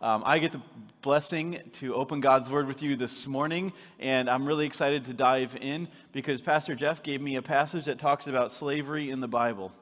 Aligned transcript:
um, 0.00 0.22
I 0.24 0.38
get 0.38 0.52
the 0.52 0.60
blessing 1.02 1.60
to 1.74 1.94
open 1.94 2.20
God's 2.20 2.48
Word 2.48 2.66
with 2.66 2.82
you 2.82 2.94
this 2.94 3.26
morning, 3.26 3.72
and 3.98 4.30
I'm 4.30 4.46
really 4.46 4.66
excited 4.66 5.04
to 5.06 5.12
dive 5.12 5.56
in 5.60 5.88
because 6.12 6.40
Pastor 6.40 6.74
Jeff 6.74 7.02
gave 7.02 7.20
me 7.20 7.36
a 7.36 7.42
passage 7.42 7.86
that 7.86 7.98
talks 7.98 8.28
about 8.28 8.52
slavery 8.52 9.10
in 9.10 9.20
the 9.20 9.28
Bible. 9.28 9.72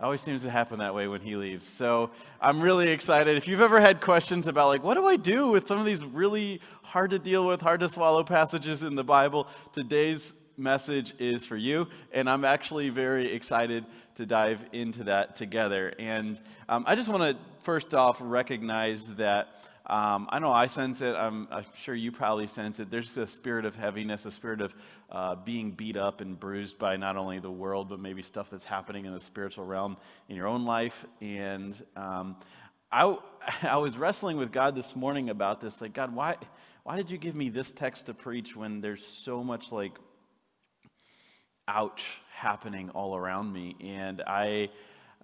Always 0.00 0.20
seems 0.20 0.42
to 0.42 0.50
happen 0.50 0.80
that 0.80 0.94
way 0.94 1.08
when 1.08 1.22
he 1.22 1.34
leaves. 1.34 1.66
So 1.66 2.10
I'm 2.38 2.60
really 2.60 2.90
excited. 2.90 3.38
If 3.38 3.48
you've 3.48 3.62
ever 3.62 3.80
had 3.80 4.02
questions 4.02 4.48
about, 4.48 4.68
like, 4.68 4.82
what 4.82 4.94
do 4.94 5.06
I 5.06 5.16
do 5.16 5.48
with 5.48 5.66
some 5.66 5.78
of 5.78 5.86
these 5.86 6.04
really 6.04 6.60
hard 6.82 7.10
to 7.12 7.18
deal 7.18 7.46
with, 7.46 7.62
hard 7.62 7.80
to 7.80 7.88
swallow 7.88 8.22
passages 8.22 8.82
in 8.82 8.96
the 8.96 9.04
Bible, 9.04 9.48
today's 9.72 10.34
message 10.56 11.14
is 11.18 11.44
for 11.44 11.56
you. 11.56 11.88
And 12.12 12.28
I'm 12.28 12.44
actually 12.44 12.88
very 12.90 13.32
excited 13.32 13.84
to 14.16 14.26
dive 14.26 14.64
into 14.72 15.04
that 15.04 15.36
together. 15.36 15.92
And 15.98 16.40
um, 16.68 16.84
I 16.86 16.94
just 16.94 17.08
want 17.08 17.22
to 17.22 17.42
first 17.62 17.94
off 17.94 18.18
recognize 18.20 19.08
that 19.16 19.48
um, 19.86 20.28
I 20.30 20.38
know 20.38 20.50
I 20.50 20.66
sense 20.66 21.02
it. 21.02 21.14
I'm, 21.14 21.46
I'm, 21.50 21.64
sure 21.76 21.94
you 21.94 22.10
probably 22.10 22.46
sense 22.46 22.80
it. 22.80 22.90
There's 22.90 23.18
a 23.18 23.26
spirit 23.26 23.66
of 23.66 23.74
heaviness, 23.74 24.24
a 24.24 24.30
spirit 24.30 24.62
of 24.62 24.74
uh, 25.10 25.34
being 25.34 25.72
beat 25.72 25.98
up 25.98 26.22
and 26.22 26.40
bruised 26.40 26.78
by 26.78 26.96
not 26.96 27.18
only 27.18 27.38
the 27.38 27.50
world, 27.50 27.90
but 27.90 28.00
maybe 28.00 28.22
stuff 28.22 28.48
that's 28.48 28.64
happening 28.64 29.04
in 29.04 29.12
the 29.12 29.20
spiritual 29.20 29.66
realm 29.66 29.98
in 30.30 30.36
your 30.36 30.46
own 30.46 30.64
life. 30.64 31.04
And 31.20 31.80
um, 31.96 32.36
I, 32.90 33.18
I 33.62 33.76
was 33.76 33.98
wrestling 33.98 34.38
with 34.38 34.52
God 34.52 34.74
this 34.74 34.96
morning 34.96 35.28
about 35.28 35.60
this. 35.60 35.82
Like, 35.82 35.92
God, 35.92 36.14
why, 36.14 36.36
why 36.84 36.96
did 36.96 37.10
you 37.10 37.18
give 37.18 37.34
me 37.34 37.50
this 37.50 37.70
text 37.70 38.06
to 38.06 38.14
preach 38.14 38.56
when 38.56 38.80
there's 38.80 39.04
so 39.04 39.44
much 39.44 39.70
like 39.70 39.92
ouch 41.68 42.18
happening 42.32 42.90
all 42.90 43.16
around 43.16 43.52
me? 43.52 43.76
And 43.80 44.22
I 44.26 44.70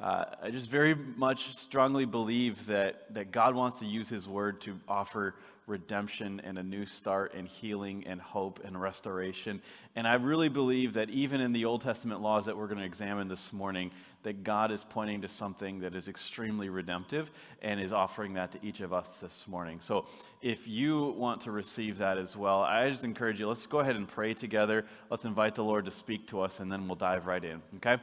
uh, 0.01 0.25
I 0.43 0.51
just 0.51 0.71
very 0.71 0.95
much 0.95 1.55
strongly 1.55 2.07
believe 2.07 2.65
that, 2.67 3.13
that 3.13 3.31
God 3.33 3.55
wants 3.55 3.81
to 3.81 3.87
use 3.87 4.09
His 4.09 4.27
Word 4.27 4.59
to 4.63 4.81
offer 4.89 5.35
redemption 5.71 6.41
and 6.45 6.59
a 6.59 6.63
new 6.63 6.85
start 6.85 7.33
and 7.33 7.49
healing 7.49 8.05
and 8.07 8.21
hope 8.21 8.61
and 8.65 8.79
restoration. 8.79 9.63
And 9.97 10.07
I 10.07 10.15
really 10.15 10.49
believe 10.49 10.93
that 10.95 11.09
even 11.09 11.41
in 11.41 11.53
the 11.53 11.65
Old 11.65 11.81
Testament 11.81 12.21
laws 12.21 12.45
that 12.47 12.57
we're 12.57 12.67
going 12.67 12.79
to 12.79 12.85
examine 12.85 13.29
this 13.29 13.53
morning, 13.53 13.91
that 14.25 14.45
God 14.45 14.71
is 14.71 14.85
pointing 14.85 15.23
to 15.23 15.29
something 15.29 15.81
that 15.81 15.95
is 15.95 16.09
extremely 16.09 16.69
redemptive 16.69 17.31
and 17.63 17.81
is 17.81 17.93
offering 17.93 18.35
that 18.35 18.53
to 18.53 18.59
each 18.63 18.81
of 18.81 18.93
us 18.93 19.17
this 19.17 19.49
morning. 19.49 19.79
So 19.81 20.05
if 20.43 20.69
you 20.69 21.15
want 21.17 21.41
to 21.43 21.51
receive 21.51 21.97
that 21.99 22.19
as 22.19 22.37
well, 22.37 22.61
I 22.61 22.91
just 22.91 23.05
encourage 23.05 23.41
you, 23.41 23.49
let's 23.49 23.67
go 23.67 23.79
ahead 23.79 23.97
and 23.97 24.07
pray 24.07 24.35
together. 24.35 24.85
Let's 25.09 25.25
invite 25.25 25.55
the 25.55 25.65
Lord 25.65 25.87
to 25.87 25.91
speak 25.91 26.27
to 26.29 26.41
us, 26.41 26.61
and 26.61 26.71
then 26.71 26.87
we'll 26.87 26.97
dive 26.97 27.27
right 27.27 27.43
in, 27.43 27.63
okay? 27.77 27.97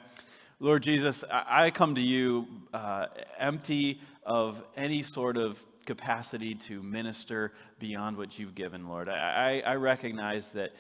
Lord 0.60 0.82
Jesus, 0.82 1.24
I 1.30 1.70
come 1.70 1.94
to 1.94 2.02
you 2.02 2.48
uh, 2.74 3.06
empty 3.38 4.02
of 4.26 4.64
any 4.76 5.04
sort 5.04 5.38
of 5.38 5.64
capacity 5.88 6.54
to 6.54 6.84
minister 6.84 7.54
beyond 7.80 8.18
what 8.18 8.38
you've 8.38 8.54
given, 8.54 8.88
Lord. 8.88 9.10
I, 9.10 9.64
I 9.66 9.76
recognize 9.76 10.50
that 10.50 10.76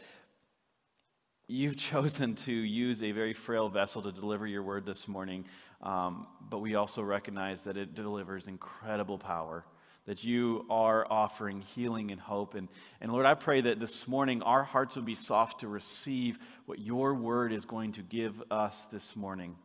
you've 1.47 1.77
chosen 1.91 2.35
to 2.35 2.51
use 2.51 3.01
a 3.01 3.11
very 3.11 3.33
frail 3.33 3.69
vessel 3.69 4.03
to 4.03 4.11
deliver 4.11 4.45
your 4.45 4.61
word 4.61 4.85
this 4.85 5.07
morning, 5.07 5.45
um, 5.81 6.27
but 6.49 6.59
we 6.59 6.75
also 6.75 7.01
recognize 7.01 7.63
that 7.63 7.77
it 7.77 7.95
delivers 7.95 8.47
incredible 8.47 9.17
power. 9.17 9.65
That 10.05 10.23
you 10.23 10.65
are 10.69 11.05
offering 11.11 11.59
healing 11.59 12.11
and 12.11 12.21
hope. 12.21 12.55
And, 12.55 12.69
and 13.01 13.11
Lord, 13.11 13.25
I 13.25 13.33
pray 13.33 13.59
that 13.59 13.81
this 13.81 14.07
morning 14.07 14.41
our 14.41 14.63
hearts 14.63 14.95
will 14.95 15.03
be 15.03 15.15
soft 15.15 15.59
to 15.61 15.67
receive 15.67 16.39
what 16.65 16.79
your 16.79 17.13
word 17.13 17.51
is 17.51 17.65
going 17.65 17.91
to 17.93 18.01
give 18.01 18.41
us 18.49 18.85
this 18.85 19.17
morning. 19.17 19.57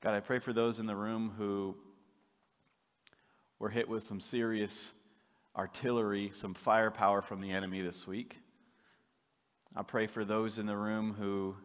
God, 0.00 0.14
I 0.14 0.20
pray 0.20 0.38
for 0.38 0.52
those 0.52 0.78
in 0.78 0.86
the 0.86 0.94
room 0.94 1.32
who 1.36 1.74
were 3.58 3.68
hit 3.68 3.88
with 3.88 4.04
some 4.04 4.20
serious 4.20 4.92
artillery, 5.56 6.30
some 6.32 6.54
firepower 6.54 7.20
from 7.20 7.40
the 7.40 7.50
enemy 7.50 7.82
this 7.82 8.06
week. 8.06 8.36
I 9.74 9.82
pray 9.82 10.06
for 10.06 10.24
those 10.24 10.56
in 10.58 10.66
the 10.66 10.76
room 10.76 11.16
who 11.18 11.56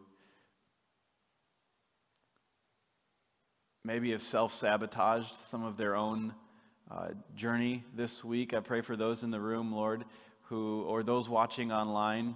maybe 3.84 4.10
have 4.10 4.22
self 4.22 4.52
sabotaged 4.52 5.36
some 5.36 5.62
of 5.62 5.76
their 5.76 5.94
own 5.94 6.34
uh, 6.90 7.10
journey 7.36 7.84
this 7.94 8.24
week. 8.24 8.52
I 8.52 8.58
pray 8.58 8.80
for 8.80 8.96
those 8.96 9.22
in 9.22 9.30
the 9.30 9.40
room, 9.40 9.72
Lord, 9.72 10.04
who, 10.48 10.82
or 10.88 11.04
those 11.04 11.28
watching 11.28 11.70
online, 11.70 12.34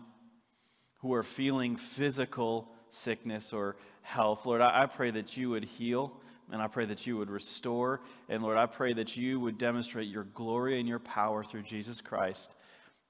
who 1.00 1.12
are 1.14 1.24
feeling 1.24 1.74
physical 1.74 2.68
sickness 2.88 3.52
or 3.52 3.74
health. 4.08 4.46
Lord, 4.46 4.62
I, 4.62 4.86
pray 4.86 5.10
that 5.10 5.36
you 5.36 5.50
would 5.50 5.64
heal 5.64 6.14
and 6.50 6.62
I 6.62 6.66
pray 6.66 6.86
that 6.86 7.06
you 7.06 7.18
would 7.18 7.28
restore. 7.28 8.00
And 8.30 8.42
Lord, 8.42 8.56
I 8.56 8.64
pray 8.64 8.94
that 8.94 9.18
you 9.18 9.38
would 9.38 9.58
demonstrate 9.58 10.08
your 10.08 10.24
glory 10.24 10.80
and 10.80 10.88
your 10.88 10.98
power 10.98 11.44
through 11.44 11.62
Jesus 11.62 12.00
Christ 12.00 12.54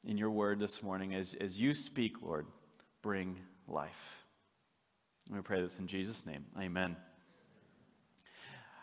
in 0.05 0.19
your 0.19 0.31
word 0.31 0.59
this 0.59 0.83
morning. 0.83 1.15
As, 1.15 1.35
as 1.41 1.61
you 1.61 1.73
speak, 1.73 2.21
Lord, 2.21 2.47
bring 3.01 3.39
life. 3.69 4.25
And 5.29 5.37
we 5.37 5.43
pray 5.43 5.63
this 5.63 5.79
in 5.79 5.87
Jesus' 5.87 6.27
name. 6.27 6.45
Amen. 6.59 6.97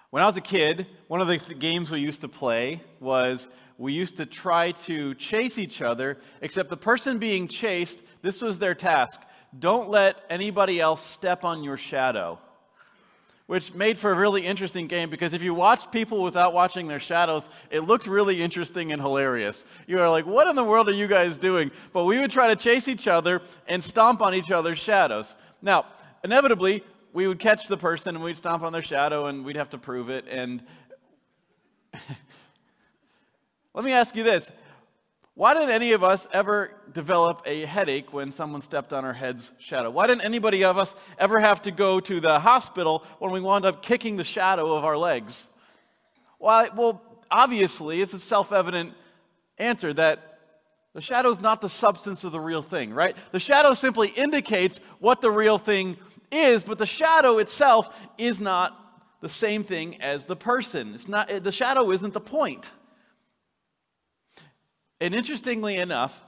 When 0.10 0.24
I 0.24 0.26
was 0.26 0.38
a 0.38 0.42
kid, 0.42 0.88
one 1.10 1.20
of 1.20 1.28
the 1.28 1.38
th- 1.38 1.60
games 1.60 1.92
we 1.92 2.00
used 2.00 2.22
to 2.22 2.30
play 2.30 2.82
was 3.02 3.50
we 3.78 3.92
used 3.92 4.16
to 4.18 4.26
try 4.26 4.72
to 4.72 5.16
chase 5.16 5.58
each 5.58 5.82
other, 5.82 6.18
except 6.42 6.70
the 6.70 6.78
person 6.78 7.20
being 7.20 7.50
chased, 7.50 8.04
this 8.22 8.42
was 8.42 8.58
their 8.58 8.74
task 8.74 9.22
don't 9.60 9.90
let 9.90 10.18
anybody 10.30 10.80
else 10.80 11.02
step 11.02 11.44
on 11.46 11.64
your 11.64 11.78
shadow. 11.78 12.40
Which 13.48 13.76
made 13.76 14.00
for 14.00 14.12
a 14.12 14.16
really 14.16 14.44
interesting 14.44 14.88
game 14.88 15.12
because 15.12 15.34
if 15.34 15.44
you 15.44 15.54
watch 15.54 15.92
people 15.92 16.24
without 16.24 16.52
watching 16.52 16.88
their 16.88 17.00
shadows, 17.00 17.50
it 17.70 17.82
looked 17.82 18.08
really 18.08 18.42
interesting 18.42 18.92
and 18.92 19.00
hilarious. 19.00 19.66
You 19.86 20.00
are 20.00 20.10
like, 20.10 20.26
what 20.26 20.48
in 20.48 20.56
the 20.56 20.64
world 20.64 20.90
are 20.90 20.94
you 20.94 21.06
guys 21.06 21.38
doing? 21.38 21.70
But 21.94 22.06
we 22.06 22.20
would 22.20 22.32
try 22.32 22.48
to 22.48 22.56
chase 22.56 22.88
each 22.88 23.08
other 23.08 23.44
and 23.68 23.84
stomp 23.84 24.22
on 24.22 24.34
each 24.34 24.50
other's 24.50 24.80
shadows. 24.80 25.36
Now, 25.62 25.86
inevitably, 26.24 26.84
we 27.14 27.28
would 27.28 27.38
catch 27.38 27.68
the 27.68 27.78
person 27.78 28.16
and 28.16 28.24
we'd 28.24 28.36
stomp 28.36 28.64
on 28.64 28.74
their 28.74 28.82
shadow 28.82 29.28
and 29.28 29.46
we'd 29.46 29.58
have 29.58 29.70
to 29.70 29.78
prove 29.78 30.10
it. 30.10 30.26
And 30.28 30.64
let 33.76 33.86
me 33.86 33.92
ask 33.92 34.16
you 34.16 34.24
this 34.24 34.52
why 35.36 35.54
didn't 35.54 35.72
any 35.72 35.92
of 35.92 36.02
us 36.02 36.30
ever 36.32 36.72
develop 36.94 37.42
a 37.46 37.66
headache 37.66 38.14
when 38.14 38.32
someone 38.32 38.62
stepped 38.62 38.94
on 38.94 39.04
our 39.04 39.14
head's 39.14 39.52
shadow? 39.60 39.92
Why 39.92 40.08
didn't 40.08 40.24
anybody 40.24 40.64
of 40.64 40.78
us 40.78 40.96
ever 41.20 41.42
have 41.42 41.62
to 41.64 41.72
go 41.72 42.00
to 42.00 42.22
the 42.22 42.40
hospital 42.40 43.04
when 43.20 43.32
we 43.32 43.42
wound 43.42 43.66
up 43.66 43.84
kicking 43.84 44.16
the 44.16 44.24
shadow 44.24 44.74
of 44.74 44.86
our 44.86 44.98
legs? 44.98 45.50
Why? 46.38 46.70
Well, 46.74 47.02
obviously, 47.30 48.02
it's 48.02 48.14
a 48.14 48.20
self 48.20 48.54
evident 48.54 48.94
answer 49.58 49.94
that 49.94 50.40
the 50.94 51.02
shadow 51.02 51.30
is 51.30 51.42
not 51.42 51.60
the 51.60 51.68
substance 51.68 52.24
of 52.24 52.32
the 52.32 52.40
real 52.40 52.62
thing, 52.62 52.94
right? 52.94 53.18
The 53.34 53.40
shadow 53.40 53.74
simply 53.74 54.08
indicates 54.08 54.80
what 55.00 55.20
the 55.20 55.32
real 55.32 55.58
thing 55.58 55.98
is, 56.32 56.64
but 56.64 56.78
the 56.78 56.86
shadow 56.86 57.40
itself 57.40 57.94
is 58.18 58.40
not 58.40 59.20
the 59.20 59.28
same 59.28 59.66
thing 59.66 60.02
as 60.02 60.26
the 60.26 60.38
person. 60.38 60.94
It's 60.94 61.10
not, 61.10 61.28
the 61.44 61.52
shadow 61.52 61.92
isn't 61.92 62.14
the 62.14 62.22
point. 62.22 62.72
And 65.06 65.14
interestingly 65.14 65.76
enough, 65.76 66.20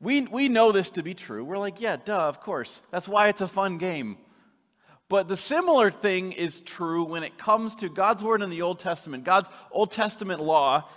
we, 0.00 0.22
we 0.22 0.48
know 0.48 0.72
this 0.72 0.90
to 0.90 1.04
be 1.04 1.14
true. 1.14 1.44
We're 1.44 1.56
like, 1.56 1.80
yeah, 1.80 1.94
duh, 2.04 2.26
of 2.26 2.40
course. 2.40 2.82
That's 2.90 3.06
why 3.06 3.28
it's 3.28 3.42
a 3.42 3.46
fun 3.46 3.78
game. 3.78 4.16
But 5.08 5.28
the 5.28 5.36
similar 5.36 5.92
thing 5.92 6.32
is 6.32 6.58
true 6.58 7.04
when 7.04 7.22
it 7.22 7.38
comes 7.38 7.76
to 7.76 7.88
God's 7.88 8.24
word 8.24 8.42
in 8.42 8.50
the 8.50 8.62
Old 8.62 8.80
Testament, 8.80 9.22
God's 9.22 9.50
Old 9.70 9.92
Testament 9.92 10.40
law 10.40 10.88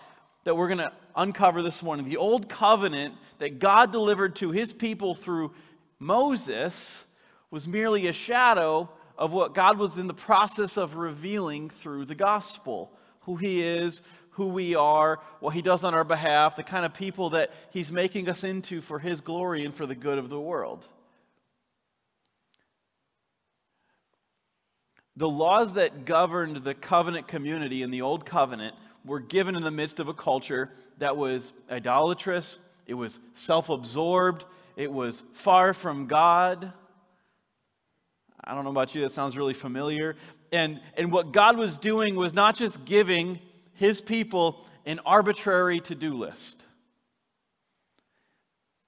that 0.45 0.57
we're 0.57 0.67
going 0.67 0.79
to 0.79 0.91
uncover 1.15 1.61
this 1.61 1.83
morning. 1.83 2.07
The 2.07 2.17
Old 2.17 2.49
Covenant 2.49 3.13
that 3.37 3.59
God 3.59 3.91
delivered 3.91 4.35
to 4.37 4.49
his 4.49 4.73
people 4.73 5.13
through 5.13 5.53
Moses 5.99 7.05
was 7.51 7.67
merely 7.67 8.07
a 8.07 8.13
shadow 8.13 8.89
of 9.15 9.31
what 9.31 9.53
God 9.53 9.77
was 9.77 9.99
in 9.99 10.07
the 10.07 10.15
process 10.15 10.75
of 10.75 10.95
revealing 10.95 11.69
through 11.69 12.05
the 12.05 12.15
gospel 12.15 12.97
who 13.27 13.35
he 13.35 13.61
is, 13.61 14.01
who 14.37 14.49
we 14.49 14.75
are, 14.75 15.19
what 15.39 15.55
He 15.55 15.63
does 15.63 15.83
on 15.83 15.95
our 15.95 16.03
behalf, 16.03 16.55
the 16.55 16.63
kind 16.63 16.85
of 16.85 16.93
people 16.93 17.31
that 17.31 17.51
He's 17.71 17.91
making 17.91 18.29
us 18.29 18.43
into 18.43 18.81
for 18.81 18.99
His 18.99 19.19
glory 19.19 19.65
and 19.65 19.73
for 19.73 19.87
the 19.87 19.95
good 19.95 20.19
of 20.19 20.29
the 20.29 20.39
world. 20.39 20.85
The 25.15 25.27
laws 25.27 25.73
that 25.73 26.05
governed 26.05 26.57
the 26.57 26.75
covenant 26.75 27.27
community 27.27 27.81
in 27.81 27.89
the 27.89 28.03
Old 28.03 28.27
Covenant 28.27 28.75
were 29.03 29.19
given 29.19 29.55
in 29.55 29.63
the 29.63 29.71
midst 29.71 29.99
of 29.99 30.07
a 30.07 30.13
culture 30.13 30.69
that 30.99 31.17
was 31.17 31.51
idolatrous, 31.71 32.59
it 32.85 32.93
was 32.93 33.19
self 33.33 33.69
absorbed, 33.69 34.45
it 34.75 34.93
was 34.93 35.23
far 35.33 35.73
from 35.73 36.05
God. 36.05 36.71
I 38.43 38.53
don't 38.53 38.65
know 38.65 38.69
about 38.69 38.93
you, 38.93 39.01
that 39.01 39.11
sounds 39.11 39.35
really 39.35 39.55
familiar. 39.55 40.15
And, 40.51 40.79
and 40.95 41.11
what 41.11 41.31
God 41.31 41.57
was 41.57 41.79
doing 41.79 42.15
was 42.15 42.35
not 42.35 42.55
just 42.55 42.85
giving 42.85 43.39
his 43.77 44.01
people 44.01 44.65
an 44.85 44.99
arbitrary 45.05 45.79
to 45.81 45.95
do 45.95 46.13
list. 46.13 46.63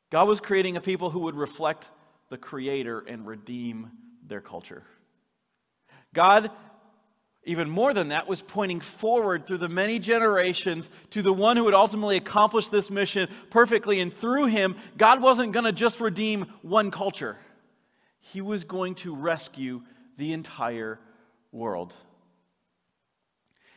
God 0.10 0.28
was 0.28 0.40
creating 0.40 0.78
a 0.78 0.82
people 0.82 1.12
who 1.12 1.20
would 1.20 1.36
reflect 1.36 1.92
the 2.30 2.38
Creator 2.38 3.06
and 3.08 3.26
redeem 3.28 3.92
their 4.28 4.42
culture. 4.42 4.84
God, 6.14 6.50
even 7.44 7.70
more 7.70 7.94
than 7.94 8.10
that, 8.10 8.28
was 8.28 8.42
pointing 8.42 8.82
forward 8.82 9.46
through 9.46 9.60
the 9.60 9.70
many 9.70 10.00
generations 10.00 10.90
to 11.12 11.22
the 11.22 11.34
one 11.34 11.56
who 11.56 11.66
would 11.66 11.76
ultimately 11.76 12.18
accomplish 12.18 12.70
this 12.70 12.90
mission 12.90 13.30
perfectly. 13.52 14.00
And 14.00 14.12
through 14.12 14.46
him, 14.46 14.76
God 14.98 15.22
wasn't 15.22 15.52
going 15.52 15.66
to 15.66 15.72
just 15.72 16.00
redeem 16.00 16.48
one 16.64 16.90
culture, 16.90 17.38
He 18.20 18.42
was 18.42 18.64
going 18.64 18.96
to 18.96 19.16
rescue 19.16 19.84
the 20.18 20.34
entire 20.34 21.00
world. 21.52 21.94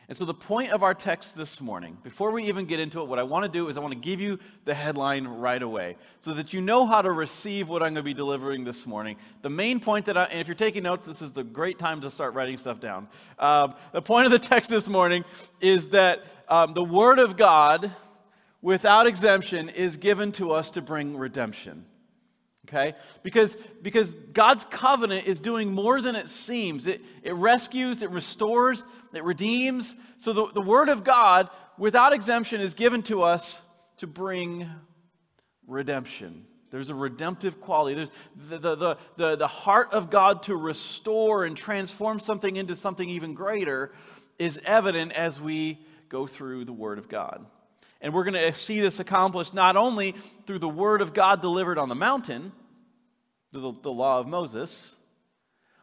And 0.09 0.17
so, 0.17 0.25
the 0.25 0.33
point 0.33 0.71
of 0.73 0.83
our 0.83 0.93
text 0.93 1.37
this 1.37 1.61
morning, 1.61 1.97
before 2.03 2.31
we 2.31 2.43
even 2.45 2.65
get 2.65 2.79
into 2.79 2.99
it, 2.99 3.07
what 3.07 3.19
I 3.19 3.23
want 3.23 3.43
to 3.43 3.49
do 3.49 3.69
is 3.69 3.77
I 3.77 3.79
want 3.79 3.93
to 3.93 3.99
give 3.99 4.19
you 4.19 4.37
the 4.65 4.73
headline 4.73 5.25
right 5.25 5.61
away 5.61 5.95
so 6.19 6.33
that 6.33 6.51
you 6.51 6.59
know 6.59 6.85
how 6.85 7.01
to 7.01 7.11
receive 7.11 7.69
what 7.69 7.81
I'm 7.81 7.93
going 7.93 7.95
to 7.95 8.03
be 8.03 8.13
delivering 8.13 8.65
this 8.65 8.85
morning. 8.85 9.15
The 9.43 9.49
main 9.49 9.79
point 9.79 10.05
that 10.07 10.17
I, 10.17 10.25
and 10.25 10.41
if 10.41 10.47
you're 10.47 10.55
taking 10.55 10.83
notes, 10.83 11.07
this 11.07 11.21
is 11.21 11.31
the 11.31 11.43
great 11.43 11.79
time 11.79 12.01
to 12.01 12.11
start 12.11 12.33
writing 12.33 12.57
stuff 12.57 12.81
down. 12.81 13.07
Um, 13.39 13.75
the 13.93 14.01
point 14.01 14.25
of 14.25 14.33
the 14.33 14.39
text 14.39 14.69
this 14.69 14.89
morning 14.89 15.23
is 15.61 15.87
that 15.89 16.25
um, 16.49 16.73
the 16.73 16.83
Word 16.83 17.19
of 17.19 17.37
God, 17.37 17.89
without 18.61 19.07
exemption, 19.07 19.69
is 19.69 19.95
given 19.95 20.33
to 20.33 20.51
us 20.51 20.69
to 20.71 20.81
bring 20.81 21.15
redemption 21.15 21.85
okay? 22.67 22.95
Because 23.23 23.57
because 23.81 24.11
god's 24.33 24.65
covenant 24.65 25.27
is 25.27 25.39
doing 25.39 25.71
more 25.71 26.01
than 26.01 26.15
it 26.15 26.29
seems. 26.29 26.87
It, 26.87 27.01
it 27.21 27.33
rescues 27.33 28.01
it 28.01 28.09
restores 28.09 28.85
it 29.13 29.23
redeems. 29.23 29.95
So 30.17 30.33
the, 30.33 30.47
the 30.53 30.61
word 30.61 30.89
of 30.89 31.03
god 31.03 31.49
without 31.77 32.13
exemption 32.13 32.61
is 32.61 32.73
given 32.73 33.03
to 33.03 33.23
us 33.23 33.61
to 33.97 34.07
bring 34.07 34.69
redemption. 35.67 36.45
There's 36.71 36.89
a 36.89 36.95
redemptive 36.95 37.61
quality. 37.61 37.93
There's 37.93 38.11
the, 38.49 38.57
the, 38.57 38.75
the, 38.75 38.97
the, 39.15 39.35
the 39.35 39.47
heart 39.47 39.93
of 39.93 40.09
god 40.09 40.41
to 40.43 40.55
restore 40.55 41.45
and 41.45 41.55
transform 41.55 42.19
something 42.19 42.55
into 42.55 42.75
something 42.75 43.07
even 43.09 43.35
greater 43.35 43.91
is 44.39 44.59
evident 44.65 45.13
as 45.13 45.39
we 45.39 45.79
go 46.09 46.25
through 46.25 46.65
the 46.65 46.73
word 46.73 46.97
of 46.97 47.07
god 47.07 47.45
and 48.03 48.13
we're 48.13 48.25
going 48.25 48.33
to 48.33 48.53
see 48.53 48.81
this 48.81 48.99
accomplished 48.99 49.53
not 49.53 49.77
only 49.77 50.13
through 50.45 50.59
the 50.59 50.67
word 50.67 51.01
of 51.01 51.13
God 51.13 51.41
delivered 51.41 51.77
on 51.77 51.87
the 51.87 51.95
mountain, 51.95 52.51
the, 53.53 53.73
the 53.81 53.91
law 53.91 54.19
of 54.19 54.27
Moses, 54.27 54.97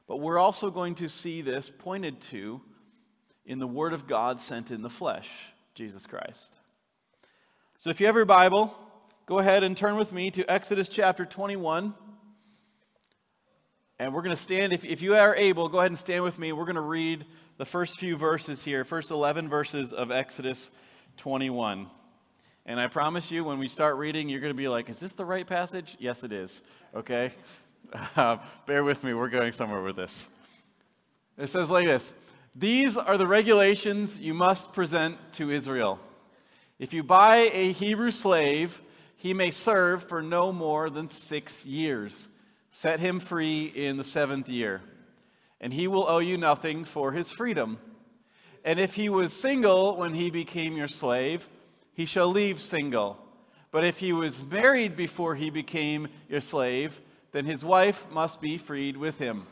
but 0.07 0.19
we're 0.19 0.39
also 0.39 0.71
going 0.71 0.97
to 0.97 1.09
see 1.09 1.41
this 1.41 1.71
pointed 1.71 2.21
to 2.21 2.61
in 3.47 3.59
the 3.59 3.67
word 3.67 3.95
of 3.95 4.07
God 4.07 4.39
sent 4.39 4.71
in 4.71 4.83
the 4.83 4.91
flesh, 4.91 5.31
Jesus 5.75 6.07
Christ. 6.07 6.61
So 7.79 7.89
if 7.89 8.01
you 8.01 8.07
have 8.07 8.17
your 8.17 8.27
Bible, 8.27 8.77
go 9.25 9.39
ahead 9.39 9.65
and 9.65 9.75
turn 9.75 9.97
with 9.97 10.13
me 10.13 10.31
to 10.33 10.45
Exodus 10.45 10.91
chapter 10.91 11.25
21. 11.25 11.95
And 13.99 14.13
we're 14.13 14.23
going 14.23 14.37
to 14.37 14.43
stand, 14.43 14.75
if, 14.75 14.85
if 14.85 15.01
you 15.01 15.15
are 15.15 15.35
able, 15.35 15.71
go 15.71 15.79
ahead 15.79 15.91
and 15.91 15.99
stand 15.99 16.23
with 16.23 16.39
me. 16.39 16.53
We're 16.53 16.65
going 16.67 16.75
to 16.75 16.83
read 16.83 17.25
the 17.57 17.65
first 17.65 17.99
few 17.99 18.19
verses 18.19 18.63
here, 18.63 18.85
first 18.85 19.11
11 19.11 19.49
verses 19.49 19.95
of 19.95 20.11
Exodus 20.11 20.71
21. 21.17 21.89
And 22.71 22.79
I 22.79 22.87
promise 22.87 23.33
you, 23.33 23.43
when 23.43 23.59
we 23.59 23.67
start 23.67 23.97
reading, 23.97 24.29
you're 24.29 24.39
going 24.39 24.53
to 24.53 24.57
be 24.57 24.69
like, 24.69 24.89
is 24.89 25.01
this 25.01 25.11
the 25.15 25.25
right 25.25 25.45
passage? 25.45 25.97
Yes, 25.99 26.23
it 26.23 26.33
is. 26.33 26.63
Okay? 26.95 27.33
Uh, 28.15 28.37
bear 28.67 28.85
with 28.85 29.03
me, 29.03 29.13
we're 29.13 29.29
going 29.29 29.51
somewhere 29.51 29.83
with 29.83 29.97
this. 29.97 30.29
It 31.37 31.49
says 31.49 31.69
like 31.69 31.87
this 31.87 32.15
These 32.55 32.97
are 32.97 33.19
the 33.19 33.27
regulations 33.27 34.21
you 34.21 34.33
must 34.33 34.73
present 34.73 35.17
to 35.33 35.51
Israel. 35.51 35.99
If 36.79 36.93
you 36.93 37.03
buy 37.03 37.51
a 37.53 37.73
Hebrew 37.73 38.13
slave, 38.13 38.81
he 39.17 39.35
may 39.35 39.51
serve 39.51 40.05
for 40.05 40.23
no 40.23 40.53
more 40.53 40.89
than 40.89 41.09
six 41.09 41.67
years. 41.67 42.29
Set 42.71 43.01
him 43.01 43.19
free 43.19 43.65
in 43.65 43.97
the 43.97 44.05
seventh 44.05 44.49
year, 44.49 44.83
and 45.61 45.73
he 45.73 45.89
will 45.89 46.09
owe 46.09 46.21
you 46.21 46.39
nothing 46.39 46.85
for 46.85 47.11
his 47.11 47.33
freedom. 47.33 47.81
And 48.65 48.79
if 48.79 48.95
he 48.95 49.09
was 49.09 49.33
single 49.33 49.97
when 49.97 50.15
he 50.15 50.31
became 50.31 50.77
your 50.77 50.87
slave, 50.87 51.49
he 52.01 52.07
shall 52.07 52.29
leave 52.29 52.59
single. 52.59 53.19
But 53.71 53.85
if 53.85 53.99
he 53.99 54.15
was 54.15 54.43
married 54.43 54.97
before 54.97 55.35
he 55.35 55.51
became 55.51 56.09
your 56.31 56.41
slave, 56.41 56.99
then 57.33 57.45
his 57.45 57.63
wife 57.63 58.07
must 58.11 58.41
be 58.41 58.57
freed 58.57 58.97
with 58.97 59.19
him. 59.19 59.47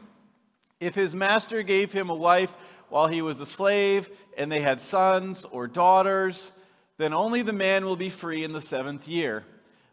If 0.80 0.94
his 0.94 1.14
master 1.14 1.62
gave 1.62 1.92
him 1.92 2.08
a 2.08 2.14
wife 2.14 2.54
while 2.88 3.06
he 3.06 3.20
was 3.20 3.38
a 3.38 3.44
slave, 3.44 4.08
and 4.38 4.50
they 4.50 4.62
had 4.62 4.80
sons 4.80 5.44
or 5.44 5.66
daughters, 5.66 6.52
then 6.96 7.12
only 7.12 7.42
the 7.42 7.52
man 7.52 7.84
will 7.84 7.96
be 7.96 8.08
free 8.08 8.44
in 8.44 8.54
the 8.54 8.62
seventh 8.62 9.06
year. 9.06 9.44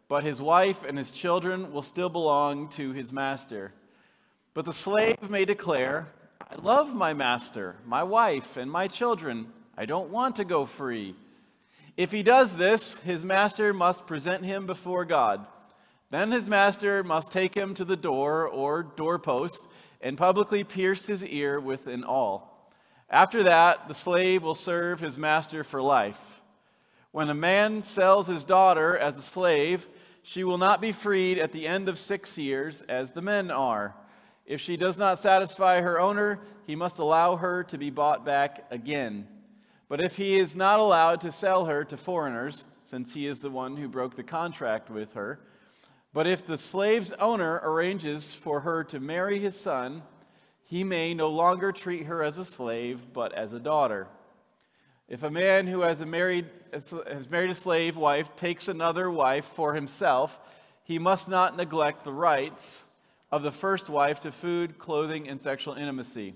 But 0.08 0.24
his 0.24 0.40
wife 0.40 0.82
and 0.82 0.96
his 0.96 1.12
children 1.12 1.74
will 1.74 1.82
still 1.82 2.08
belong 2.08 2.70
to 2.70 2.92
his 2.92 3.12
master. 3.12 3.74
But 4.54 4.64
the 4.64 4.72
slave 4.72 5.28
may 5.28 5.44
declare, 5.44 6.08
I 6.40 6.54
love 6.54 6.94
my 6.94 7.12
master, 7.12 7.76
my 7.84 8.02
wife, 8.02 8.56
and 8.56 8.70
my 8.70 8.88
children. 8.88 9.52
I 9.76 9.84
don't 9.84 10.08
want 10.08 10.36
to 10.36 10.44
go 10.46 10.64
free. 10.64 11.16
If 11.96 12.12
he 12.12 12.22
does 12.22 12.56
this, 12.56 12.98
his 12.98 13.24
master 13.24 13.72
must 13.72 14.06
present 14.06 14.44
him 14.44 14.66
before 14.66 15.04
God. 15.04 15.46
Then 16.10 16.30
his 16.30 16.48
master 16.48 17.02
must 17.02 17.32
take 17.32 17.54
him 17.54 17.74
to 17.74 17.84
the 17.84 17.96
door 17.96 18.46
or 18.46 18.82
doorpost 18.82 19.66
and 20.00 20.18
publicly 20.18 20.62
pierce 20.62 21.06
his 21.06 21.24
ear 21.24 21.58
with 21.58 21.86
an 21.86 22.04
awl. 22.04 22.70
After 23.08 23.44
that, 23.44 23.88
the 23.88 23.94
slave 23.94 24.42
will 24.42 24.54
serve 24.54 25.00
his 25.00 25.16
master 25.16 25.64
for 25.64 25.80
life. 25.80 26.42
When 27.12 27.30
a 27.30 27.34
man 27.34 27.82
sells 27.82 28.26
his 28.26 28.44
daughter 28.44 28.96
as 28.96 29.16
a 29.16 29.22
slave, 29.22 29.88
she 30.22 30.44
will 30.44 30.58
not 30.58 30.80
be 30.80 30.92
freed 30.92 31.38
at 31.38 31.52
the 31.52 31.66
end 31.66 31.88
of 31.88 31.98
six 31.98 32.36
years, 32.36 32.82
as 32.82 33.12
the 33.12 33.22
men 33.22 33.50
are. 33.50 33.94
If 34.44 34.60
she 34.60 34.76
does 34.76 34.98
not 34.98 35.18
satisfy 35.18 35.80
her 35.80 35.98
owner, 35.98 36.40
he 36.66 36.76
must 36.76 36.98
allow 36.98 37.36
her 37.36 37.64
to 37.64 37.78
be 37.78 37.90
bought 37.90 38.24
back 38.24 38.66
again. 38.70 39.28
But 39.88 40.00
if 40.00 40.16
he 40.16 40.38
is 40.38 40.56
not 40.56 40.80
allowed 40.80 41.20
to 41.20 41.32
sell 41.32 41.66
her 41.66 41.84
to 41.84 41.96
foreigners, 41.96 42.64
since 42.84 43.14
he 43.14 43.26
is 43.26 43.40
the 43.40 43.50
one 43.50 43.76
who 43.76 43.88
broke 43.88 44.16
the 44.16 44.22
contract 44.22 44.90
with 44.90 45.14
her, 45.14 45.40
but 46.12 46.26
if 46.26 46.46
the 46.46 46.58
slave's 46.58 47.12
owner 47.12 47.60
arranges 47.62 48.32
for 48.34 48.60
her 48.60 48.82
to 48.84 48.98
marry 48.98 49.38
his 49.38 49.58
son, 49.58 50.02
he 50.64 50.82
may 50.82 51.14
no 51.14 51.28
longer 51.28 51.72
treat 51.72 52.06
her 52.06 52.22
as 52.22 52.38
a 52.38 52.44
slave, 52.44 53.12
but 53.12 53.32
as 53.32 53.52
a 53.52 53.60
daughter. 53.60 54.08
If 55.08 55.22
a 55.22 55.30
man 55.30 55.68
who 55.68 55.82
has, 55.82 56.00
married, 56.00 56.46
has 56.72 57.30
married 57.30 57.50
a 57.50 57.54
slave 57.54 57.96
wife 57.96 58.34
takes 58.34 58.66
another 58.66 59.08
wife 59.08 59.44
for 59.44 59.74
himself, 59.74 60.40
he 60.82 60.98
must 60.98 61.28
not 61.28 61.56
neglect 61.56 62.02
the 62.02 62.12
rights 62.12 62.82
of 63.30 63.42
the 63.44 63.52
first 63.52 63.88
wife 63.88 64.20
to 64.20 64.32
food, 64.32 64.78
clothing, 64.78 65.28
and 65.28 65.40
sexual 65.40 65.74
intimacy. 65.74 66.34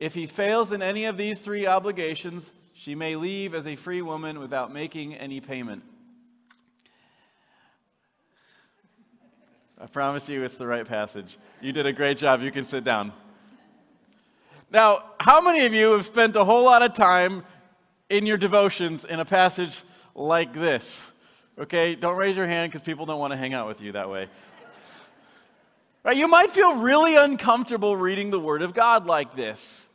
If 0.00 0.14
he 0.14 0.24
fails 0.24 0.72
in 0.72 0.80
any 0.80 1.04
of 1.04 1.18
these 1.18 1.40
three 1.40 1.66
obligations, 1.66 2.52
she 2.72 2.94
may 2.94 3.16
leave 3.16 3.54
as 3.54 3.66
a 3.66 3.76
free 3.76 4.00
woman 4.00 4.40
without 4.40 4.72
making 4.72 5.14
any 5.14 5.40
payment. 5.40 5.82
I 9.78 9.86
promise 9.86 10.28
you 10.28 10.42
it's 10.42 10.56
the 10.56 10.66
right 10.66 10.86
passage. 10.86 11.36
You 11.60 11.72
did 11.72 11.84
a 11.84 11.92
great 11.92 12.16
job. 12.16 12.42
You 12.42 12.50
can 12.50 12.64
sit 12.64 12.82
down. 12.82 13.12
Now, 14.70 15.04
how 15.18 15.42
many 15.42 15.66
of 15.66 15.74
you 15.74 15.92
have 15.92 16.06
spent 16.06 16.34
a 16.36 16.44
whole 16.44 16.64
lot 16.64 16.82
of 16.82 16.94
time 16.94 17.44
in 18.08 18.24
your 18.24 18.38
devotions 18.38 19.04
in 19.04 19.20
a 19.20 19.24
passage 19.24 19.82
like 20.14 20.54
this? 20.54 21.12
Okay, 21.58 21.94
don't 21.94 22.16
raise 22.16 22.38
your 22.38 22.46
hand 22.46 22.70
because 22.72 22.82
people 22.82 23.04
don't 23.04 23.18
want 23.18 23.32
to 23.32 23.36
hang 23.36 23.52
out 23.52 23.68
with 23.68 23.82
you 23.82 23.92
that 23.92 24.08
way. 24.08 24.28
Right? 26.04 26.16
You 26.16 26.28
might 26.28 26.52
feel 26.52 26.76
really 26.76 27.16
uncomfortable 27.16 27.96
reading 27.96 28.30
the 28.30 28.40
Word 28.40 28.62
of 28.62 28.72
God 28.72 29.06
like 29.06 29.36
this. 29.36 29.86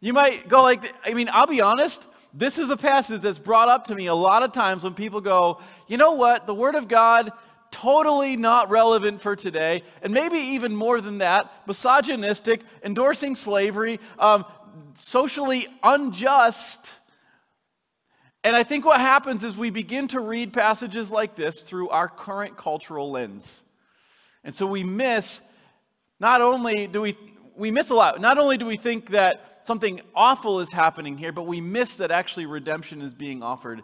You 0.00 0.12
might 0.12 0.48
go 0.48 0.62
like, 0.62 0.92
I 1.04 1.12
mean, 1.12 1.28
I'll 1.30 1.46
be 1.46 1.60
honest, 1.60 2.06
this 2.32 2.58
is 2.58 2.70
a 2.70 2.76
passage 2.76 3.20
that's 3.20 3.38
brought 3.38 3.68
up 3.68 3.86
to 3.86 3.94
me 3.94 4.06
a 4.06 4.14
lot 4.14 4.42
of 4.42 4.52
times 4.52 4.84
when 4.84 4.94
people 4.94 5.20
go, 5.20 5.60
you 5.88 5.96
know 5.96 6.12
what, 6.12 6.46
the 6.46 6.54
Word 6.54 6.74
of 6.74 6.88
God, 6.88 7.32
totally 7.70 8.36
not 8.36 8.70
relevant 8.70 9.20
for 9.20 9.36
today, 9.36 9.82
and 10.02 10.12
maybe 10.12 10.38
even 10.38 10.74
more 10.74 11.00
than 11.00 11.18
that, 11.18 11.50
misogynistic, 11.66 12.62
endorsing 12.82 13.34
slavery, 13.34 14.00
um, 14.18 14.44
socially 14.94 15.66
unjust. 15.82 16.94
And 18.42 18.56
I 18.56 18.62
think 18.62 18.86
what 18.86 19.00
happens 19.00 19.44
is 19.44 19.56
we 19.56 19.70
begin 19.70 20.08
to 20.08 20.20
read 20.20 20.52
passages 20.52 21.10
like 21.10 21.36
this 21.36 21.60
through 21.60 21.90
our 21.90 22.08
current 22.08 22.56
cultural 22.56 23.10
lens. 23.10 23.62
And 24.44 24.54
so 24.54 24.66
we 24.66 24.82
miss, 24.82 25.42
not 26.18 26.40
only 26.40 26.86
do 26.86 27.02
we, 27.02 27.18
we 27.54 27.70
miss 27.70 27.90
a 27.90 27.94
lot, 27.94 28.20
not 28.20 28.38
only 28.38 28.56
do 28.56 28.64
we 28.64 28.78
think 28.78 29.10
that 29.10 29.49
something 29.62 30.00
awful 30.14 30.60
is 30.60 30.72
happening 30.72 31.16
here, 31.16 31.32
but 31.32 31.46
we 31.46 31.60
miss 31.60 31.96
that 31.96 32.10
actually 32.10 32.46
redemption 32.46 33.02
is 33.02 33.14
being 33.14 33.42
offered 33.42 33.82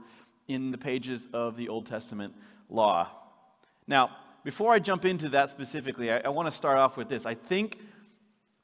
in 0.48 0.70
the 0.70 0.78
pages 0.78 1.28
of 1.32 1.56
the 1.56 1.68
Old 1.68 1.86
Testament 1.86 2.34
law. 2.68 3.08
Now, 3.86 4.16
before 4.44 4.72
I 4.72 4.78
jump 4.78 5.04
into 5.04 5.28
that 5.30 5.50
specifically, 5.50 6.10
I, 6.10 6.18
I 6.18 6.28
want 6.28 6.46
to 6.46 6.52
start 6.52 6.78
off 6.78 6.96
with 6.96 7.08
this. 7.08 7.26
I 7.26 7.34
think 7.34 7.78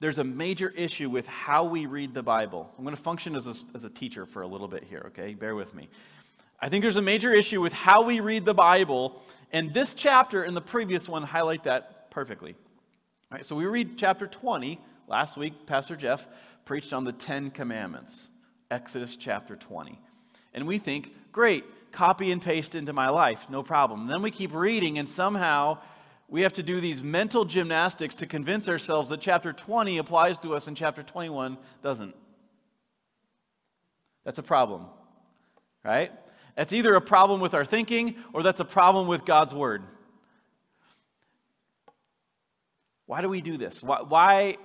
there's 0.00 0.18
a 0.18 0.24
major 0.24 0.70
issue 0.70 1.10
with 1.10 1.26
how 1.26 1.64
we 1.64 1.86
read 1.86 2.14
the 2.14 2.22
Bible. 2.22 2.70
I'm 2.76 2.84
going 2.84 2.96
to 2.96 3.02
function 3.02 3.36
as 3.36 3.46
a, 3.46 3.54
as 3.74 3.84
a 3.84 3.90
teacher 3.90 4.26
for 4.26 4.42
a 4.42 4.46
little 4.46 4.68
bit 4.68 4.84
here, 4.84 5.04
okay? 5.08 5.34
Bear 5.34 5.54
with 5.54 5.74
me. 5.74 5.88
I 6.60 6.68
think 6.68 6.82
there's 6.82 6.96
a 6.96 7.02
major 7.02 7.32
issue 7.32 7.60
with 7.60 7.72
how 7.72 8.02
we 8.02 8.20
read 8.20 8.44
the 8.44 8.54
Bible, 8.54 9.22
and 9.52 9.74
this 9.74 9.94
chapter 9.94 10.44
and 10.44 10.56
the 10.56 10.60
previous 10.60 11.08
one 11.08 11.24
highlight 11.24 11.64
that 11.64 12.10
perfectly. 12.10 12.54
All 13.30 13.36
right, 13.36 13.44
so 13.44 13.56
we 13.56 13.66
read 13.66 13.98
chapter 13.98 14.26
20. 14.26 14.80
Last 15.08 15.36
week, 15.36 15.66
Pastor 15.66 15.96
Jeff 15.96 16.28
preached 16.64 16.92
on 16.92 17.04
the 17.04 17.12
Ten 17.12 17.50
Commandments, 17.50 18.28
Exodus 18.70 19.16
chapter 19.16 19.56
20. 19.56 19.98
And 20.54 20.66
we 20.66 20.78
think, 20.78 21.12
great, 21.32 21.64
copy 21.92 22.30
and 22.32 22.40
paste 22.40 22.74
into 22.74 22.92
my 22.92 23.08
life, 23.08 23.46
no 23.50 23.62
problem. 23.62 24.02
And 24.02 24.10
then 24.10 24.22
we 24.22 24.30
keep 24.30 24.54
reading, 24.54 24.98
and 24.98 25.08
somehow 25.08 25.78
we 26.28 26.42
have 26.42 26.54
to 26.54 26.62
do 26.62 26.80
these 26.80 27.02
mental 27.02 27.44
gymnastics 27.44 28.14
to 28.16 28.26
convince 28.26 28.68
ourselves 28.68 29.10
that 29.10 29.20
chapter 29.20 29.52
20 29.52 29.98
applies 29.98 30.38
to 30.38 30.54
us 30.54 30.66
and 30.66 30.76
chapter 30.76 31.02
21 31.02 31.58
doesn't. 31.82 32.14
That's 34.24 34.38
a 34.38 34.42
problem, 34.42 34.86
right? 35.84 36.12
That's 36.56 36.72
either 36.72 36.94
a 36.94 37.00
problem 37.00 37.40
with 37.40 37.54
our 37.54 37.64
thinking 37.64 38.16
or 38.32 38.42
that's 38.42 38.60
a 38.60 38.64
problem 38.64 39.08
with 39.08 39.24
God's 39.24 39.54
word. 39.54 39.82
Why 43.06 43.20
do 43.20 43.28
we 43.28 43.40
do 43.40 43.56
this? 43.56 43.82
Why? 43.82 44.56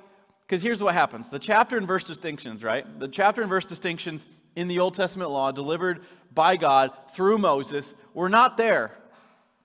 Because 0.47 0.61
here's 0.61 0.81
what 0.81 0.93
happens 0.93 1.29
the 1.29 1.39
chapter 1.39 1.77
and 1.77 1.85
verse 1.85 2.05
distinctions, 2.05 2.63
right? 2.63 2.99
The 2.99 3.07
chapter 3.07 3.41
and 3.41 3.49
verse 3.49 3.65
distinctions 3.65 4.27
in 4.55 4.67
the 4.67 4.79
Old 4.79 4.93
Testament 4.93 5.29
law 5.29 5.51
delivered 5.51 6.05
by 6.33 6.55
God 6.55 6.91
through 7.13 7.37
Moses 7.37 7.93
were 8.13 8.29
not 8.29 8.55
there. 8.57 8.91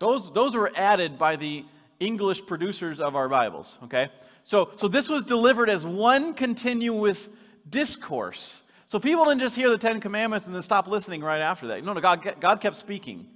Those, 0.01 0.33
those 0.33 0.55
were 0.55 0.73
added 0.75 1.19
by 1.19 1.37
the 1.37 1.65
English 2.01 2.45
producers 2.47 3.01
of 3.01 3.15
our 3.15 3.29
Bibles, 3.29 3.79
okay? 3.85 4.09
So, 4.43 4.73
so 4.75 4.89
this 4.89 5.09
was 5.09 5.23
delivered 5.23 5.71
as 5.71 5.87
one 5.87 6.35
continuous 6.35 7.29
discourse. 7.71 8.63
So 8.87 8.99
people 8.99 9.25
didn't 9.25 9.41
just 9.41 9.55
hear 9.55 9.71
the 9.71 9.79
Ten 9.79 10.01
Commandments 10.01 10.47
and 10.47 10.55
then 10.55 10.63
stop 10.63 10.89
listening 10.89 11.23
right 11.23 11.41
after 11.41 11.69
that. 11.69 11.85
No, 11.85 11.93
no, 11.93 12.01
God, 12.01 12.35
God 12.41 12.61
kept 12.61 12.75
speaking. 12.75 13.29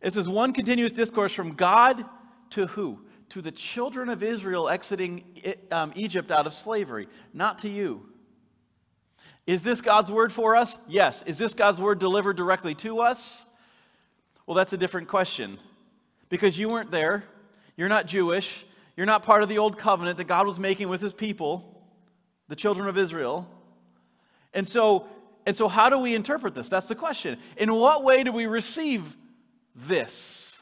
This 0.00 0.16
is 0.16 0.28
one 0.28 0.52
continuous 0.52 0.92
discourse 0.92 1.32
from 1.32 1.54
God 1.54 2.04
to 2.50 2.66
who? 2.68 3.00
To 3.30 3.42
the 3.42 3.50
children 3.52 4.08
of 4.08 4.22
Israel 4.22 4.68
exiting 4.68 5.24
um, 5.70 5.92
Egypt 5.96 6.30
out 6.30 6.46
of 6.46 6.52
slavery, 6.52 7.08
not 7.32 7.58
to 7.58 7.68
you. 7.68 8.06
Is 9.46 9.62
this 9.62 9.80
God's 9.80 10.10
word 10.10 10.32
for 10.32 10.54
us? 10.56 10.78
Yes. 10.88 11.22
Is 11.26 11.38
this 11.38 11.54
God's 11.54 11.80
word 11.80 11.98
delivered 11.98 12.36
directly 12.36 12.74
to 12.76 13.00
us? 13.00 13.44
Well, 14.46 14.54
that's 14.54 14.72
a 14.72 14.76
different 14.76 15.08
question. 15.08 15.58
Because 16.28 16.58
you 16.58 16.68
weren't 16.68 16.90
there, 16.90 17.24
you're 17.76 17.88
not 17.88 18.06
Jewish, 18.06 18.64
you're 18.96 19.06
not 19.06 19.22
part 19.22 19.42
of 19.42 19.48
the 19.48 19.58
old 19.58 19.78
covenant 19.78 20.18
that 20.18 20.24
God 20.24 20.46
was 20.46 20.58
making 20.58 20.88
with 20.88 21.00
his 21.00 21.12
people, 21.12 21.82
the 22.48 22.56
children 22.56 22.88
of 22.88 22.98
Israel. 22.98 23.48
And 24.52 24.66
so, 24.66 25.06
and 25.46 25.56
so 25.56 25.68
how 25.68 25.88
do 25.88 25.98
we 25.98 26.14
interpret 26.14 26.54
this? 26.54 26.68
That's 26.68 26.88
the 26.88 26.94
question. 26.94 27.38
In 27.56 27.74
what 27.74 28.04
way 28.04 28.22
do 28.24 28.32
we 28.32 28.46
receive 28.46 29.16
this? 29.74 30.59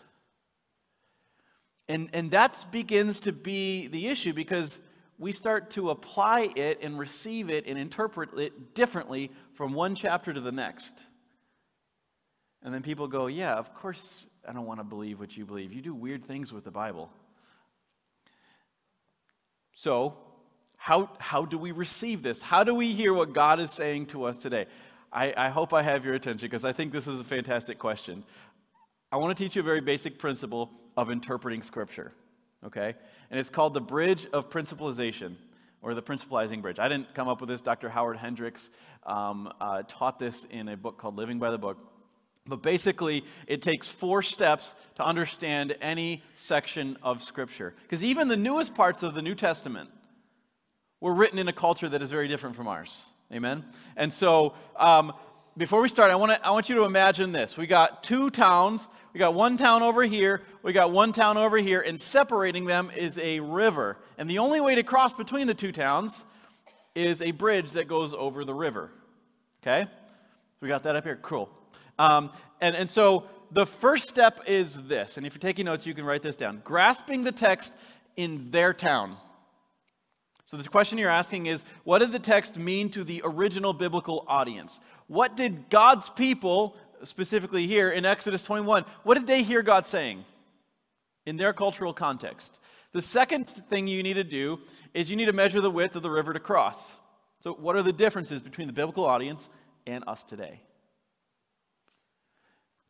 And, 1.88 2.11
and 2.12 2.30
that 2.33 2.66
begins 2.71 3.21
to 3.21 3.33
be 3.33 3.87
the 3.87 4.09
issue 4.09 4.33
because 4.33 4.80
we 5.18 5.33
start 5.33 5.71
to 5.71 5.90
apply 5.90 6.52
it 6.54 6.80
and 6.83 6.99
receive 6.99 7.50
it 7.50 7.66
and 7.66 7.78
interpret 7.78 8.38
it 8.38 8.75
differently 8.75 9.30
from 9.54 9.73
one 9.73 9.95
chapter 9.95 10.33
to 10.33 10.40
the 10.40 10.52
next. 10.52 11.02
And 12.62 12.73
then 12.73 12.83
people 12.83 13.09
go, 13.09 13.26
Yeah, 13.26 13.54
of 13.54 13.75
course 13.75 14.26
I 14.49 14.52
don't 14.52 14.66
want 14.66 14.80
to 14.80 14.85
believe 14.85 15.18
what 15.18 15.37
you 15.37 15.45
believe. 15.45 15.73
You 15.73 15.83
do 15.83 15.95
weird 15.95 16.25
things 16.25 16.52
with 16.52 16.64
the 16.64 16.71
Bible. 16.71 17.11
So, 19.73 20.16
how, 20.76 21.11
how 21.18 21.45
do 21.45 21.59
we 21.59 21.73
receive 21.73 22.23
this? 22.23 22.40
How 22.40 22.64
do 22.64 22.75
we 22.75 22.92
hear 22.92 23.12
what 23.12 23.33
God 23.33 23.61
is 23.61 23.73
saying 23.73 24.07
to 24.07 24.25
us 24.25 24.38
today? 24.38 24.66
I, 25.12 25.35
I 25.37 25.49
hope 25.49 25.73
I 25.73 25.83
have 25.83 26.04
your 26.04 26.14
attention 26.14 26.47
because 26.47 26.64
I 26.64 26.73
think 26.73 26.92
this 26.92 27.07
is 27.07 27.21
a 27.21 27.25
fantastic 27.25 27.78
question. 27.78 28.25
I 29.11 29.16
want 29.16 29.37
to 29.37 29.42
teach 29.42 29.57
you 29.57 29.61
a 29.61 29.64
very 29.64 29.80
basic 29.80 30.18
principle 30.18 30.71
of 30.99 31.12
interpreting 31.12 31.62
Scripture, 31.62 32.11
okay? 32.67 32.93
And 33.31 33.38
it's 33.38 33.50
called 33.50 33.73
the 33.73 33.81
bridge 33.81 34.26
of 34.33 34.50
principalization 34.50 35.37
or 35.81 35.95
the 35.95 36.02
principalizing 36.02 36.61
bridge. 36.61 36.81
I 36.81 36.88
didn't 36.88 37.14
come 37.14 37.28
up 37.28 37.40
with 37.40 37.49
this. 37.49 37.61
Dr. 37.61 37.88
Howard 37.88 38.17
Hendricks 38.17 38.71
um, 39.07 39.52
uh, 39.61 39.85
taught 39.87 40.19
this 40.19 40.43
in 40.50 40.67
a 40.67 40.76
book 40.76 40.99
called 40.99 41.14
Living 41.14 41.38
by 41.38 41.52
the 41.52 41.59
Book. 41.59 41.78
But 42.47 42.64
basically, 42.64 43.25
it 43.47 43.62
takes 43.62 43.87
four 43.87 44.23
steps 44.23 44.75
to 44.97 45.05
understand 45.05 45.76
any 45.81 46.25
section 46.35 46.99
of 47.00 47.23
Scripture. 47.23 47.75
Because 47.83 48.02
even 48.05 48.26
the 48.26 48.37
newest 48.37 48.75
parts 48.75 49.05
of 49.05 49.14
the 49.14 49.23
New 49.23 49.37
Testament 49.37 49.90
were 51.00 51.14
written 51.14 51.38
in 51.38 51.47
a 51.47 51.52
culture 51.52 51.88
that 51.88 52.02
is 52.02 52.11
very 52.11 52.26
different 52.26 52.57
from 52.57 52.67
ours. 52.67 53.09
Amen? 53.33 53.64
And 53.97 54.12
so, 54.12 54.55
um, 54.75 55.12
before 55.59 55.83
we 55.83 55.88
start, 55.88 56.12
I 56.12 56.14
want, 56.14 56.33
to, 56.33 56.47
I 56.47 56.50
want 56.50 56.69
you 56.69 56.76
to 56.76 56.85
imagine 56.85 57.33
this. 57.33 57.57
We 57.57 57.67
got 57.67 58.05
two 58.05 58.31
towns. 58.31 58.88
We 59.19 59.21
got 59.21 59.35
one 59.35 59.57
town 59.57 59.83
over 59.83 60.05
here. 60.05 60.43
We 60.63 60.73
got 60.73 60.93
one 60.93 61.11
town 61.11 61.39
over 61.39 61.57
here. 61.57 61.81
And 61.81 62.01
separating 62.01 62.67
them 62.67 62.93
is 62.97 63.19
a 63.19 63.41
river. 63.41 63.97
And 64.17 64.31
the 64.31 64.39
only 64.39 64.61
way 64.61 64.77
to 64.77 64.85
cross 64.85 65.17
between 65.17 65.49
the 65.49 65.55
two 65.55 65.73
towns 65.73 66.25
is 66.95 67.21
a 67.21 67.33
bridge 67.33 67.73
that 67.73 67.89
goes 67.89 68.15
over 68.15 68.45
the 68.45 68.55
river. 68.55 68.93
Okay? 69.61 69.91
We 70.61 70.69
got 70.69 70.85
that 70.85 70.95
up 70.95 71.03
here? 71.03 71.19
Cool. 71.21 71.51
Um, 71.99 72.31
and, 72.61 72.77
and 72.77 72.89
so 72.89 73.25
the 73.51 73.67
first 73.67 74.09
step 74.09 74.43
is 74.47 74.81
this. 74.85 75.17
And 75.17 75.27
if 75.27 75.35
you're 75.35 75.41
taking 75.41 75.65
notes, 75.65 75.85
you 75.85 75.95
can 75.95 76.05
write 76.05 76.23
this 76.23 76.37
down 76.37 76.63
grasping 76.63 77.25
the 77.25 77.33
text 77.33 77.75
in 78.17 78.53
their 78.53 78.73
town. 78.73 79.17
So 80.45 80.57
the 80.57 80.69
question 80.69 80.97
you're 80.97 81.11
asking 81.11 81.47
is 81.47 81.65
what 81.83 81.99
did 81.99 82.13
the 82.13 82.21
text 82.21 82.57
mean 82.57 82.89
to 82.91 83.03
the 83.03 83.23
original 83.25 83.73
biblical 83.73 84.25
audience? 84.29 84.79
What 85.09 85.37
did 85.37 85.71
God's 85.71 86.09
people, 86.09 86.77
specifically 87.05 87.67
here 87.67 87.90
in 87.90 88.05
Exodus 88.05 88.43
21, 88.43 88.85
what 89.02 89.14
did 89.14 89.26
they 89.26 89.43
hear 89.43 89.62
God 89.62 89.87
saying 89.87 90.25
in 91.26 91.37
their 91.37 91.52
cultural 91.52 91.93
context? 91.93 92.59
The 92.93 93.02
second 93.02 93.49
thing 93.49 93.87
you 93.87 94.02
need 94.02 94.14
to 94.14 94.25
do 94.25 94.61
is 94.95 95.11
you 95.11 95.17
need 95.17 95.26
to 95.26 95.33
measure 95.33 95.61
the 95.61 95.71
width 95.71 95.97
of 95.97 96.02
the 96.02 96.11
river 96.11 96.33
to 96.33 96.40
cross. 96.40 96.97
So, 97.40 97.52
what 97.52 97.76
are 97.76 97.83
the 97.83 97.93
differences 97.93 98.40
between 98.40 98.67
the 98.67 98.73
biblical 98.73 99.05
audience 99.05 99.49
and 99.87 100.05
us 100.07 100.25
today? 100.25 100.62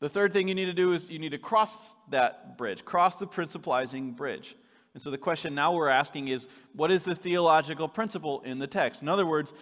The 0.00 0.08
third 0.08 0.32
thing 0.32 0.46
you 0.46 0.54
need 0.54 0.66
to 0.66 0.72
do 0.72 0.92
is 0.92 1.10
you 1.10 1.18
need 1.18 1.32
to 1.32 1.38
cross 1.38 1.96
that 2.10 2.56
bridge, 2.56 2.84
cross 2.84 3.18
the 3.18 3.26
principalizing 3.26 4.14
bridge. 4.14 4.54
And 4.94 5.02
so 5.02 5.10
the 5.10 5.18
question 5.18 5.54
now 5.54 5.72
we're 5.74 5.88
asking 5.88 6.28
is 6.28 6.48
what 6.72 6.90
is 6.90 7.04
the 7.04 7.14
theological 7.14 7.88
principle 7.88 8.40
in 8.42 8.58
the 8.58 8.66
text? 8.66 9.02
In 9.02 9.08
other 9.08 9.26
words, 9.26 9.52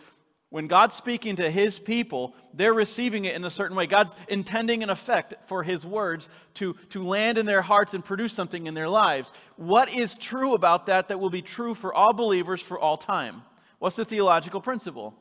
when 0.51 0.69
God's 0.69 0.95
speaking 0.95 1.37
to 1.37 1.51
his 1.51 1.79
people, 1.79 2.35
they're 2.55 2.73
receiving 2.73 3.25
it 3.25 3.35
in 3.35 3.45
a 3.45 3.51
certain 3.51 3.77
way. 3.77 3.87
God's 3.87 4.15
intending 4.29 4.83
an 4.83 4.91
effect 4.91 5.35
for 5.49 5.63
his 5.63 5.85
words 5.85 6.29
to, 6.55 6.75
to 6.91 7.03
land 7.03 7.37
in 7.37 7.47
their 7.47 7.63
hearts 7.63 7.95
and 7.95 8.05
produce 8.05 8.33
something 8.33 8.67
in 8.67 8.75
their 8.75 8.89
lives. 8.89 9.33
What 9.57 9.93
is 9.93 10.17
true 10.17 10.55
about 10.55 10.87
that 10.87 11.09
that 11.09 11.19
will 11.19 11.31
be 11.31 11.43
true 11.43 11.75
for 11.75 11.93
all 11.93 12.13
believers 12.13 12.63
for 12.63 12.79
all 12.79 12.97
time? 12.97 13.43
What's 13.81 13.97
the 13.97 14.05
theological 14.05 14.61
principle? 14.61 15.15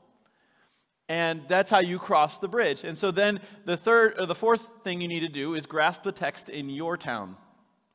And 1.10 1.42
that's 1.48 1.72
how 1.72 1.80
you 1.80 2.00
cross 2.00 2.40
the 2.40 2.48
bridge. 2.48 2.84
And 2.84 2.98
so 2.98 3.12
then 3.12 3.40
the 3.66 3.78
third 3.78 4.16
or 4.20 4.26
the 4.26 4.36
fourth 4.36 4.70
thing 4.84 5.02
you 5.02 5.08
need 5.08 5.22
to 5.22 5.28
do 5.28 5.56
is 5.56 5.66
grasp 5.66 6.04
the 6.04 6.12
text 6.12 6.50
in 6.50 6.70
your 6.70 6.98
town 6.98 7.36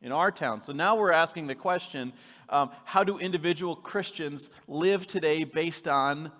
in 0.03 0.13
our 0.13 0.31
town. 0.31 0.63
So 0.63 0.73
now 0.73 0.97
we're 0.97 1.13
asking 1.13 1.47
the 1.47 1.55
question 1.55 2.13
um, 2.49 2.71
how 2.85 3.05
do 3.05 3.19
individual 3.19 3.77
Christians 3.77 4.49
live 4.67 5.07
today 5.07 5.45
based 5.45 5.87
on 5.87 6.33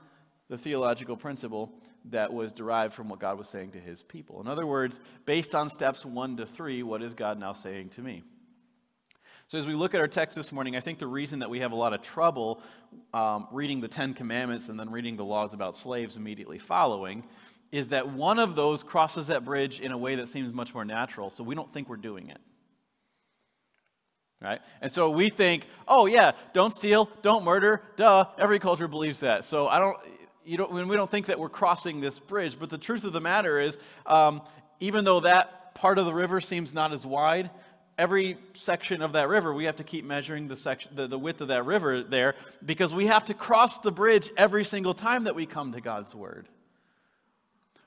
the 0.51 0.59
theological 0.59 1.17
principle 1.17 1.73
that 2.07 2.31
was 2.31 2.53
derived 2.53 2.93
from 2.93 3.09
what 3.09 3.21
God 3.21 3.39
was 3.39 3.49
saying 3.49 3.71
to 3.71 3.79
his 3.79 4.03
people? 4.03 4.41
In 4.41 4.49
other 4.49 4.67
words, 4.67 5.01
based 5.25 5.55
on 5.55 5.71
steps 5.71 6.05
one 6.05 6.37
to 6.37 6.45
three, 6.45 6.83
what 6.83 7.03
is 7.03 7.15
God 7.15 7.39
now 7.39 7.55
saying 7.55 7.91
to 7.91 8.03
me? 8.03 8.23
So, 9.47 9.59
as 9.59 9.67
we 9.67 9.75
look 9.75 9.95
at 9.95 10.01
our 10.01 10.09
text 10.09 10.37
this 10.37 10.53
morning, 10.53 10.77
I 10.77 10.81
think 10.81 10.99
the 10.99 11.07
reason 11.07 11.39
that 11.39 11.51
we 11.51 11.61
have 11.61 11.73
a 11.73 11.77
lot 11.77 11.93
of 11.93 12.03
trouble 12.03 12.63
um, 13.15 13.49
reading 13.51 13.81
the 13.81 13.89
Ten 13.89 14.13
Commandments 14.13 14.69
and 14.69 14.79
then 14.79 14.91
reading 14.91 15.17
the 15.17 15.25
laws 15.25 15.55
about 15.55 15.75
slaves 15.75 16.17
immediately 16.17 16.59
following 16.59 17.25
is 17.73 17.89
that 17.89 18.09
one 18.09 18.41
of 18.41 18.57
those 18.57 18.83
crosses 18.83 19.29
that 19.29 19.45
bridge 19.45 19.81
in 19.81 19.93
a 19.93 19.99
way 19.99 20.17
that 20.17 20.29
seems 20.29 20.53
much 20.53 20.75
more 20.75 20.85
natural, 20.85 21.31
so 21.31 21.43
we 21.45 21.55
don't 21.55 21.73
think 21.73 21.89
we're 21.89 21.97
doing 21.97 22.29
it 22.29 22.39
right? 24.43 24.61
And 24.81 24.91
so 24.91 25.11
we 25.11 25.29
think, 25.29 25.67
oh 25.87 26.07
yeah, 26.07 26.33
don't 26.53 26.73
steal, 26.73 27.11
don't 27.23 27.45
murder, 27.45 27.83
duh. 27.97 28.25
Every 28.39 28.59
culture 28.59 28.89
believes 28.89 29.21
that. 29.21 29.45
So 29.45 29.69
I 29.69 29.79
don't, 29.79 29.99
you 30.45 30.57
don't, 30.57 30.73
we 30.73 30.97
don't 30.97 31.11
think 31.11 31.27
that 31.27 31.39
we're 31.39 31.49
crossing 31.49 32.01
this 32.01 32.19
bridge. 32.19 32.59
But 32.59 32.71
the 32.71 32.79
truth 32.79 33.05
of 33.05 33.13
the 33.13 33.21
matter 33.21 33.61
is, 33.61 33.79
um, 34.07 34.43
even 34.81 35.05
though 35.05 35.21
that 35.21 35.75
part 35.75 35.99
of 35.99 36.07
the 36.07 36.15
river 36.15 36.41
seems 36.41 36.75
not 36.75 36.93
as 36.93 37.05
wide, 37.05 37.51
every 37.99 38.39
section 38.55 39.03
of 39.03 39.13
that 39.13 39.29
river, 39.29 39.53
we 39.53 39.65
have 39.65 39.77
to 39.77 39.85
keep 39.85 40.05
measuring 40.05 40.49
the, 40.49 40.57
section, 40.57 40.91
the, 40.95 41.07
the 41.07 41.19
width 41.19 41.41
of 41.43 41.49
that 41.49 41.67
river 41.67 42.03
there 42.03 42.35
because 42.65 42.95
we 42.95 43.07
have 43.07 43.27
to 43.27 43.35
cross 43.35 43.79
the 43.79 43.93
bridge 43.93 44.31
every 44.37 44.65
single 44.65 44.95
time 44.95 45.25
that 45.25 45.35
we 45.35 45.45
come 45.45 45.73
to 45.73 45.81
God's 45.81 46.15
word. 46.15 46.49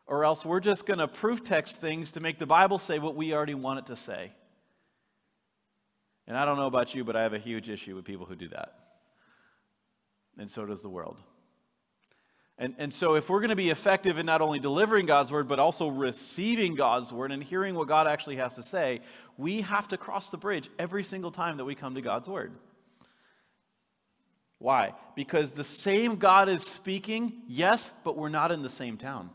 Or 0.05 0.23
else 0.25 0.45
we're 0.45 0.59
just 0.59 0.85
going 0.85 0.99
to 0.99 1.07
proof 1.07 1.43
text 1.43 1.81
things 1.81 2.11
to 2.11 2.19
make 2.19 2.37
the 2.37 2.45
Bible 2.45 2.77
say 2.77 2.99
what 2.99 3.15
we 3.15 3.33
already 3.33 3.55
want 3.55 3.79
it 3.79 3.85
to 3.87 3.95
say. 3.95 4.31
And 6.27 6.37
I 6.37 6.45
don't 6.45 6.57
know 6.57 6.67
about 6.67 6.93
you, 6.93 7.03
but 7.03 7.15
I 7.15 7.23
have 7.23 7.33
a 7.33 7.39
huge 7.39 7.69
issue 7.69 7.95
with 7.95 8.05
people 8.05 8.25
who 8.25 8.35
do 8.35 8.49
that. 8.49 8.73
And 10.37 10.49
so 10.49 10.65
does 10.65 10.81
the 10.81 10.89
world. 10.89 11.21
And, 12.59 12.75
and 12.77 12.93
so, 12.93 13.15
if 13.15 13.29
we're 13.29 13.39
going 13.39 13.49
to 13.49 13.55
be 13.55 13.71
effective 13.71 14.19
in 14.19 14.25
not 14.27 14.41
only 14.41 14.59
delivering 14.59 15.07
God's 15.07 15.31
word, 15.31 15.47
but 15.47 15.57
also 15.57 15.87
receiving 15.87 16.75
God's 16.75 17.11
word 17.11 17.31
and 17.31 17.43
hearing 17.43 17.73
what 17.73 17.87
God 17.87 18.07
actually 18.07 18.35
has 18.35 18.55
to 18.55 18.63
say, 18.63 19.01
we 19.37 19.61
have 19.61 19.87
to 19.87 19.97
cross 19.97 20.29
the 20.29 20.37
bridge 20.37 20.69
every 20.77 21.03
single 21.03 21.31
time 21.31 21.57
that 21.57 21.65
we 21.65 21.73
come 21.73 21.95
to 21.95 22.01
God's 22.01 22.27
word. 22.27 22.53
Why? 24.59 24.93
Because 25.15 25.51
the 25.51 25.63
same 25.63 26.15
God 26.15 26.47
is 26.47 26.63
speaking, 26.63 27.41
yes, 27.47 27.91
but 28.03 28.15
we're 28.15 28.29
not 28.29 28.51
in 28.51 28.61
the 28.61 28.69
same 28.69 28.97
town. 28.97 29.29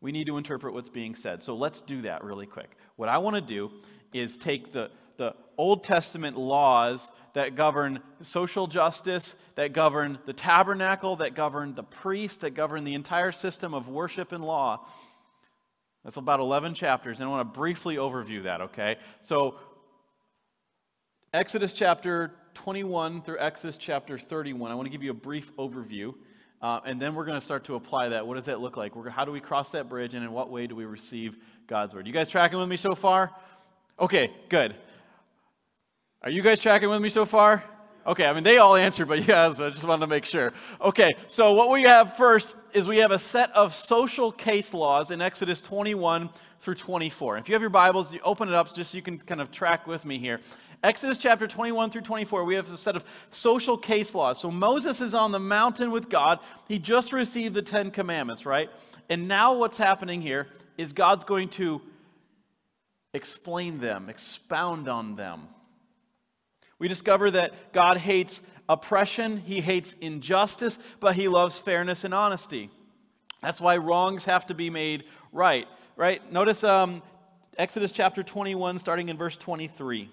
We 0.00 0.10
need 0.10 0.26
to 0.26 0.38
interpret 0.38 0.74
what's 0.74 0.88
being 0.88 1.14
said. 1.14 1.42
So 1.42 1.54
let's 1.54 1.80
do 1.80 2.02
that 2.02 2.24
really 2.24 2.46
quick. 2.46 2.76
What 2.96 3.08
I 3.08 3.18
want 3.18 3.36
to 3.36 3.42
do 3.42 3.70
is 4.12 4.36
take 4.38 4.72
the, 4.72 4.90
the 4.90 4.90
Old 5.58 5.82
Testament 5.82 6.38
laws 6.38 7.10
that 7.34 7.56
govern 7.56 8.00
social 8.22 8.68
justice, 8.68 9.36
that 9.56 9.72
govern 9.72 10.18
the 10.24 10.32
tabernacle, 10.32 11.16
that 11.16 11.34
govern 11.34 11.74
the 11.74 11.82
priest, 11.82 12.40
that 12.42 12.50
govern 12.54 12.84
the 12.84 12.94
entire 12.94 13.32
system 13.32 13.74
of 13.74 13.88
worship 13.88 14.32
and 14.32 14.44
law. 14.44 14.86
That's 16.04 16.16
about 16.16 16.40
11 16.40 16.74
chapters, 16.74 17.20
and 17.20 17.28
I 17.28 17.30
want 17.30 17.52
to 17.52 17.58
briefly 17.58 17.96
overview 17.96 18.44
that, 18.44 18.60
okay? 18.62 18.96
So, 19.20 19.56
Exodus 21.34 21.74
chapter 21.74 22.32
21 22.54 23.22
through 23.22 23.38
Exodus 23.40 23.76
chapter 23.76 24.16
31, 24.16 24.70
I 24.70 24.74
want 24.74 24.86
to 24.86 24.90
give 24.90 25.02
you 25.02 25.10
a 25.10 25.14
brief 25.14 25.54
overview. 25.56 26.14
Uh, 26.60 26.80
and 26.84 27.00
then 27.00 27.14
we're 27.14 27.24
going 27.24 27.38
to 27.38 27.44
start 27.44 27.64
to 27.64 27.76
apply 27.76 28.08
that. 28.08 28.26
What 28.26 28.34
does 28.34 28.46
that 28.46 28.60
look 28.60 28.76
like? 28.76 28.96
We're, 28.96 29.10
how 29.10 29.24
do 29.24 29.30
we 29.30 29.40
cross 29.40 29.70
that 29.72 29.88
bridge, 29.88 30.14
and 30.14 30.24
in 30.24 30.32
what 30.32 30.50
way 30.50 30.66
do 30.66 30.74
we 30.74 30.86
receive 30.86 31.36
God's 31.66 31.94
word? 31.94 32.06
You 32.06 32.12
guys 32.12 32.28
tracking 32.28 32.58
with 32.58 32.68
me 32.68 32.76
so 32.76 32.94
far? 32.94 33.32
Okay, 34.00 34.32
good. 34.48 34.74
Are 36.22 36.30
you 36.30 36.42
guys 36.42 36.60
tracking 36.60 36.90
with 36.90 37.00
me 37.00 37.10
so 37.10 37.24
far? 37.24 37.62
Okay, 38.04 38.26
I 38.26 38.32
mean, 38.32 38.42
they 38.42 38.58
all 38.58 38.74
answered, 38.74 39.06
but 39.06 39.24
yes, 39.28 39.60
I 39.60 39.70
just 39.70 39.84
wanted 39.84 40.00
to 40.00 40.06
make 40.08 40.24
sure. 40.24 40.52
Okay, 40.80 41.10
so 41.28 41.52
what 41.52 41.70
we 41.70 41.82
have 41.82 42.16
first 42.16 42.56
is 42.72 42.88
we 42.88 42.96
have 42.98 43.12
a 43.12 43.18
set 43.18 43.54
of 43.54 43.72
social 43.72 44.32
case 44.32 44.74
laws 44.74 45.12
in 45.12 45.20
Exodus 45.20 45.60
21 45.60 46.28
through 46.58 46.74
24. 46.74 47.38
If 47.38 47.48
you 47.48 47.54
have 47.54 47.62
your 47.62 47.70
Bibles, 47.70 48.12
you 48.12 48.18
open 48.24 48.48
it 48.48 48.54
up 48.54 48.74
just 48.74 48.90
so 48.90 48.96
you 48.96 49.02
can 49.02 49.18
kind 49.18 49.40
of 49.40 49.52
track 49.52 49.86
with 49.86 50.04
me 50.04 50.18
here. 50.18 50.40
Exodus 50.82 51.18
chapter 51.18 51.46
21 51.46 51.90
through 51.90 52.02
24, 52.02 52.44
we 52.44 52.56
have 52.56 52.70
a 52.72 52.76
set 52.76 52.96
of 52.96 53.04
social 53.30 53.76
case 53.76 54.12
laws. 54.12 54.40
So 54.40 54.50
Moses 54.50 55.00
is 55.00 55.14
on 55.14 55.30
the 55.30 55.38
mountain 55.38 55.92
with 55.92 56.08
God. 56.08 56.40
He 56.66 56.80
just 56.80 57.12
received 57.12 57.54
the 57.54 57.62
Ten 57.62 57.92
Commandments, 57.92 58.44
right? 58.44 58.70
And 59.08 59.28
now 59.28 59.54
what's 59.54 59.78
happening 59.78 60.20
here 60.20 60.48
is 60.76 60.92
God's 60.92 61.22
going 61.22 61.48
to 61.50 61.80
explain 63.14 63.78
them, 63.78 64.08
expound 64.08 64.88
on 64.88 65.14
them. 65.14 65.48
We 66.78 66.88
discover 66.88 67.30
that 67.32 67.72
God 67.72 67.96
hates 67.96 68.40
oppression, 68.68 69.38
He 69.38 69.60
hates 69.60 69.94
injustice, 70.00 70.78
but 71.00 71.16
He 71.16 71.28
loves 71.28 71.58
fairness 71.58 72.04
and 72.04 72.14
honesty. 72.14 72.70
That's 73.42 73.60
why 73.60 73.76
wrongs 73.76 74.24
have 74.24 74.46
to 74.46 74.54
be 74.54 74.70
made 74.70 75.04
right. 75.32 75.66
Right? 75.96 76.32
Notice 76.32 76.62
um, 76.64 77.02
Exodus 77.56 77.92
chapter 77.92 78.22
21, 78.22 78.78
starting 78.78 79.08
in 79.08 79.16
verse 79.16 79.36
23. 79.36 80.08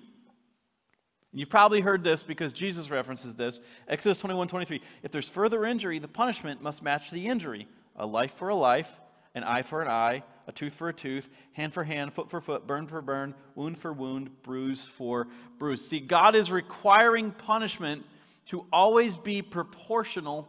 You've 1.31 1.49
probably 1.49 1.81
heard 1.81 2.03
this 2.03 2.23
because 2.23 2.53
Jesus 2.53 2.89
references 2.89 3.35
this. 3.35 3.59
Exodus 3.87 4.19
21, 4.19 4.47
23. 4.47 4.81
If 5.03 5.11
there's 5.11 5.27
further 5.27 5.65
injury, 5.65 5.99
the 5.99 6.07
punishment 6.07 6.61
must 6.61 6.81
match 6.81 7.11
the 7.11 7.27
injury. 7.27 7.67
A 7.97 8.05
life 8.05 8.33
for 8.35 8.49
a 8.49 8.55
life, 8.55 8.99
an 9.35 9.43
eye 9.43 9.61
for 9.61 9.81
an 9.81 9.89
eye, 9.89 10.23
a 10.47 10.51
tooth 10.51 10.73
for 10.73 10.89
a 10.89 10.93
tooth, 10.93 11.29
hand 11.53 11.73
for 11.73 11.83
hand, 11.83 12.13
foot 12.13 12.29
for 12.29 12.41
foot, 12.41 12.67
burn 12.67 12.87
for 12.87 13.01
burn, 13.01 13.33
wound 13.55 13.79
for 13.79 13.91
wound, 13.91 14.29
bruise 14.43 14.85
for 14.85 15.27
bruise. 15.57 15.87
See, 15.87 15.99
God 15.99 16.35
is 16.35 16.51
requiring 16.51 17.31
punishment 17.31 18.05
to 18.47 18.65
always 18.71 19.17
be 19.17 19.41
proportional 19.41 20.47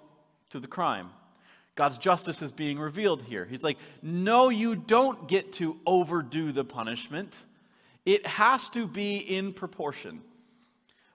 to 0.51 0.61
the 0.61 0.67
crime. 0.67 1.11
God's 1.75 1.99
justice 1.99 2.41
is 2.41 2.53
being 2.53 2.79
revealed 2.79 3.23
here. 3.23 3.45
He's 3.45 3.63
like, 3.63 3.79
no, 4.03 4.49
you 4.49 4.77
don't 4.77 5.29
get 5.29 5.53
to 5.55 5.77
overdo 5.87 6.53
the 6.53 6.65
punishment. 6.65 7.45
It 8.05 8.27
has 8.27 8.71
to 8.71 8.87
be 8.87 9.17
in 9.17 9.53
proportion. 9.53 10.23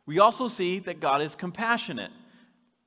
We 0.06 0.20
also 0.20 0.48
see 0.48 0.80
that 0.80 1.00
God 1.00 1.22
is 1.22 1.36
compassionate. 1.36 2.12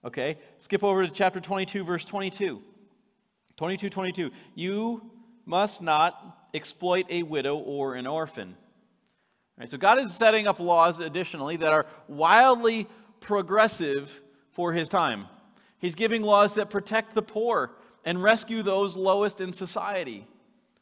Okay, 0.05 0.39
skip 0.59 0.85
over 0.85 1.07
to 1.07 1.13
chapter 1.13 1.41
22, 1.41 1.83
verse 1.85 2.05
22. 2.05 2.61
22, 3.57 3.89
22. 3.89 4.31
You 4.55 5.11
must 5.47 5.83
not 5.83 6.49
exploit 6.55 7.07
a 7.11 7.23
widow 7.23 7.57
or 7.57 7.95
an 7.95 8.07
orphan. 8.07 8.57
Right, 9.59 9.69
so 9.69 9.79
God 9.79 9.99
is 9.99 10.13
setting 10.13 10.47
up 10.47 10.59
laws 10.59 11.01
additionally 11.01 11.57
that 11.57 11.73
are 11.73 11.87
wildly 12.09 12.89
progressive 13.21 14.21
for 14.51 14.73
his 14.73 14.89
time. 14.89 15.27
He's 15.79 15.95
giving 15.95 16.23
laws 16.23 16.55
that 16.55 16.71
protect 16.71 17.15
the 17.15 17.23
poor 17.23 17.73
and 18.05 18.23
rescue 18.23 18.63
those 18.63 18.97
lowest 18.97 19.41
in 19.41 19.53
society. 19.53 20.27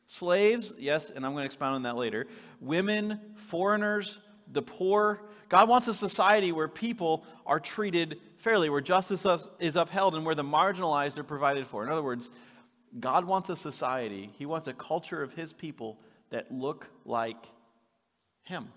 Slaves, 0.07 0.75
yes, 0.79 1.11
and 1.11 1.25
I'm 1.25 1.33
going 1.33 1.42
to 1.42 1.46
expound 1.46 1.75
on 1.77 1.83
that 1.83 1.96
later. 1.96 2.27
Women, 2.61 3.20
foreigners, 3.35 4.20
the 4.53 4.62
poor. 4.62 5.22
God 5.48 5.68
wants 5.68 5.88
a 5.88 5.94
society 5.94 6.53
where 6.53 6.68
people 6.68 7.25
are 7.46 7.61
treated 7.61 8.18
fairly, 8.38 8.70
where 8.70 8.81
justice 8.81 9.27
is 9.59 9.77
upheld, 9.77 10.14
and 10.14 10.25
where 10.25 10.35
the 10.35 10.44
marginalized 10.44 11.18
are 11.18 11.25
provided 11.25 11.66
for. 11.66 11.85
In 11.85 11.90
other 11.90 12.03
words, 12.03 12.29
God 13.00 13.24
wants 13.24 13.48
a 13.48 13.57
society, 13.57 14.31
He 14.38 14.46
wants 14.46 14.66
a 14.66 14.72
culture 14.72 15.22
of 15.22 15.33
His 15.33 15.52
people 15.52 15.98
that 16.31 16.52
look 16.52 16.88
like 17.05 17.46
Him. 18.44 18.68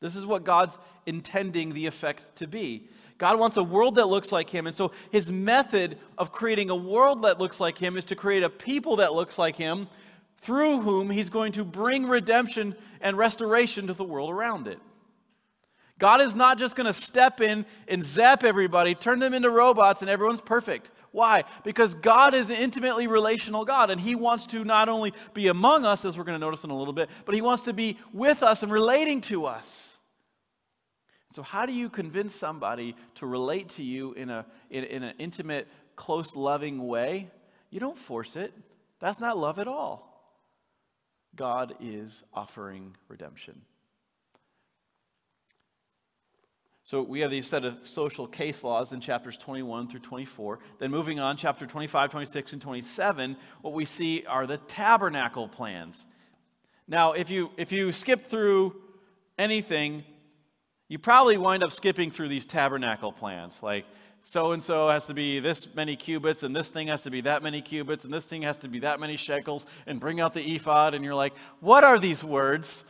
This 0.00 0.14
is 0.14 0.24
what 0.24 0.44
God's 0.44 0.78
intending 1.06 1.74
the 1.74 1.86
effect 1.86 2.36
to 2.36 2.46
be. 2.46 2.88
God 3.16 3.38
wants 3.38 3.56
a 3.56 3.62
world 3.62 3.96
that 3.96 4.06
looks 4.06 4.30
like 4.30 4.48
Him. 4.48 4.66
And 4.66 4.76
so 4.76 4.92
His 5.10 5.32
method 5.32 5.98
of 6.16 6.30
creating 6.30 6.70
a 6.70 6.76
world 6.76 7.22
that 7.22 7.40
looks 7.40 7.60
like 7.60 7.78
Him 7.78 7.96
is 7.96 8.04
to 8.06 8.16
create 8.16 8.42
a 8.44 8.50
people 8.50 8.96
that 8.96 9.14
looks 9.14 9.38
like 9.38 9.56
Him 9.56 9.88
through 10.40 10.82
whom 10.82 11.10
He's 11.10 11.30
going 11.30 11.52
to 11.52 11.64
bring 11.64 12.06
redemption 12.06 12.76
and 13.00 13.18
restoration 13.18 13.88
to 13.88 13.92
the 13.92 14.04
world 14.04 14.30
around 14.30 14.68
it. 14.68 14.78
God 15.98 16.20
is 16.20 16.36
not 16.36 16.58
just 16.58 16.76
going 16.76 16.86
to 16.86 16.92
step 16.92 17.40
in 17.40 17.66
and 17.88 18.04
zap 18.04 18.44
everybody, 18.44 18.94
turn 18.94 19.18
them 19.18 19.34
into 19.34 19.50
robots, 19.50 20.00
and 20.00 20.08
everyone's 20.08 20.40
perfect. 20.40 20.92
Why? 21.18 21.42
Because 21.64 21.94
God 21.94 22.32
is 22.32 22.48
an 22.48 22.54
intimately 22.54 23.08
relational 23.08 23.64
God, 23.64 23.90
and 23.90 24.00
He 24.00 24.14
wants 24.14 24.46
to 24.46 24.64
not 24.64 24.88
only 24.88 25.12
be 25.34 25.48
among 25.48 25.84
us, 25.84 26.04
as 26.04 26.16
we're 26.16 26.22
going 26.22 26.36
to 26.36 26.46
notice 26.46 26.62
in 26.62 26.70
a 26.70 26.78
little 26.78 26.92
bit, 26.92 27.10
but 27.24 27.34
He 27.34 27.40
wants 27.40 27.64
to 27.64 27.72
be 27.72 27.98
with 28.12 28.44
us 28.44 28.62
and 28.62 28.70
relating 28.70 29.20
to 29.22 29.46
us. 29.46 29.98
So, 31.32 31.42
how 31.42 31.66
do 31.66 31.72
you 31.72 31.90
convince 31.90 32.36
somebody 32.36 32.94
to 33.16 33.26
relate 33.26 33.70
to 33.70 33.82
you 33.82 34.12
in, 34.12 34.30
a, 34.30 34.46
in, 34.70 34.84
in 34.84 35.02
an 35.02 35.14
intimate, 35.18 35.66
close, 35.96 36.36
loving 36.36 36.86
way? 36.86 37.28
You 37.70 37.80
don't 37.80 37.98
force 37.98 38.36
it. 38.36 38.54
That's 39.00 39.18
not 39.18 39.36
love 39.36 39.58
at 39.58 39.66
all. 39.66 40.22
God 41.34 41.74
is 41.80 42.22
offering 42.32 42.94
redemption. 43.08 43.60
So 46.88 47.02
we 47.02 47.20
have 47.20 47.30
these 47.30 47.46
set 47.46 47.66
of 47.66 47.86
social 47.86 48.26
case 48.26 48.64
laws 48.64 48.94
in 48.94 49.00
chapters 49.02 49.36
21 49.36 49.88
through 49.88 50.00
24. 50.00 50.58
Then 50.78 50.90
moving 50.90 51.20
on, 51.20 51.36
chapter 51.36 51.66
25, 51.66 52.10
26, 52.10 52.54
and 52.54 52.62
27, 52.62 53.36
what 53.60 53.74
we 53.74 53.84
see 53.84 54.24
are 54.26 54.46
the 54.46 54.56
tabernacle 54.56 55.48
plans. 55.48 56.06
Now, 56.86 57.12
if 57.12 57.28
you 57.28 57.50
if 57.58 57.72
you 57.72 57.92
skip 57.92 58.22
through 58.22 58.74
anything, 59.36 60.02
you 60.88 60.98
probably 60.98 61.36
wind 61.36 61.62
up 61.62 61.72
skipping 61.72 62.10
through 62.10 62.28
these 62.28 62.46
tabernacle 62.46 63.12
plans. 63.12 63.62
Like 63.62 63.84
so 64.20 64.52
and 64.52 64.62
so 64.62 64.88
has 64.88 65.04
to 65.08 65.14
be 65.14 65.40
this 65.40 65.68
many 65.74 65.94
cubits, 65.94 66.42
and 66.42 66.56
this 66.56 66.70
thing 66.70 66.88
has 66.88 67.02
to 67.02 67.10
be 67.10 67.20
that 67.20 67.42
many 67.42 67.60
cubits, 67.60 68.04
and 68.04 68.14
this 68.14 68.24
thing 68.24 68.40
has 68.40 68.56
to 68.58 68.68
be 68.68 68.78
that 68.78 68.98
many 68.98 69.16
shekels, 69.16 69.66
and 69.86 70.00
bring 70.00 70.20
out 70.20 70.32
the 70.32 70.54
ephod, 70.54 70.94
and 70.94 71.04
you're 71.04 71.14
like, 71.14 71.34
what 71.60 71.84
are 71.84 71.98
these 71.98 72.24
words? 72.24 72.86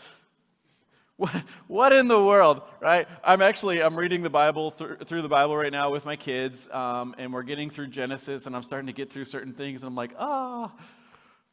what 1.66 1.92
in 1.92 2.06
the 2.06 2.22
world 2.22 2.62
right? 2.80 3.08
I'm 3.24 3.42
actually 3.42 3.82
i'm 3.82 3.96
reading 3.96 4.22
the 4.22 4.30
bible 4.30 4.70
through, 4.70 4.98
through 4.98 5.22
the 5.22 5.28
bible 5.28 5.56
right 5.56 5.72
now 5.72 5.90
with 5.90 6.04
my 6.04 6.14
kids 6.14 6.68
um, 6.70 7.14
and 7.18 7.32
we're 7.32 7.42
getting 7.42 7.70
through 7.70 7.88
genesis 7.88 8.46
and 8.46 8.54
i'm 8.54 8.62
starting 8.62 8.86
to 8.86 8.92
get 8.92 9.12
through 9.12 9.24
certain 9.24 9.52
things 9.52 9.82
and 9.82 9.88
i'm 9.88 9.96
like 9.96 10.14
ah 10.18 10.72
oh, 10.72 10.84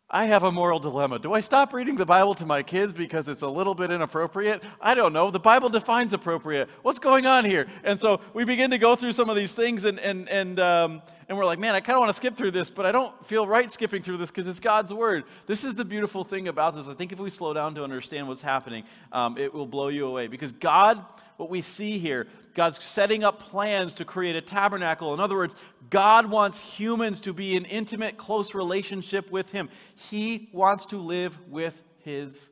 I 0.09 0.25
have 0.25 0.43
a 0.43 0.51
moral 0.51 0.77
dilemma. 0.77 1.17
Do 1.17 1.33
I 1.33 1.39
stop 1.39 1.73
reading 1.73 1.95
the 1.95 2.05
Bible 2.05 2.35
to 2.35 2.45
my 2.45 2.61
kids 2.61 2.93
because 2.93 3.27
it's 3.27 3.41
a 3.41 3.47
little 3.47 3.73
bit 3.73 3.89
inappropriate? 3.89 4.61
I 4.79 4.93
don't 4.93 5.13
know. 5.13 5.31
The 5.31 5.39
Bible 5.39 5.67
defines 5.67 6.13
appropriate. 6.13 6.69
What's 6.83 6.99
going 6.99 7.25
on 7.25 7.43
here? 7.43 7.65
And 7.83 7.99
so 7.99 8.21
we 8.35 8.45
begin 8.45 8.69
to 8.69 8.77
go 8.77 8.95
through 8.95 9.13
some 9.13 9.31
of 9.31 9.35
these 9.35 9.53
things, 9.53 9.83
and 9.83 9.99
and 9.99 10.29
and 10.29 10.59
um, 10.59 11.01
and 11.27 11.35
we're 11.35 11.45
like, 11.45 11.57
man, 11.57 11.73
I 11.73 11.79
kind 11.79 11.95
of 11.95 12.01
want 12.01 12.09
to 12.09 12.13
skip 12.13 12.37
through 12.37 12.51
this, 12.51 12.69
but 12.69 12.85
I 12.85 12.91
don't 12.91 13.25
feel 13.25 13.47
right 13.47 13.71
skipping 13.71 14.03
through 14.03 14.17
this 14.17 14.29
because 14.29 14.47
it's 14.47 14.59
God's 14.59 14.93
word. 14.93 15.23
This 15.47 15.63
is 15.63 15.73
the 15.73 15.85
beautiful 15.85 16.23
thing 16.23 16.49
about 16.49 16.75
this. 16.75 16.87
I 16.87 16.93
think 16.93 17.11
if 17.11 17.19
we 17.19 17.31
slow 17.31 17.53
down 17.53 17.73
to 17.75 17.83
understand 17.83 18.27
what's 18.27 18.43
happening, 18.43 18.83
um, 19.11 19.39
it 19.39 19.51
will 19.51 19.65
blow 19.65 19.87
you 19.87 20.05
away. 20.05 20.27
Because 20.27 20.51
God, 20.51 21.03
what 21.37 21.49
we 21.49 21.61
see 21.61 21.97
here, 21.97 22.27
God's 22.53 22.83
setting 22.83 23.23
up 23.23 23.39
plans 23.39 23.95
to 23.95 24.05
create 24.05 24.35
a 24.35 24.41
tabernacle. 24.41 25.15
In 25.15 25.19
other 25.19 25.35
words, 25.35 25.55
God 25.89 26.29
wants 26.29 26.61
humans 26.61 27.21
to 27.21 27.33
be 27.33 27.55
in 27.55 27.65
intimate, 27.65 28.17
close 28.17 28.53
relationship 28.53 29.31
with 29.31 29.51
Him. 29.51 29.69
He 29.95 30.49
wants 30.53 30.87
to 30.87 30.97
live 30.97 31.37
with 31.49 31.81
His 31.99 32.49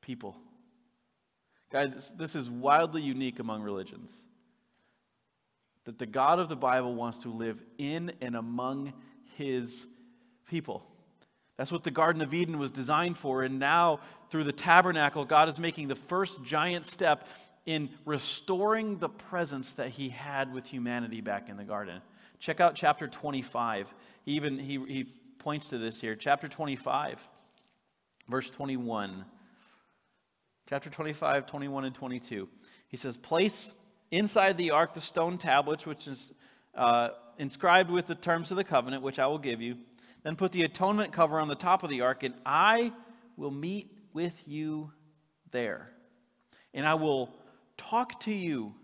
people. 0.00 0.36
Guys, 1.70 2.12
this 2.16 2.34
is 2.34 2.48
wildly 2.48 3.02
unique 3.02 3.40
among 3.40 3.62
religions 3.62 4.24
that 5.88 5.98
the 5.98 6.04
God 6.04 6.38
of 6.38 6.50
the 6.50 6.56
Bible 6.56 6.94
wants 6.94 7.20
to 7.20 7.30
live 7.30 7.58
in 7.78 8.12
and 8.20 8.36
among 8.36 8.92
his 9.36 9.86
people. 10.46 10.84
That's 11.56 11.72
what 11.72 11.82
the 11.82 11.90
Garden 11.90 12.20
of 12.20 12.34
Eden 12.34 12.58
was 12.58 12.70
designed 12.70 13.16
for. 13.16 13.42
And 13.42 13.58
now, 13.58 14.00
through 14.28 14.44
the 14.44 14.52
tabernacle, 14.52 15.24
God 15.24 15.48
is 15.48 15.58
making 15.58 15.88
the 15.88 15.96
first 15.96 16.44
giant 16.44 16.84
step 16.84 17.26
in 17.64 17.88
restoring 18.04 18.98
the 18.98 19.08
presence 19.08 19.72
that 19.72 19.88
he 19.88 20.10
had 20.10 20.52
with 20.52 20.66
humanity 20.66 21.22
back 21.22 21.48
in 21.48 21.56
the 21.56 21.64
garden. 21.64 22.02
Check 22.38 22.60
out 22.60 22.74
chapter 22.74 23.08
25. 23.08 23.92
He 24.24 24.32
even 24.32 24.58
he, 24.58 24.78
he 24.86 25.04
points 25.38 25.68
to 25.68 25.78
this 25.78 26.00
here. 26.00 26.14
Chapter 26.14 26.48
25, 26.48 27.26
verse 28.28 28.50
21. 28.50 29.24
Chapter 30.68 30.90
25, 30.90 31.46
21 31.46 31.84
and 31.86 31.94
22. 31.94 32.48
He 32.88 32.96
says, 32.96 33.16
Place 33.16 33.72
inside 34.10 34.58
the 34.58 34.70
ark 34.70 34.94
the 34.94 35.00
stone 35.00 35.38
tablets, 35.38 35.86
which 35.86 36.06
is 36.06 36.32
uh, 36.74 37.10
inscribed 37.38 37.90
with 37.90 38.06
the 38.06 38.14
terms 38.14 38.50
of 38.50 38.56
the 38.56 38.64
covenant, 38.64 39.02
which 39.02 39.18
I 39.18 39.26
will 39.26 39.38
give 39.38 39.60
you. 39.60 39.78
Then 40.22 40.36
put 40.36 40.52
the 40.52 40.62
atonement 40.62 41.12
cover 41.12 41.40
on 41.40 41.48
the 41.48 41.54
top 41.54 41.82
of 41.82 41.90
the 41.90 42.02
ark, 42.02 42.22
and 42.22 42.34
I 42.44 42.92
will 43.36 43.50
meet 43.50 43.96
with 44.12 44.36
you 44.46 44.92
there. 45.50 45.88
And 46.74 46.86
I 46.86 46.94
will 46.94 47.30
talk 47.76 48.20
to 48.20 48.32
you 48.32 48.74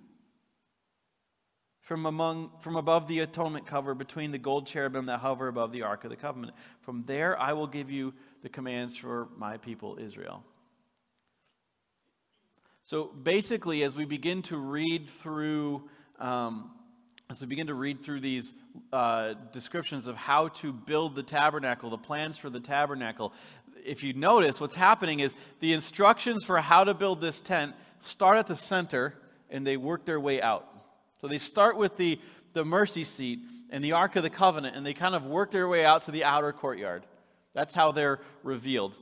from 1.84 2.06
among 2.06 2.50
from 2.60 2.76
above 2.76 3.06
the 3.08 3.20
atonement 3.20 3.66
cover 3.66 3.94
between 3.94 4.32
the 4.32 4.38
gold 4.38 4.66
cherubim 4.66 5.06
that 5.06 5.20
hover 5.20 5.48
above 5.48 5.70
the 5.70 5.82
ark 5.82 6.04
of 6.04 6.10
the 6.10 6.16
covenant. 6.16 6.54
From 6.80 7.04
there 7.06 7.38
I 7.38 7.52
will 7.52 7.66
give 7.66 7.90
you 7.90 8.12
the 8.42 8.48
commands 8.48 8.96
for 8.96 9.28
my 9.36 9.58
people 9.58 9.98
Israel. 10.00 10.42
So 12.84 13.04
basically, 13.04 13.82
as 13.82 13.96
we 13.96 14.04
begin 14.04 14.42
to 14.42 14.58
read 14.58 15.08
through, 15.08 15.88
um, 16.18 16.70
as 17.30 17.40
we 17.40 17.46
begin 17.46 17.68
to 17.68 17.74
read 17.74 18.02
through 18.02 18.20
these 18.20 18.52
uh, 18.92 19.34
descriptions 19.52 20.06
of 20.06 20.16
how 20.16 20.48
to 20.48 20.72
build 20.72 21.14
the 21.14 21.22
tabernacle, 21.22 21.88
the 21.88 21.96
plans 21.96 22.36
for 22.36 22.50
the 22.50 22.60
tabernacle, 22.60 23.32
if 23.84 24.02
you 24.02 24.12
notice, 24.12 24.60
what's 24.60 24.74
happening 24.74 25.20
is 25.20 25.34
the 25.60 25.72
instructions 25.72 26.44
for 26.44 26.60
how 26.60 26.84
to 26.84 26.92
build 26.92 27.22
this 27.22 27.40
tent 27.40 27.74
start 28.00 28.36
at 28.36 28.46
the 28.46 28.56
center 28.56 29.14
and 29.48 29.66
they 29.66 29.78
work 29.78 30.04
their 30.04 30.20
way 30.20 30.42
out. 30.42 30.73
So 31.24 31.28
they 31.28 31.38
start 31.38 31.78
with 31.78 31.96
the, 31.96 32.20
the 32.52 32.66
mercy 32.66 33.02
seat 33.02 33.38
and 33.70 33.82
the 33.82 33.92
Ark 33.92 34.14
of 34.16 34.22
the 34.22 34.28
Covenant, 34.28 34.76
and 34.76 34.84
they 34.84 34.92
kind 34.92 35.14
of 35.14 35.24
work 35.24 35.50
their 35.50 35.66
way 35.66 35.82
out 35.82 36.02
to 36.02 36.10
the 36.10 36.22
outer 36.22 36.52
courtyard. 36.52 37.06
That's 37.54 37.72
how 37.72 37.92
they're 37.92 38.20
revealed. 38.42 38.94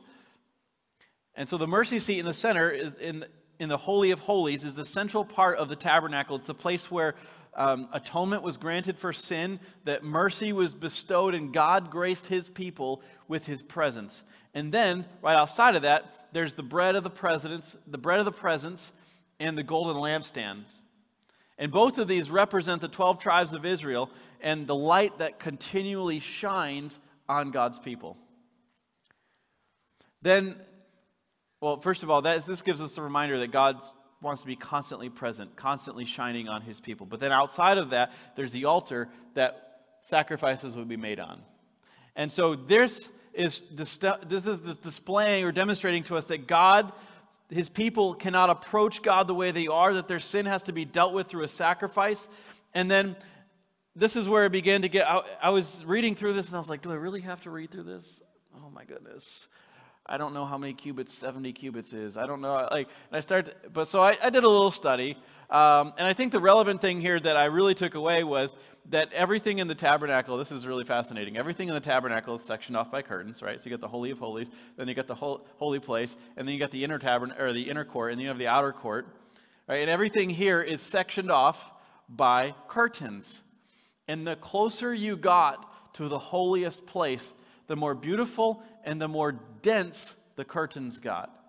And 1.34 1.48
so 1.48 1.58
the 1.58 1.66
mercy 1.66 1.98
seat 1.98 2.20
in 2.20 2.24
the 2.24 2.32
center 2.32 2.70
is 2.70 2.94
in 2.94 3.24
in 3.58 3.68
the 3.68 3.76
Holy 3.76 4.12
of 4.12 4.20
Holies 4.20 4.62
is 4.62 4.76
the 4.76 4.84
central 4.84 5.24
part 5.24 5.58
of 5.58 5.68
the 5.68 5.74
tabernacle. 5.74 6.36
It's 6.36 6.46
the 6.46 6.54
place 6.54 6.92
where 6.92 7.16
um, 7.54 7.88
atonement 7.92 8.44
was 8.44 8.56
granted 8.56 8.96
for 8.96 9.12
sin, 9.12 9.58
that 9.82 10.04
mercy 10.04 10.52
was 10.52 10.76
bestowed, 10.76 11.34
and 11.34 11.52
God 11.52 11.90
graced 11.90 12.28
his 12.28 12.48
people 12.48 13.02
with 13.26 13.46
his 13.46 13.62
presence. 13.62 14.22
And 14.54 14.70
then, 14.70 15.06
right 15.22 15.36
outside 15.36 15.74
of 15.74 15.82
that, 15.82 16.28
there's 16.30 16.54
the 16.54 16.62
bread 16.62 16.94
of 16.94 17.02
the 17.02 17.10
presence, 17.10 17.76
the 17.88 17.98
bread 17.98 18.20
of 18.20 18.26
the 18.26 18.30
presence, 18.30 18.92
and 19.40 19.58
the 19.58 19.64
golden 19.64 19.96
lampstands. 19.96 20.82
And 21.58 21.70
both 21.70 21.98
of 21.98 22.08
these 22.08 22.30
represent 22.30 22.80
the 22.80 22.88
12 22.88 23.18
tribes 23.18 23.52
of 23.52 23.64
Israel 23.64 24.10
and 24.40 24.66
the 24.66 24.74
light 24.74 25.18
that 25.18 25.38
continually 25.38 26.18
shines 26.18 26.98
on 27.28 27.50
God's 27.50 27.78
people. 27.78 28.16
Then 30.22 30.56
well, 31.62 31.76
first 31.78 32.02
of 32.02 32.10
all, 32.10 32.22
this 32.22 32.60
gives 32.62 32.82
us 32.82 32.98
a 32.98 33.02
reminder 33.02 33.38
that 33.38 33.52
God 33.52 33.80
wants 34.20 34.40
to 34.42 34.48
be 34.48 34.56
constantly 34.56 35.08
present, 35.08 35.54
constantly 35.54 36.04
shining 36.04 36.48
on 36.48 36.60
his 36.60 36.80
people. 36.80 37.06
But 37.06 37.20
then 37.20 37.30
outside 37.30 37.78
of 37.78 37.90
that, 37.90 38.12
there's 38.34 38.50
the 38.50 38.64
altar 38.64 39.08
that 39.34 39.78
sacrifices 40.00 40.74
would 40.74 40.88
be 40.88 40.96
made 40.96 41.20
on. 41.20 41.40
And 42.16 42.32
so 42.32 42.56
this 42.56 43.12
is, 43.32 43.64
this 43.70 44.46
is 44.48 44.78
displaying 44.78 45.44
or 45.44 45.52
demonstrating 45.52 46.02
to 46.04 46.16
us 46.16 46.26
that 46.26 46.48
God, 46.48 46.92
his 47.50 47.68
people 47.68 48.14
cannot 48.14 48.50
approach 48.50 49.02
God 49.02 49.26
the 49.26 49.34
way 49.34 49.50
they 49.50 49.66
are, 49.66 49.94
that 49.94 50.08
their 50.08 50.18
sin 50.18 50.46
has 50.46 50.62
to 50.64 50.72
be 50.72 50.84
dealt 50.84 51.12
with 51.12 51.28
through 51.28 51.44
a 51.44 51.48
sacrifice. 51.48 52.28
And 52.74 52.90
then 52.90 53.16
this 53.94 54.16
is 54.16 54.28
where 54.28 54.46
it 54.46 54.52
began 54.52 54.82
to 54.82 54.88
get. 54.88 55.08
I, 55.08 55.22
I 55.42 55.50
was 55.50 55.84
reading 55.84 56.14
through 56.14 56.32
this 56.32 56.46
and 56.48 56.56
I 56.56 56.58
was 56.58 56.70
like, 56.70 56.82
do 56.82 56.90
I 56.90 56.94
really 56.94 57.20
have 57.20 57.42
to 57.42 57.50
read 57.50 57.70
through 57.70 57.84
this? 57.84 58.22
Oh 58.56 58.70
my 58.70 58.84
goodness. 58.84 59.48
I 60.04 60.18
don't 60.18 60.34
know 60.34 60.44
how 60.44 60.58
many 60.58 60.72
cubits 60.72 61.12
70 61.12 61.52
cubits 61.52 61.92
is. 61.92 62.16
I 62.16 62.26
don't 62.26 62.40
know. 62.40 62.68
Like, 62.70 62.88
and 63.10 63.16
I 63.16 63.20
started, 63.20 63.54
but 63.72 63.86
so 63.86 64.02
I, 64.02 64.16
I 64.22 64.30
did 64.30 64.44
a 64.44 64.48
little 64.48 64.70
study. 64.70 65.16
Um, 65.52 65.92
and 65.98 66.06
I 66.06 66.14
think 66.14 66.32
the 66.32 66.40
relevant 66.40 66.80
thing 66.80 66.98
here 67.02 67.20
that 67.20 67.36
I 67.36 67.44
really 67.44 67.74
took 67.74 67.94
away 67.94 68.24
was 68.24 68.56
that 68.88 69.12
everything 69.12 69.58
in 69.58 69.68
the 69.68 69.74
tabernacle, 69.74 70.38
this 70.38 70.50
is 70.50 70.66
really 70.66 70.84
fascinating. 70.84 71.36
Everything 71.36 71.68
in 71.68 71.74
the 71.74 71.80
tabernacle 71.80 72.34
is 72.34 72.42
sectioned 72.42 72.74
off 72.74 72.90
by 72.90 73.02
curtains, 73.02 73.42
right? 73.42 73.60
So 73.60 73.68
you 73.68 73.70
got 73.70 73.82
the 73.82 73.88
Holy 73.88 74.10
of 74.10 74.18
Holies, 74.18 74.48
then 74.78 74.88
you 74.88 74.94
got 74.94 75.06
the 75.06 75.14
holy 75.14 75.78
place, 75.78 76.16
and 76.38 76.48
then 76.48 76.54
you 76.54 76.58
got 76.58 76.70
the 76.70 76.82
inner 76.82 76.98
tabernacle, 76.98 77.44
or 77.44 77.52
the 77.52 77.68
inner 77.68 77.84
court, 77.84 78.12
and 78.12 78.18
then 78.18 78.22
you 78.22 78.28
have 78.28 78.38
the 78.38 78.46
outer 78.46 78.72
court, 78.72 79.06
right? 79.68 79.82
And 79.82 79.90
everything 79.90 80.30
here 80.30 80.62
is 80.62 80.80
sectioned 80.80 81.30
off 81.30 81.70
by 82.08 82.54
curtains. 82.66 83.42
And 84.08 84.26
the 84.26 84.36
closer 84.36 84.94
you 84.94 85.18
got 85.18 85.94
to 85.96 86.08
the 86.08 86.18
holiest 86.18 86.86
place, 86.86 87.34
the 87.66 87.76
more 87.76 87.94
beautiful 87.94 88.62
and 88.84 88.98
the 88.98 89.08
more 89.08 89.32
dense 89.60 90.16
the 90.36 90.46
curtains 90.46 90.98
got, 90.98 91.41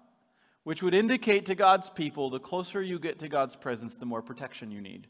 which 0.63 0.81
would 0.81 0.93
indicate 0.93 1.45
to 1.47 1.55
God's 1.55 1.89
people 1.89 2.29
the 2.29 2.39
closer 2.39 2.81
you 2.81 2.99
get 2.99 3.19
to 3.19 3.29
God's 3.29 3.55
presence, 3.55 3.97
the 3.97 4.05
more 4.05 4.21
protection 4.21 4.71
you 4.71 4.81
need. 4.81 5.07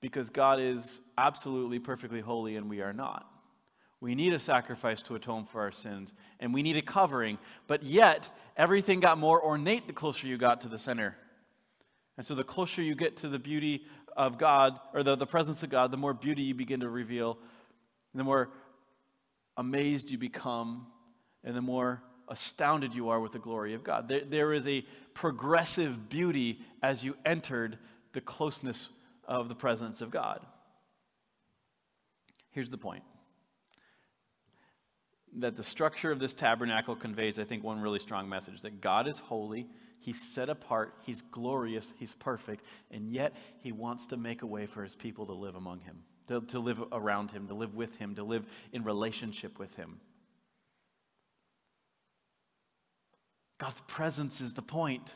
Because 0.00 0.28
God 0.28 0.60
is 0.60 1.00
absolutely 1.16 1.78
perfectly 1.78 2.20
holy 2.20 2.56
and 2.56 2.68
we 2.68 2.82
are 2.82 2.92
not. 2.92 3.26
We 4.00 4.14
need 4.14 4.34
a 4.34 4.38
sacrifice 4.38 5.00
to 5.02 5.14
atone 5.14 5.46
for 5.46 5.62
our 5.62 5.72
sins, 5.72 6.12
and 6.38 6.52
we 6.52 6.62
need 6.62 6.76
a 6.76 6.82
covering. 6.82 7.38
But 7.66 7.82
yet, 7.82 8.28
everything 8.54 9.00
got 9.00 9.16
more 9.16 9.42
ornate 9.42 9.86
the 9.86 9.94
closer 9.94 10.26
you 10.26 10.36
got 10.36 10.60
to 10.60 10.68
the 10.68 10.78
center. 10.78 11.16
And 12.18 12.26
so, 12.26 12.34
the 12.34 12.44
closer 12.44 12.82
you 12.82 12.94
get 12.94 13.16
to 13.18 13.28
the 13.28 13.38
beauty 13.38 13.86
of 14.14 14.36
God, 14.36 14.78
or 14.92 15.02
the, 15.02 15.16
the 15.16 15.24
presence 15.24 15.62
of 15.62 15.70
God, 15.70 15.90
the 15.90 15.96
more 15.96 16.12
beauty 16.12 16.42
you 16.42 16.54
begin 16.54 16.80
to 16.80 16.90
reveal, 16.90 17.38
the 18.14 18.24
more 18.24 18.50
amazed 19.56 20.10
you 20.10 20.18
become, 20.18 20.86
and 21.42 21.56
the 21.56 21.62
more 21.62 22.02
astounded 22.28 22.94
you 22.94 23.08
are 23.08 23.20
with 23.20 23.32
the 23.32 23.38
glory 23.38 23.74
of 23.74 23.84
God. 23.84 24.08
There, 24.08 24.22
there 24.24 24.52
is 24.52 24.66
a 24.66 24.84
progressive 25.14 26.08
beauty 26.08 26.60
as 26.82 27.04
you 27.04 27.16
entered 27.24 27.78
the 28.12 28.20
closeness 28.20 28.88
of 29.26 29.48
the 29.48 29.54
presence 29.54 30.00
of 30.00 30.10
God. 30.10 30.40
Here's 32.50 32.70
the 32.70 32.78
point 32.78 33.02
that 35.36 35.56
the 35.56 35.64
structure 35.64 36.12
of 36.12 36.20
this 36.20 36.32
tabernacle 36.32 36.94
conveys, 36.94 37.40
I 37.40 37.44
think, 37.44 37.64
one 37.64 37.80
really 37.80 37.98
strong 37.98 38.28
message 38.28 38.60
that 38.62 38.80
God 38.80 39.08
is 39.08 39.18
holy, 39.18 39.66
He's 39.98 40.20
set 40.20 40.48
apart, 40.48 40.94
He's 41.02 41.22
glorious, 41.22 41.92
He's 41.98 42.14
perfect, 42.14 42.64
and 42.90 43.10
yet 43.10 43.34
He 43.60 43.72
wants 43.72 44.06
to 44.08 44.16
make 44.16 44.42
a 44.42 44.46
way 44.46 44.66
for 44.66 44.84
His 44.84 44.94
people 44.94 45.26
to 45.26 45.32
live 45.32 45.56
among 45.56 45.80
Him 45.80 46.04
to, 46.28 46.40
to 46.42 46.58
live 46.58 46.82
around 46.92 47.30
him, 47.30 47.46
to 47.48 47.54
live 47.54 47.74
with 47.74 47.96
him, 47.96 48.14
to 48.14 48.24
live 48.24 48.46
in 48.72 48.84
relationship 48.84 49.58
with 49.58 49.74
him. 49.76 50.00
God's 53.58 53.80
presence 53.82 54.40
is 54.40 54.54
the 54.54 54.62
point. 54.62 55.14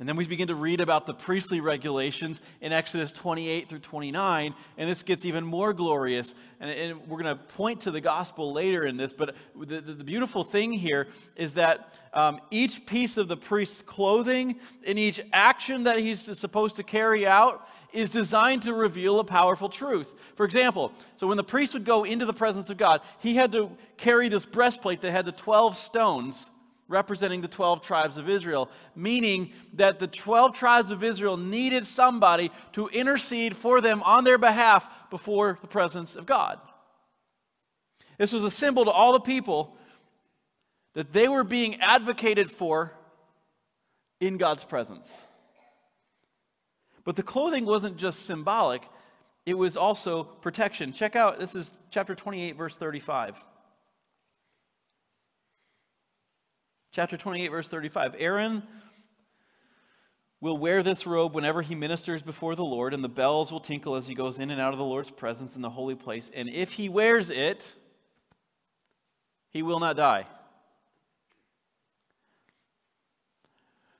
And 0.00 0.08
then 0.08 0.16
we 0.16 0.26
begin 0.26 0.48
to 0.48 0.54
read 0.54 0.80
about 0.80 1.04
the 1.04 1.12
priestly 1.12 1.60
regulations 1.60 2.40
in 2.62 2.72
Exodus 2.72 3.12
28 3.12 3.68
through 3.68 3.80
29, 3.80 4.54
and 4.78 4.90
this 4.90 5.02
gets 5.02 5.26
even 5.26 5.44
more 5.44 5.74
glorious. 5.74 6.34
And, 6.58 6.70
and 6.70 7.06
we're 7.06 7.22
going 7.22 7.36
to 7.36 7.44
point 7.44 7.82
to 7.82 7.90
the 7.90 8.00
gospel 8.00 8.50
later 8.50 8.86
in 8.86 8.96
this, 8.96 9.12
but 9.12 9.34
the, 9.54 9.82
the, 9.82 9.92
the 9.92 10.04
beautiful 10.04 10.42
thing 10.42 10.72
here 10.72 11.08
is 11.36 11.52
that 11.54 11.98
um, 12.14 12.40
each 12.50 12.86
piece 12.86 13.18
of 13.18 13.28
the 13.28 13.36
priest's 13.36 13.82
clothing 13.82 14.58
and 14.86 14.98
each 14.98 15.20
action 15.34 15.82
that 15.82 15.98
he's 15.98 16.38
supposed 16.38 16.76
to 16.76 16.82
carry 16.82 17.26
out 17.26 17.68
is 17.92 18.10
designed 18.10 18.62
to 18.62 18.72
reveal 18.72 19.20
a 19.20 19.24
powerful 19.24 19.68
truth. 19.68 20.14
For 20.34 20.46
example, 20.46 20.92
so 21.16 21.26
when 21.26 21.36
the 21.36 21.44
priest 21.44 21.74
would 21.74 21.84
go 21.84 22.04
into 22.04 22.24
the 22.24 22.32
presence 22.32 22.70
of 22.70 22.78
God, 22.78 23.02
he 23.18 23.34
had 23.34 23.52
to 23.52 23.70
carry 23.98 24.30
this 24.30 24.46
breastplate 24.46 25.02
that 25.02 25.10
had 25.10 25.26
the 25.26 25.32
12 25.32 25.76
stones 25.76 26.50
representing 26.90 27.40
the 27.40 27.48
12 27.48 27.82
tribes 27.82 28.16
of 28.18 28.28
Israel, 28.28 28.68
meaning 28.96 29.52
that 29.74 30.00
the 30.00 30.08
12 30.08 30.54
tribes 30.54 30.90
of 30.90 31.04
Israel 31.04 31.36
needed 31.36 31.86
somebody 31.86 32.50
to 32.72 32.88
intercede 32.88 33.56
for 33.56 33.80
them 33.80 34.02
on 34.02 34.24
their 34.24 34.38
behalf 34.38 34.88
before 35.08 35.56
the 35.62 35.68
presence 35.68 36.16
of 36.16 36.26
God. 36.26 36.58
This 38.18 38.32
was 38.32 38.42
a 38.42 38.50
symbol 38.50 38.84
to 38.84 38.90
all 38.90 39.12
the 39.12 39.20
people 39.20 39.76
that 40.94 41.12
they 41.12 41.28
were 41.28 41.44
being 41.44 41.80
advocated 41.80 42.50
for 42.50 42.92
in 44.20 44.36
God's 44.36 44.64
presence. 44.64 45.26
But 47.04 47.14
the 47.14 47.22
clothing 47.22 47.64
wasn't 47.64 47.96
just 47.96 48.26
symbolic, 48.26 48.82
it 49.46 49.54
was 49.54 49.76
also 49.76 50.24
protection. 50.24 50.92
Check 50.92 51.14
out, 51.14 51.38
this 51.38 51.54
is 51.54 51.70
chapter 51.90 52.16
28, 52.16 52.56
verse 52.56 52.76
35. 52.76 53.42
Chapter 56.92 57.16
28, 57.16 57.48
verse 57.48 57.68
35. 57.68 58.16
Aaron 58.18 58.64
will 60.40 60.58
wear 60.58 60.82
this 60.82 61.06
robe 61.06 61.34
whenever 61.34 61.62
he 61.62 61.76
ministers 61.76 62.22
before 62.22 62.56
the 62.56 62.64
Lord, 62.64 62.94
and 62.94 63.04
the 63.04 63.08
bells 63.08 63.52
will 63.52 63.60
tinkle 63.60 63.94
as 63.94 64.08
he 64.08 64.14
goes 64.14 64.40
in 64.40 64.50
and 64.50 64.60
out 64.60 64.72
of 64.72 64.78
the 64.78 64.84
Lord's 64.84 65.10
presence 65.10 65.54
in 65.54 65.62
the 65.62 65.70
holy 65.70 65.94
place. 65.94 66.30
And 66.34 66.48
if 66.48 66.72
he 66.72 66.88
wears 66.88 67.30
it, 67.30 67.74
he 69.50 69.62
will 69.62 69.78
not 69.78 69.96
die. 69.96 70.26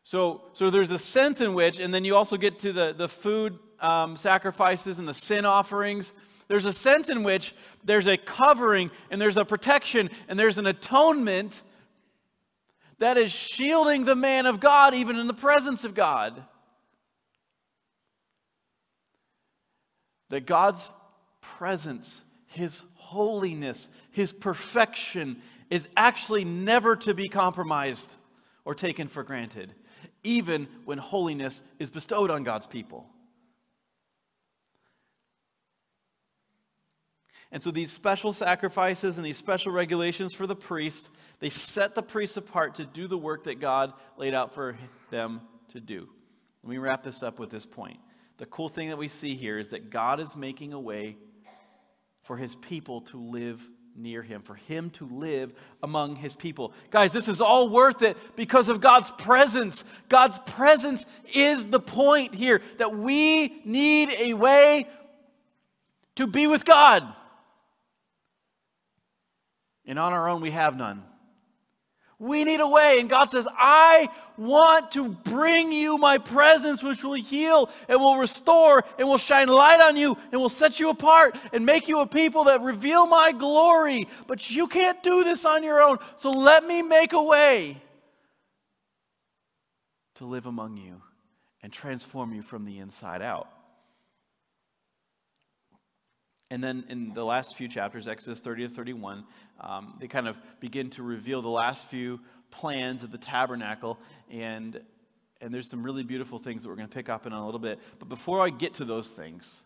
So, 0.02 0.42
so 0.54 0.70
there's 0.70 0.90
a 0.90 0.98
sense 0.98 1.40
in 1.40 1.54
which, 1.54 1.78
and 1.78 1.94
then 1.94 2.04
you 2.04 2.16
also 2.16 2.36
get 2.36 2.58
to 2.60 2.72
the, 2.72 2.92
the 2.92 3.08
food 3.08 3.56
um, 3.78 4.16
sacrifices 4.16 4.98
and 4.98 5.06
the 5.06 5.14
sin 5.14 5.44
offerings. 5.44 6.12
There's 6.48 6.64
a 6.64 6.72
sense 6.72 7.08
in 7.08 7.22
which 7.22 7.54
there's 7.84 8.08
a 8.08 8.16
covering 8.16 8.90
and 9.12 9.20
there's 9.20 9.36
a 9.36 9.44
protection 9.44 10.10
and 10.26 10.36
there's 10.36 10.58
an 10.58 10.66
atonement 10.66 11.62
that 13.00 13.16
is 13.18 13.32
shielding 13.32 14.04
the 14.04 14.14
man 14.14 14.46
of 14.46 14.60
God 14.60 14.94
even 14.94 15.18
in 15.18 15.26
the 15.26 15.34
presence 15.34 15.84
of 15.84 15.94
God. 15.94 16.44
That 20.28 20.46
God's 20.46 20.88
presence, 21.40 22.22
His 22.46 22.82
holiness, 22.94 23.88
His 24.12 24.32
perfection 24.32 25.42
is 25.70 25.88
actually 25.96 26.44
never 26.44 26.94
to 26.96 27.14
be 27.14 27.28
compromised 27.28 28.14
or 28.64 28.74
taken 28.74 29.08
for 29.08 29.22
granted, 29.22 29.72
even 30.22 30.68
when 30.84 30.98
holiness 30.98 31.62
is 31.78 31.90
bestowed 31.90 32.30
on 32.30 32.44
God's 32.44 32.66
people. 32.66 33.08
And 37.52 37.62
so 37.62 37.70
these 37.70 37.90
special 37.90 38.32
sacrifices 38.32 39.16
and 39.16 39.26
these 39.26 39.38
special 39.38 39.72
regulations 39.72 40.32
for 40.32 40.46
the 40.46 40.54
priests, 40.54 41.10
they 41.40 41.48
set 41.50 41.94
the 41.94 42.02
priests 42.02 42.36
apart 42.36 42.76
to 42.76 42.84
do 42.84 43.08
the 43.08 43.18
work 43.18 43.44
that 43.44 43.60
God 43.60 43.92
laid 44.16 44.34
out 44.34 44.54
for 44.54 44.76
them 45.10 45.40
to 45.68 45.80
do. 45.80 46.08
Let 46.62 46.70
me 46.70 46.78
wrap 46.78 47.02
this 47.02 47.22
up 47.22 47.38
with 47.38 47.50
this 47.50 47.66
point. 47.66 47.98
The 48.36 48.46
cool 48.46 48.68
thing 48.68 48.88
that 48.88 48.98
we 48.98 49.08
see 49.08 49.34
here 49.34 49.58
is 49.58 49.70
that 49.70 49.90
God 49.90 50.20
is 50.20 50.36
making 50.36 50.72
a 50.72 50.80
way 50.80 51.16
for 52.22 52.36
his 52.36 52.54
people 52.54 53.00
to 53.02 53.18
live 53.18 53.60
near 53.96 54.22
him, 54.22 54.42
for 54.42 54.54
him 54.54 54.90
to 54.90 55.06
live 55.06 55.52
among 55.82 56.16
his 56.16 56.36
people. 56.36 56.72
Guys, 56.90 57.12
this 57.12 57.28
is 57.28 57.40
all 57.40 57.68
worth 57.68 58.02
it 58.02 58.16
because 58.36 58.68
of 58.68 58.80
God's 58.80 59.10
presence. 59.12 59.84
God's 60.08 60.38
presence 60.46 61.04
is 61.34 61.68
the 61.68 61.80
point 61.80 62.34
here 62.34 62.62
that 62.78 62.96
we 62.96 63.62
need 63.64 64.10
a 64.18 64.34
way 64.34 64.86
to 66.16 66.26
be 66.26 66.46
with 66.46 66.64
God. 66.64 67.06
And 69.86 69.98
on 69.98 70.12
our 70.12 70.28
own, 70.28 70.40
we 70.40 70.50
have 70.50 70.76
none. 70.76 71.02
We 72.20 72.44
need 72.44 72.60
a 72.60 72.68
way. 72.68 73.00
And 73.00 73.08
God 73.08 73.30
says, 73.30 73.48
I 73.50 74.10
want 74.36 74.92
to 74.92 75.08
bring 75.08 75.72
you 75.72 75.96
my 75.96 76.18
presence, 76.18 76.82
which 76.82 77.02
will 77.02 77.14
heal 77.14 77.70
and 77.88 77.98
will 77.98 78.18
restore 78.18 78.84
and 78.98 79.08
will 79.08 79.18
shine 79.18 79.48
light 79.48 79.80
on 79.80 79.96
you 79.96 80.18
and 80.30 80.38
will 80.38 80.50
set 80.50 80.78
you 80.78 80.90
apart 80.90 81.34
and 81.54 81.64
make 81.64 81.88
you 81.88 82.00
a 82.00 82.06
people 82.06 82.44
that 82.44 82.60
reveal 82.60 83.06
my 83.06 83.32
glory. 83.32 84.06
But 84.26 84.50
you 84.50 84.68
can't 84.68 85.02
do 85.02 85.24
this 85.24 85.46
on 85.46 85.62
your 85.62 85.80
own. 85.80 85.96
So 86.16 86.30
let 86.30 86.64
me 86.64 86.82
make 86.82 87.14
a 87.14 87.22
way 87.22 87.80
to 90.16 90.26
live 90.26 90.44
among 90.44 90.76
you 90.76 91.00
and 91.62 91.72
transform 91.72 92.34
you 92.34 92.42
from 92.42 92.66
the 92.66 92.78
inside 92.78 93.22
out. 93.22 93.48
And 96.50 96.62
then 96.62 96.84
in 96.88 97.14
the 97.14 97.24
last 97.24 97.54
few 97.54 97.68
chapters, 97.68 98.08
Exodus 98.08 98.40
30 98.40 98.68
to 98.68 98.74
31, 98.74 99.24
um, 99.60 99.94
they 100.00 100.08
kind 100.08 100.26
of 100.26 100.36
begin 100.58 100.90
to 100.90 101.02
reveal 101.02 101.42
the 101.42 101.48
last 101.48 101.86
few 101.88 102.18
plans 102.50 103.04
of 103.04 103.12
the 103.12 103.18
tabernacle. 103.18 103.98
And, 104.30 104.80
and 105.40 105.54
there's 105.54 105.70
some 105.70 105.82
really 105.84 106.02
beautiful 106.02 106.38
things 106.38 106.62
that 106.62 106.68
we're 106.68 106.76
going 106.76 106.88
to 106.88 106.94
pick 106.94 107.08
up 107.08 107.26
in 107.26 107.32
a 107.32 107.44
little 107.44 107.60
bit. 107.60 107.78
But 108.00 108.08
before 108.08 108.44
I 108.44 108.50
get 108.50 108.74
to 108.74 108.84
those 108.84 109.10
things, 109.10 109.62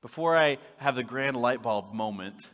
before 0.00 0.36
I 0.36 0.58
have 0.76 0.94
the 0.94 1.02
grand 1.02 1.36
light 1.36 1.60
bulb 1.62 1.92
moment, 1.92 2.48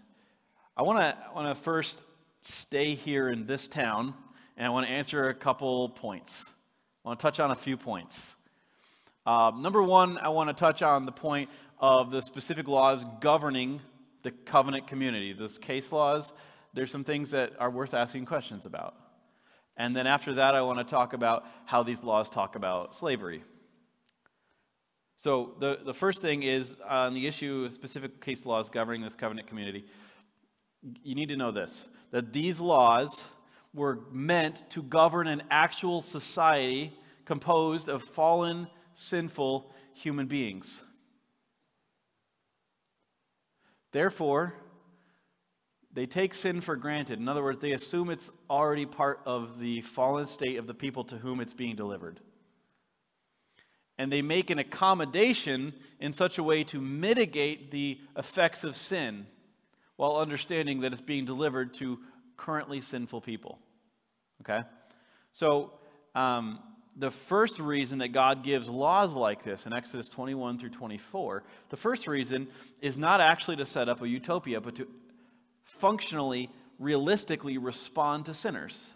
I 0.77 0.83
want 0.83 1.01
to 1.01 1.17
I 1.29 1.35
want 1.35 1.55
to 1.57 1.63
first 1.63 2.05
stay 2.43 2.95
here 2.95 3.31
in 3.31 3.47
this 3.47 3.67
town 3.67 4.15
and 4.57 4.67
I 4.67 4.71
want 4.71 4.87
to 4.87 4.93
answer 4.93 5.29
a 5.29 5.35
couple 5.35 5.89
points. 5.91 6.51
I 7.05 7.09
want 7.09 7.21
to 7.21 7.23
touch 7.23 7.41
on 7.41 7.51
a 7.51 7.55
few 7.55 7.77
points. 7.77 8.35
Um, 9.27 9.61
number 9.61 9.83
one, 9.83 10.19
I 10.19 10.29
want 10.29 10.49
to 10.49 10.55
touch 10.55 10.83
on 10.83 11.05
the 11.05 11.13
point 11.13 11.51
of 11.81 12.11
the 12.11 12.23
specific 12.23 12.69
laws 12.69 13.05
governing 13.21 13.81
the 14.23 14.31
covenant 14.31 14.87
community, 14.87 15.33
those 15.33 15.59
case 15.59 15.93
laws, 15.93 16.33
there's 16.75 16.91
some 16.91 17.05
things 17.05 17.31
that 17.31 17.53
are 17.59 17.71
worth 17.71 17.95
asking 17.95 18.27
questions 18.27 18.67
about. 18.67 18.95
And 19.77 19.95
then 19.95 20.07
after 20.07 20.35
that, 20.35 20.55
I 20.55 20.63
want 20.63 20.79
to 20.79 20.85
talk 20.85 21.13
about 21.13 21.47
how 21.65 21.83
these 21.83 22.03
laws 22.03 22.29
talk 22.29 22.57
about 22.57 22.95
slavery. 22.95 23.45
So, 25.17 25.55
the, 25.59 25.79
the 25.85 25.95
first 25.95 26.21
thing 26.21 26.43
is 26.43 26.77
on 26.89 27.15
the 27.15 27.27
issue 27.27 27.65
of 27.65 27.73
specific 27.73 28.21
case 28.21 28.45
laws 28.47 28.69
governing 28.69 29.03
this 29.03 29.17
covenant 29.17 29.49
community, 29.49 29.85
you 31.03 31.15
need 31.15 31.29
to 31.29 31.37
know 31.37 31.51
this 31.51 31.89
that 32.11 32.33
these 32.33 32.61
laws 32.61 33.29
were 33.75 34.01
meant 34.11 34.69
to 34.71 34.83
govern 34.83 35.27
an 35.27 35.43
actual 35.51 36.01
society 36.01 36.93
composed 37.25 37.89
of 37.89 38.03
fallen, 38.03 38.67
sinful 38.95 39.71
human 39.93 40.27
beings. 40.27 40.83
Therefore, 43.93 44.55
they 45.93 46.07
take 46.07 46.35
sin 46.35 46.61
for 46.61 46.77
granted. 46.77 47.19
In 47.19 47.29
other 47.29 47.43
words, 47.43 47.59
they 47.59 47.73
assume 47.73 48.11
it's 48.11 48.31
already 48.49 48.87
part 48.87 49.21
of 49.27 49.59
the 49.59 49.81
fallen 49.81 50.27
state 50.27 50.59
of 50.59 50.67
the 50.67 50.75
people 50.75 51.05
to 51.05 51.17
whom 51.17 51.41
it's 51.41 51.55
being 51.55 51.77
delivered. 51.77 52.21
And 53.97 54.13
they 54.13 54.23
make 54.23 54.51
an 54.51 54.59
accommodation 54.59 55.75
in 55.99 56.13
such 56.13 56.39
a 56.39 56.43
way 56.43 56.63
to 56.65 56.81
mitigate 56.81 57.71
the 57.71 57.99
effects 58.17 58.63
of 58.63 58.77
sin 58.77 59.27
while 59.97 60.17
understanding 60.17 60.81
that 60.81 60.93
it's 60.93 61.01
being 61.01 61.25
delivered 61.25 61.75
to 61.75 61.99
currently 62.37 62.81
sinful 62.81 63.21
people. 63.21 63.59
Okay? 64.43 64.61
So, 65.33 65.73
um, 66.15 66.61
the 66.99 67.11
first 67.11 67.61
reason 67.61 68.01
that 68.01 68.09
God 68.09 68.43
gives 68.43 68.69
laws 68.69 69.15
like 69.15 69.45
this 69.45 69.67
in 69.67 69.73
Exodus 69.73 70.09
21 70.09 70.59
through 70.59 70.71
24, 70.71 71.45
the 71.71 71.77
first 71.77 72.09
reason 72.09 72.49
is 72.83 72.99
not 72.99 73.21
actually 73.21 73.57
to 73.57 73.65
set 73.65 73.89
up 73.89 74.03
a 74.03 74.09
utopia, 74.09 74.61
but 74.61 74.75
to 74.77 74.89
functionally, 75.63 76.51
realistically 76.79 77.57
respond 77.57 78.27
to 78.27 78.35
sinners. 78.35 78.93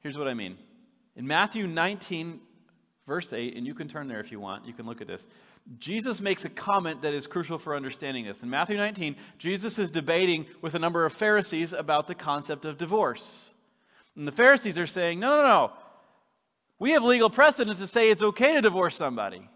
Here's 0.00 0.18
what 0.18 0.26
I 0.26 0.34
mean. 0.34 0.58
In 1.14 1.26
Matthew 1.26 1.68
19, 1.68 2.40
verse 3.06 3.32
8, 3.32 3.56
and 3.56 3.66
you 3.66 3.74
can 3.74 3.86
turn 3.86 4.08
there 4.08 4.18
if 4.18 4.32
you 4.32 4.40
want, 4.40 4.66
you 4.66 4.72
can 4.72 4.86
look 4.86 5.00
at 5.00 5.06
this. 5.06 5.26
Jesus 5.78 6.20
makes 6.20 6.44
a 6.44 6.48
comment 6.48 7.02
that 7.02 7.14
is 7.14 7.28
crucial 7.28 7.56
for 7.56 7.76
understanding 7.76 8.24
this. 8.24 8.42
In 8.42 8.50
Matthew 8.50 8.76
19, 8.76 9.14
Jesus 9.38 9.78
is 9.78 9.92
debating 9.92 10.46
with 10.60 10.74
a 10.74 10.78
number 10.80 11.04
of 11.04 11.12
Pharisees 11.12 11.72
about 11.72 12.08
the 12.08 12.16
concept 12.16 12.64
of 12.64 12.78
divorce. 12.78 13.51
And 14.16 14.26
the 14.26 14.32
Pharisees 14.32 14.78
are 14.78 14.86
saying, 14.86 15.20
no, 15.20 15.42
no, 15.42 15.48
no. 15.48 15.72
We 16.78 16.90
have 16.90 17.04
legal 17.04 17.30
precedent 17.30 17.78
to 17.78 17.86
say 17.86 18.10
it's 18.10 18.22
okay 18.22 18.54
to 18.54 18.60
divorce 18.60 18.96
somebody. 18.96 19.48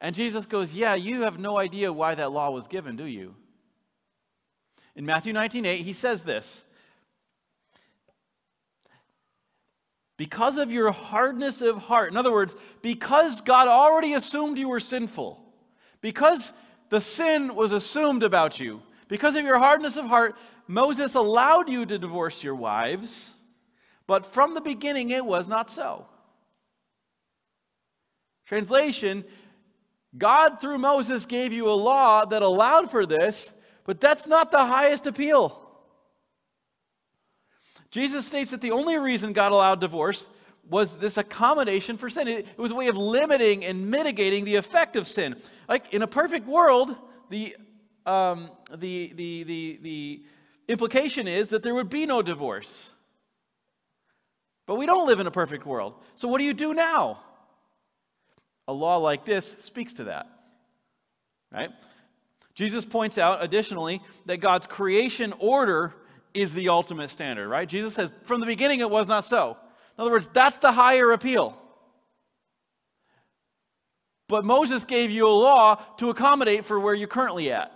And 0.00 0.14
Jesus 0.14 0.46
goes, 0.46 0.74
Yeah, 0.74 0.94
you 0.94 1.22
have 1.22 1.38
no 1.38 1.58
idea 1.58 1.92
why 1.92 2.14
that 2.14 2.32
law 2.32 2.50
was 2.50 2.68
given, 2.68 2.96
do 2.96 3.06
you? 3.06 3.34
In 4.94 5.06
Matthew 5.06 5.32
19 5.32 5.64
8, 5.64 5.80
he 5.80 5.92
says 5.92 6.24
this 6.24 6.64
Because 10.16 10.58
of 10.58 10.70
your 10.70 10.92
hardness 10.92 11.62
of 11.62 11.78
heart, 11.78 12.10
in 12.10 12.16
other 12.16 12.32
words, 12.32 12.54
because 12.82 13.40
God 13.40 13.66
already 13.66 14.14
assumed 14.14 14.58
you 14.58 14.68
were 14.68 14.80
sinful, 14.80 15.42
because 16.00 16.52
the 16.90 17.00
sin 17.00 17.54
was 17.54 17.72
assumed 17.72 18.22
about 18.22 18.60
you, 18.60 18.82
because 19.08 19.34
of 19.34 19.44
your 19.44 19.58
hardness 19.58 19.96
of 19.96 20.06
heart, 20.06 20.36
Moses 20.66 21.14
allowed 21.14 21.70
you 21.70 21.86
to 21.86 21.98
divorce 21.98 22.44
your 22.44 22.54
wives 22.54 23.34
but 24.08 24.26
from 24.26 24.54
the 24.54 24.60
beginning, 24.60 25.10
it 25.10 25.24
was 25.24 25.46
not 25.46 25.70
so. 25.70 26.06
Translation 28.46 29.24
God, 30.16 30.60
through 30.60 30.78
Moses, 30.78 31.26
gave 31.26 31.52
you 31.52 31.68
a 31.68 31.76
law 31.76 32.24
that 32.24 32.42
allowed 32.42 32.90
for 32.90 33.04
this, 33.04 33.52
but 33.84 34.00
that's 34.00 34.26
not 34.26 34.50
the 34.50 34.64
highest 34.64 35.06
appeal. 35.06 35.60
Jesus 37.90 38.26
states 38.26 38.50
that 38.50 38.62
the 38.62 38.70
only 38.70 38.96
reason 38.96 39.34
God 39.34 39.52
allowed 39.52 39.80
divorce 39.80 40.28
was 40.68 40.96
this 40.96 41.18
accommodation 41.18 41.98
for 41.98 42.08
sin. 42.08 42.26
It, 42.26 42.46
was 42.58 42.70
a 42.70 42.74
way 42.74 42.88
of 42.88 42.96
limiting 42.96 43.66
and 43.66 43.90
mitigating 43.90 44.46
the 44.46 44.56
effect 44.56 44.96
of 44.96 45.06
sin. 45.06 45.36
Like 45.68 45.92
in 45.92 46.02
a 46.02 46.06
perfect 46.06 46.46
world, 46.46 46.96
the, 47.28 47.54
um, 48.06 48.50
the, 48.74 49.12
the, 49.14 49.42
the, 49.44 49.78
the 49.82 50.22
implication 50.68 51.28
is 51.28 51.50
that 51.50 51.62
there 51.62 51.74
would 51.74 51.90
be 51.90 52.06
no 52.06 52.22
divorce. 52.22 52.94
But 54.68 54.74
we 54.74 54.84
don't 54.84 55.06
live 55.06 55.18
in 55.18 55.26
a 55.26 55.30
perfect 55.30 55.64
world. 55.64 55.94
So 56.14 56.28
what 56.28 56.38
do 56.38 56.44
you 56.44 56.52
do 56.52 56.74
now? 56.74 57.20
A 58.68 58.72
law 58.72 58.98
like 58.98 59.24
this 59.24 59.56
speaks 59.60 59.94
to 59.94 60.04
that. 60.04 60.26
Right? 61.50 61.70
Jesus 62.54 62.84
points 62.84 63.16
out 63.16 63.42
additionally 63.42 64.02
that 64.26 64.36
God's 64.36 64.66
creation 64.66 65.32
order 65.38 65.94
is 66.34 66.52
the 66.52 66.68
ultimate 66.68 67.08
standard, 67.08 67.48
right? 67.48 67.66
Jesus 67.66 67.94
says 67.94 68.12
from 68.24 68.40
the 68.40 68.46
beginning 68.46 68.80
it 68.80 68.90
was 68.90 69.08
not 69.08 69.24
so. 69.24 69.56
In 69.96 70.02
other 70.02 70.10
words, 70.10 70.28
that's 70.34 70.58
the 70.58 70.70
higher 70.70 71.12
appeal. 71.12 71.56
But 74.28 74.44
Moses 74.44 74.84
gave 74.84 75.10
you 75.10 75.26
a 75.26 75.32
law 75.32 75.76
to 75.96 76.10
accommodate 76.10 76.66
for 76.66 76.78
where 76.78 76.92
you're 76.92 77.08
currently 77.08 77.50
at. 77.50 77.72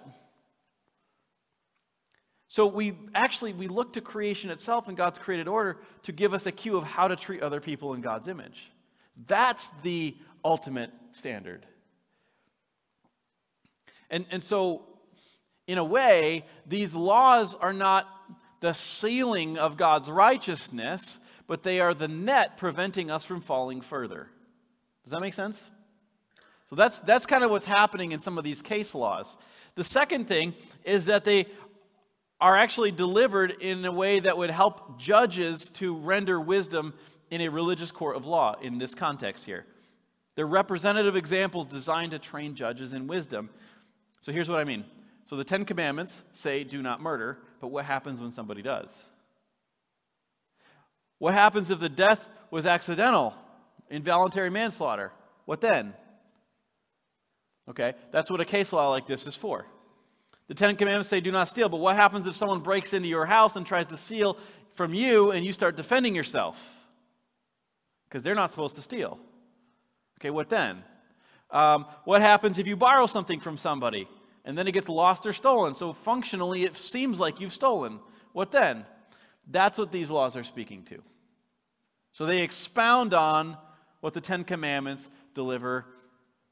So 2.53 2.67
we 2.67 2.93
actually 3.15 3.55
we 3.55 3.67
look 3.67 3.95
to 3.95 4.03
creation 4.03 4.51
itself 4.51 4.87
and 4.87 4.95
God's 4.95 5.19
created 5.19 5.49
order 5.49 5.79
to 6.03 6.13
give 6.13 6.35
us 6.35 6.45
a 6.45 6.53
cue 6.53 6.77
of 6.77 6.85
how 6.85 7.09
to 7.09 7.17
treat 7.17 7.43
other 7.43 7.63
people 7.63 7.95
in 7.95 8.03
God's 8.03 8.29
image. 8.29 8.71
That's 9.27 9.71
the 9.83 10.15
ultimate 10.45 10.91
standard. 11.13 11.65
And, 14.11 14.27
and 14.31 14.43
so, 14.43 14.83
in 15.67 15.79
a 15.79 15.85
way, 15.85 16.45
these 16.67 16.95
laws 16.95 17.55
are 17.55 17.73
not 17.73 18.07
the 18.61 18.75
ceiling 18.75 19.57
of 19.57 19.79
God's 19.79 20.11
righteousness, 20.11 21.21
but 21.47 21.63
they 21.63 21.81
are 21.81 21.95
the 21.95 22.07
net 22.07 22.59
preventing 22.59 23.11
us 23.11 23.25
from 23.25 23.41
falling 23.41 23.81
further. 23.81 24.29
Does 25.05 25.13
that 25.13 25.23
make 25.23 25.33
sense? 25.33 25.71
So 26.67 26.77
that's, 26.77 27.01
that's 27.01 27.25
kind 27.25 27.45
of 27.45 27.51
what's 27.51 27.65
happening 27.65 28.13
in 28.13 28.19
some 28.19 28.37
of 28.37 28.45
these 28.45 28.61
case 28.61 28.95
laws. 28.95 29.39
The 29.75 29.85
second 29.85 30.29
thing 30.29 30.53
is 30.85 31.07
that 31.07 31.25
they 31.25 31.47
are 32.43 32.57
actually 32.57 32.91
delivered 32.91 33.53
in 33.61 33.85
a 33.85 33.93
way 33.93 34.19
that 34.19 34.37
would 34.37 34.51
help 34.51 34.99
judges 34.99 35.71
to 35.71 35.95
render 35.95 36.41
wisdom 36.41 36.93
in 37.31 37.41
a 37.41 37.49
religious 37.49 37.93
court 37.93 38.17
of 38.17 38.27
law 38.27 38.57
in 38.61 38.79
this 38.79 38.97
context 38.97 39.47
here. 39.47 39.65
They're 40.35 40.45
representative 40.45 41.15
examples 41.15 41.69
designed 41.69 42.11
to 42.11 42.19
train 42.19 42.57
judges 42.57 42.95
in 42.95 43.07
wisdom. 43.07 43.49
So 44.23 44.33
here's 44.33 44.49
what 44.49 44.59
I 44.59 44.65
mean. 44.65 44.85
So 45.25 45.37
the 45.37 45.45
Ten 45.45 45.65
Commandments 45.65 46.25
say, 46.33 46.65
do 46.65 46.83
not 46.83 47.01
murder, 47.01 47.39
but 47.61 47.69
what 47.69 47.85
happens 47.85 48.21
when 48.21 48.33
somebody 48.33 48.61
does? 48.61 49.05
What 51.19 51.35
happens 51.35 51.71
if 51.71 51.79
the 51.79 51.89
death 51.89 52.27
was 52.51 52.67
accidental, 52.67 53.35
involuntary 53.89 54.51
manslaughter? 54.51 55.13
What 55.45 55.61
then? 55.61 55.95
Okay, 57.71 57.95
that's 58.11 58.33
what 58.33 58.41
a 58.41 58.45
case 58.45 58.73
law 58.73 58.91
like 58.91 59.07
this 59.07 59.29
is 59.29 59.37
for. 59.37 59.65
The 60.53 60.57
Ten 60.57 60.77
Commandments 60.77 61.09
say, 61.09 61.23
do 61.23 61.33
not 61.33 61.49
steal. 61.49 61.71
But 61.71 61.79
what 61.79 61.97
happens 61.97 62.27
if 62.27 62.37
someone 62.37 62.61
breaks 62.61 62.93
into 62.93 63.09
your 63.09 63.25
house 63.25 63.57
and 63.57 63.67
tries 63.67 63.89
to 63.89 63.97
steal 63.97 64.37
from 64.75 64.93
you 64.93 65.31
and 65.31 65.47
you 65.47 65.51
start 65.55 65.77
defending 65.77 66.15
yourself? 66.15 66.63
Because 68.05 68.23
they're 68.23 68.35
not 68.35 68.51
supposed 68.51 68.77
to 68.77 68.83
steal. 68.83 69.19
Okay, 70.21 70.29
what 70.29 70.51
then? 70.51 70.85
Um, 71.51 71.87
what 72.05 72.21
happens 72.21 72.59
if 72.59 72.67
you 72.67 72.77
borrow 72.77 73.07
something 73.07 73.41
from 73.41 73.57
somebody 73.57 74.07
and 74.45 74.59
then 74.59 74.69
it 74.69 74.73
gets 74.73 74.91
lost 74.91 75.25
or 75.25 75.33
stolen? 75.33 75.75
So 75.75 75.95
functionally, 75.95 76.65
it 76.65 76.77
seems 76.77 77.19
like 77.19 77.41
you've 77.41 77.55
stolen. 77.55 77.99
What 78.35 78.53
then? 78.53 78.85
That's 79.51 79.79
what 79.79 79.91
these 79.91 80.11
laws 80.11 80.37
are 80.37 80.45
speaking 80.45 80.83
to. 80.85 81.03
So 82.13 82.27
they 82.27 82.43
expound 82.43 83.15
on 83.15 83.57
what 84.01 84.13
the 84.13 84.21
Ten 84.21 84.45
Commandments 84.45 85.11
deliver 85.33 85.87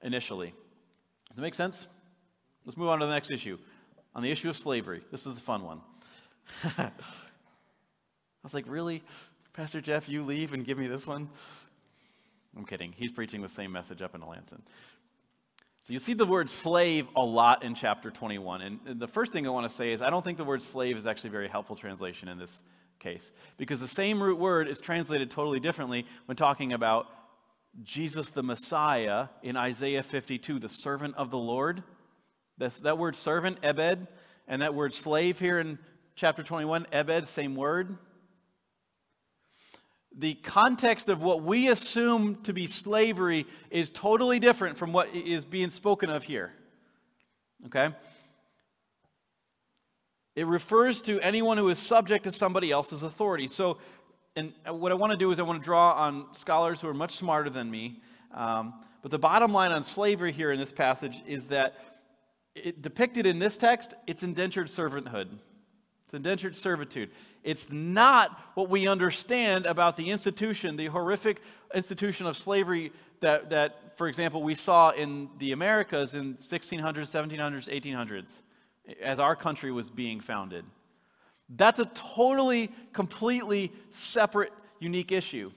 initially. 0.01 0.55
Does 1.29 1.37
that 1.37 1.43
make 1.43 1.55
sense? 1.55 1.87
Let's 2.65 2.79
move 2.79 2.89
on 2.89 3.01
to 3.01 3.05
the 3.05 3.13
next 3.13 3.31
issue 3.31 3.59
on 4.15 4.23
the 4.23 4.31
issue 4.31 4.49
of 4.49 4.57
slavery. 4.57 5.03
This 5.11 5.27
is 5.27 5.39
a 5.39 5.41
fun 5.41 5.63
one. 5.63 5.81
I 6.79 6.91
was 8.43 8.55
like, 8.55 8.65
really? 8.69 9.03
Pastor 9.53 9.81
Jeff, 9.81 10.09
you 10.09 10.23
leave 10.23 10.53
and 10.53 10.65
give 10.65 10.79
me 10.79 10.87
this 10.87 11.07
one? 11.07 11.29
I'm 12.57 12.65
kidding. 12.65 12.93
He's 12.93 13.13
preaching 13.13 13.43
the 13.43 13.49
same 13.49 13.73
message 13.73 14.03
up 14.03 14.15
in 14.15 14.21
Alanson. 14.23 14.61
So 15.81 15.93
you 15.93 15.99
see 15.99 16.15
the 16.15 16.27
word 16.27 16.49
slave 16.51 17.07
a 17.17 17.25
lot 17.25 17.63
in 17.63 17.75
chapter 17.75 18.11
21. 18.11 18.63
And 18.63 19.01
the 19.01 19.09
first 19.09 19.33
thing 19.33 19.47
I 19.47 19.51
want 19.51 19.69
to 19.69 19.75
say 19.75 19.93
is 19.93 20.03
I 20.03 20.11
don't 20.11 20.23
think 20.23 20.37
the 20.37 20.45
word 20.45 20.63
slave 20.63 20.97
is 20.97 21.07
actually 21.07 21.29
a 21.29 21.33
very 21.33 21.49
helpful 21.49 21.75
translation 21.75 22.29
in 22.29 22.39
this 22.39 22.63
case. 22.99 23.33
Because 23.57 23.81
the 23.81 23.89
same 23.89 24.23
root 24.23 24.39
word 24.39 24.69
is 24.69 24.79
translated 24.79 25.31
totally 25.31 25.59
differently 25.59 26.07
when 26.27 26.37
talking 26.37 26.75
about 26.75 27.07
Jesus 27.83 28.31
the 28.31 28.43
Messiah 28.43 29.29
in 29.43 29.57
Isaiah 29.57 30.03
52, 30.03 30.59
the 30.59 30.69
servant 30.69 31.15
of 31.17 31.31
the 31.31 31.39
Lord. 31.39 31.83
That's, 32.61 32.81
that 32.81 32.99
word 32.99 33.17
servant, 33.17 33.57
Ebed, 33.63 34.07
and 34.47 34.61
that 34.61 34.75
word 34.75 34.93
slave 34.93 35.39
here 35.39 35.59
in 35.59 35.79
chapter 36.15 36.43
21, 36.43 36.87
Ebed, 36.93 37.27
same 37.27 37.57
word. 37.57 37.97
The 40.15 40.35
context 40.35 41.09
of 41.09 41.23
what 41.23 41.43
we 41.43 41.69
assume 41.69 42.43
to 42.43 42.53
be 42.53 42.67
slavery 42.67 43.47
is 43.71 43.89
totally 43.89 44.39
different 44.39 44.77
from 44.77 44.93
what 44.93 45.09
is 45.15 45.47
being 45.47 45.71
spoken 45.71 46.11
of 46.11 46.23
here. 46.23 46.53
Okay? 47.65 47.95
It 50.37 50.47
refers 50.47 51.01
to 51.03 51.19
anyone 51.21 51.57
who 51.57 51.71
is 51.71 51.79
subject 51.79 52.25
to 52.25 52.31
somebody 52.31 52.71
else's 52.71 53.05
authority. 53.05 53.49
So, 53.49 53.79
and 54.37 54.53
what 54.67 54.93
I 54.93 54.97
want 54.97 55.13
to 55.13 55.17
do 55.17 55.31
is 55.31 55.41
I 55.41 55.45
want 55.45 55.63
to 55.63 55.65
draw 55.65 55.93
on 55.93 56.27
scholars 56.35 56.83
who 56.83 56.89
are 56.89 56.95
much 56.95 57.13
smarter 57.13 57.49
than 57.49 57.71
me. 57.71 58.03
Um, 58.35 58.75
but 59.01 59.11
the 59.11 59.19
bottom 59.19 59.55
line 59.55 59.73
on 59.73 59.83
slavery 59.83 60.31
here 60.31 60.53
in 60.53 60.61
this 60.61 60.73
passage 60.73 61.23
is 61.27 61.47
that 61.47 61.75
it, 62.55 62.83
depicted 62.83 63.27
in 63.27 63.39
this 63.39 63.57
text, 63.57 63.95
it's 64.07 64.23
indentured 64.23 64.67
servanthood. 64.67 65.29
It's 66.05 66.15
indentured 66.15 66.57
servitude. 66.57 67.11
It's 67.45 67.71
not 67.71 68.39
what 68.55 68.69
we 68.69 68.89
understand 68.89 69.67
about 69.67 69.97
the 69.97 70.11
institution, 70.11 70.77
the 70.77 70.87
horrific 70.87 71.41
institution 71.75 72.27
of 72.27 72.37
slavery 72.37 72.93
that, 73.21 73.51
that 73.51 73.97
for 73.97 74.09
example, 74.09 74.43
we 74.43 74.55
saw 74.55 74.91
in 74.91 75.29
the 75.39 75.53
Americas 75.53 76.15
in 76.15 76.35
1600s, 76.35 76.83
1700s, 76.83 77.69
1800s, 77.69 78.41
as 79.03 79.21
our 79.21 79.37
country 79.37 79.71
was 79.71 79.91
being 79.91 80.21
founded. 80.21 80.65
That's 81.49 81.81
a 81.81 81.85
totally, 81.87 82.71
completely 82.93 83.73
separate, 83.91 84.53
unique 84.79 85.13
issue. 85.13 85.53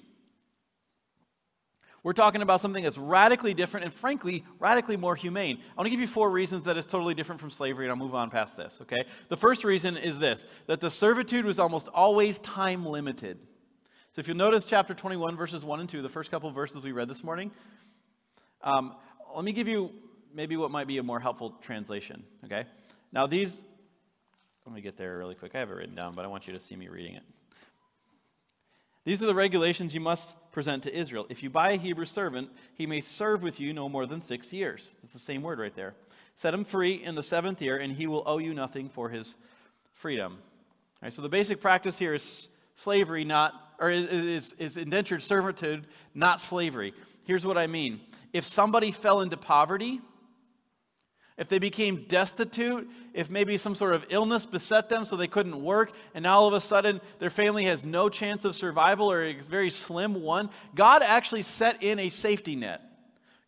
We're 2.03 2.11
talking 2.11 2.41
about 2.41 2.59
something 2.59 2.83
that's 2.83 2.97
radically 2.97 3.53
different 3.53 3.85
and, 3.85 3.93
frankly, 3.93 4.43
radically 4.59 4.97
more 4.97 5.15
humane. 5.15 5.57
I 5.71 5.75
want 5.77 5.85
to 5.85 5.89
give 5.89 6.01
you 6.01 6.07
four 6.07 6.29
reasons 6.29 6.65
that 6.65 6.75
it's 6.75 6.85
totally 6.85 7.13
different 7.13 7.39
from 7.39 7.49
slavery, 7.49 7.85
and 7.85 7.91
I'll 7.91 7.97
move 7.97 8.13
on 8.13 8.29
past 8.29 8.57
this, 8.57 8.79
okay? 8.81 9.05
The 9.29 9.37
first 9.37 9.63
reason 9.63 9.95
is 9.95 10.19
this 10.19 10.45
that 10.67 10.81
the 10.81 10.91
servitude 10.91 11.45
was 11.45 11.59
almost 11.59 11.87
always 11.87 12.39
time 12.39 12.85
limited. 12.85 13.39
So 14.11 14.19
if 14.19 14.27
you'll 14.27 14.37
notice 14.37 14.65
chapter 14.65 14.93
21, 14.93 15.37
verses 15.37 15.63
1 15.63 15.79
and 15.79 15.89
2, 15.89 16.01
the 16.01 16.09
first 16.09 16.29
couple 16.29 16.51
verses 16.51 16.83
we 16.83 16.91
read 16.91 17.07
this 17.07 17.23
morning, 17.23 17.51
um, 18.61 18.95
let 19.33 19.45
me 19.45 19.53
give 19.53 19.69
you 19.69 19.89
maybe 20.33 20.57
what 20.57 20.71
might 20.71 20.87
be 20.87 20.97
a 20.97 21.03
more 21.03 21.21
helpful 21.21 21.51
translation, 21.61 22.23
okay? 22.43 22.65
Now, 23.13 23.27
these, 23.27 23.61
let 24.65 24.75
me 24.75 24.81
get 24.81 24.97
there 24.97 25.17
really 25.17 25.35
quick. 25.35 25.55
I 25.55 25.59
have 25.59 25.71
it 25.71 25.73
written 25.73 25.95
down, 25.95 26.15
but 26.15 26.25
I 26.25 26.27
want 26.27 26.47
you 26.47 26.53
to 26.53 26.59
see 26.59 26.75
me 26.75 26.89
reading 26.89 27.15
it. 27.15 27.23
These 29.05 29.21
are 29.23 29.25
the 29.25 29.35
regulations 29.35 29.93
you 29.93 30.01
must 30.01 30.35
present 30.53 30.83
to 30.83 30.95
Israel. 30.95 31.25
If 31.27 31.43
you 31.43 31.49
buy 31.49 31.71
a 31.71 31.77
Hebrew 31.77 32.05
servant, 32.05 32.49
he 32.75 32.85
may 32.85 33.01
serve 33.01 33.43
with 33.43 33.59
you 33.59 33.73
no 33.73 33.89
more 33.89 34.05
than 34.05 34.21
six 34.21 34.53
years. 34.53 34.95
It's 35.03 35.11
the 35.11 35.19
same 35.19 35.41
word 35.41 35.59
right 35.59 35.75
there. 35.75 35.95
Set 36.35 36.53
him 36.53 36.63
free 36.63 37.03
in 37.03 37.15
the 37.15 37.23
seventh 37.23 37.61
year, 37.61 37.77
and 37.77 37.91
he 37.91 38.07
will 38.07 38.23
owe 38.25 38.37
you 38.37 38.53
nothing 38.53 38.87
for 38.87 39.09
his 39.09 39.35
freedom. 39.95 40.33
All 40.33 40.99
right, 41.01 41.13
so 41.13 41.21
the 41.21 41.29
basic 41.29 41.59
practice 41.59 41.97
here 41.97 42.13
is 42.13 42.49
slavery, 42.75 43.25
not 43.25 43.53
or 43.79 43.89
is, 43.89 44.07
is, 44.07 44.53
is 44.53 44.77
indentured 44.77 45.21
servitude, 45.21 45.85
not 46.13 46.39
slavery. 46.39 46.93
Here's 47.25 47.45
what 47.45 47.57
I 47.57 47.67
mean. 47.67 47.99
If 48.31 48.45
somebody 48.45 48.91
fell 48.91 49.21
into 49.21 49.35
poverty, 49.35 49.99
if 51.37 51.49
they 51.49 51.59
became 51.59 52.05
destitute, 52.07 52.89
if 53.13 53.29
maybe 53.29 53.57
some 53.57 53.73
sort 53.75 53.93
of 53.93 54.05
illness 54.09 54.45
beset 54.45 54.89
them 54.89 55.03
so 55.03 55.15
they 55.15 55.27
couldn't 55.27 55.61
work, 55.61 55.91
and 56.13 56.23
now 56.23 56.39
all 56.39 56.47
of 56.47 56.53
a 56.53 56.61
sudden 56.61 57.01
their 57.19 57.31
family 57.31 57.65
has 57.65 57.85
no 57.85 58.07
chance 58.07 58.45
of 58.45 58.55
survival 58.55 59.11
or 59.11 59.23
a 59.23 59.33
very 59.41 59.69
slim 59.69 60.21
one, 60.21 60.49
God 60.75 61.01
actually 61.01 61.41
set 61.41 61.81
in 61.81 61.99
a 61.99 62.09
safety 62.09 62.55
net 62.55 62.81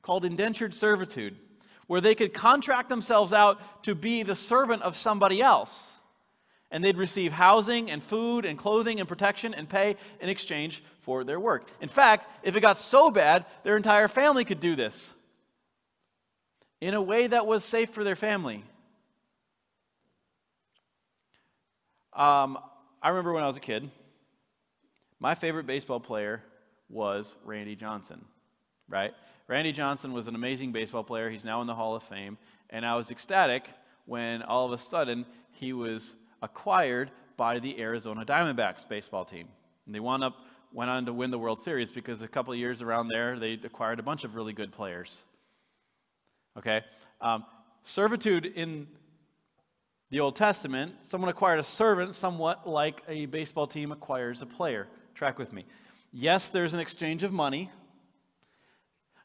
called 0.01 0.25
indentured 0.25 0.73
servitude, 0.73 1.35
where 1.87 2.01
they 2.01 2.15
could 2.15 2.33
contract 2.33 2.89
themselves 2.89 3.33
out 3.33 3.83
to 3.83 3.93
be 3.93 4.23
the 4.23 4.35
servant 4.35 4.81
of 4.81 4.95
somebody 4.95 5.41
else. 5.41 5.91
And 6.71 6.83
they'd 6.83 6.97
receive 6.97 7.31
housing 7.31 7.91
and 7.91 8.03
food 8.03 8.45
and 8.45 8.57
clothing 8.57 8.99
and 8.99 9.07
protection 9.07 9.53
and 9.53 9.69
pay 9.69 9.95
in 10.19 10.29
exchange 10.29 10.83
for 11.01 11.23
their 11.23 11.39
work. 11.39 11.69
In 11.81 11.89
fact, 11.89 12.29
if 12.43 12.55
it 12.55 12.61
got 12.61 12.77
so 12.77 13.11
bad, 13.11 13.45
their 13.63 13.77
entire 13.77 14.07
family 14.07 14.43
could 14.43 14.59
do 14.59 14.75
this 14.75 15.13
in 16.81 16.93
a 16.93 17.01
way 17.01 17.27
that 17.27 17.45
was 17.45 17.63
safe 17.63 17.89
for 17.89 18.03
their 18.03 18.15
family. 18.15 18.63
Um, 22.13 22.57
I 23.01 23.09
remember 23.09 23.33
when 23.33 23.43
I 23.43 23.47
was 23.47 23.57
a 23.57 23.61
kid, 23.61 23.89
my 25.19 25.35
favorite 25.35 25.67
baseball 25.67 25.99
player 25.99 26.41
was 26.89 27.35
Randy 27.45 27.75
Johnson, 27.75 28.23
right? 28.87 29.13
Randy 29.47 29.71
Johnson 29.71 30.13
was 30.13 30.27
an 30.27 30.35
amazing 30.35 30.71
baseball 30.71 31.03
player. 31.03 31.29
He's 31.29 31.45
now 31.45 31.61
in 31.61 31.67
the 31.67 31.75
Hall 31.75 31.95
of 31.95 32.03
Fame. 32.03 32.37
And 32.69 32.85
I 32.85 32.95
was 32.95 33.11
ecstatic 33.11 33.69
when 34.05 34.41
all 34.43 34.65
of 34.65 34.71
a 34.71 34.77
sudden 34.77 35.25
he 35.51 35.73
was 35.73 36.15
acquired 36.41 37.11
by 37.37 37.59
the 37.59 37.79
Arizona 37.79 38.25
Diamondbacks 38.25 38.87
baseball 38.87 39.25
team. 39.25 39.47
And 39.85 39.93
they 39.93 39.99
wound 39.99 40.23
up, 40.23 40.35
went 40.73 40.89
on 40.89 41.05
to 41.05 41.13
win 41.13 41.31
the 41.31 41.37
World 41.37 41.59
Series 41.59 41.91
because 41.91 42.21
a 42.21 42.27
couple 42.27 42.55
years 42.55 42.81
around 42.81 43.07
there, 43.07 43.37
they 43.37 43.53
acquired 43.53 43.99
a 43.99 44.03
bunch 44.03 44.23
of 44.23 44.35
really 44.35 44.53
good 44.53 44.71
players. 44.71 45.23
Okay? 46.57 46.81
Um, 47.21 47.45
servitude 47.83 48.45
in 48.45 48.87
the 50.11 50.19
Old 50.19 50.35
Testament, 50.35 50.95
someone 51.01 51.29
acquired 51.29 51.59
a 51.59 51.63
servant 51.63 52.15
somewhat 52.15 52.67
like 52.67 53.03
a 53.07 53.25
baseball 53.25 53.67
team 53.67 53.91
acquires 53.91 54.41
a 54.41 54.45
player. 54.45 54.87
Track 55.13 55.39
with 55.39 55.51
me. 55.51 55.65
Yes, 56.11 56.51
there's 56.51 56.73
an 56.73 56.79
exchange 56.79 57.23
of 57.23 57.33
money. 57.33 57.71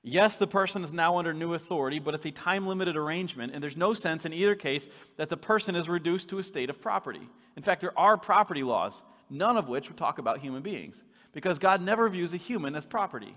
Yes, 0.03 0.39
the 0.39 0.47
person 0.47 0.83
is 0.83 0.95
now 0.95 1.19
under 1.19 1.35
new 1.35 1.53
authority, 1.53 1.99
but 1.99 2.15
it's 2.15 2.25
a 2.25 2.31
time 2.31 2.67
limited 2.67 2.97
arrangement, 2.97 3.53
and 3.53 3.63
there's 3.63 3.77
no 3.77 3.93
sense 3.93 4.25
in 4.25 4.33
either 4.33 4.55
case 4.55 4.89
that 5.17 5.29
the 5.29 5.37
person 5.37 5.77
is 5.77 5.89
reduced 5.89 6.31
to 6.31 6.39
a 6.39 6.43
state 6.43 6.71
of 6.71 6.81
property. 6.81 7.29
In 7.57 7.63
fact, 7.63 7.83
there 7.83 7.97
are 7.99 8.17
property 8.17 8.63
laws, 8.63 9.03
none 9.29 9.59
of 9.59 9.69
which 9.69 9.89
would 9.89 9.99
talk 9.99 10.19
about 10.19 10.39
human 10.39 10.63
beings, 10.63 11.05
because 11.33 11.59
God 11.59 11.83
never 11.83 12.09
views 12.09 12.33
a 12.33 12.39
human 12.39 12.75
as 12.75 12.87
property. 12.87 13.37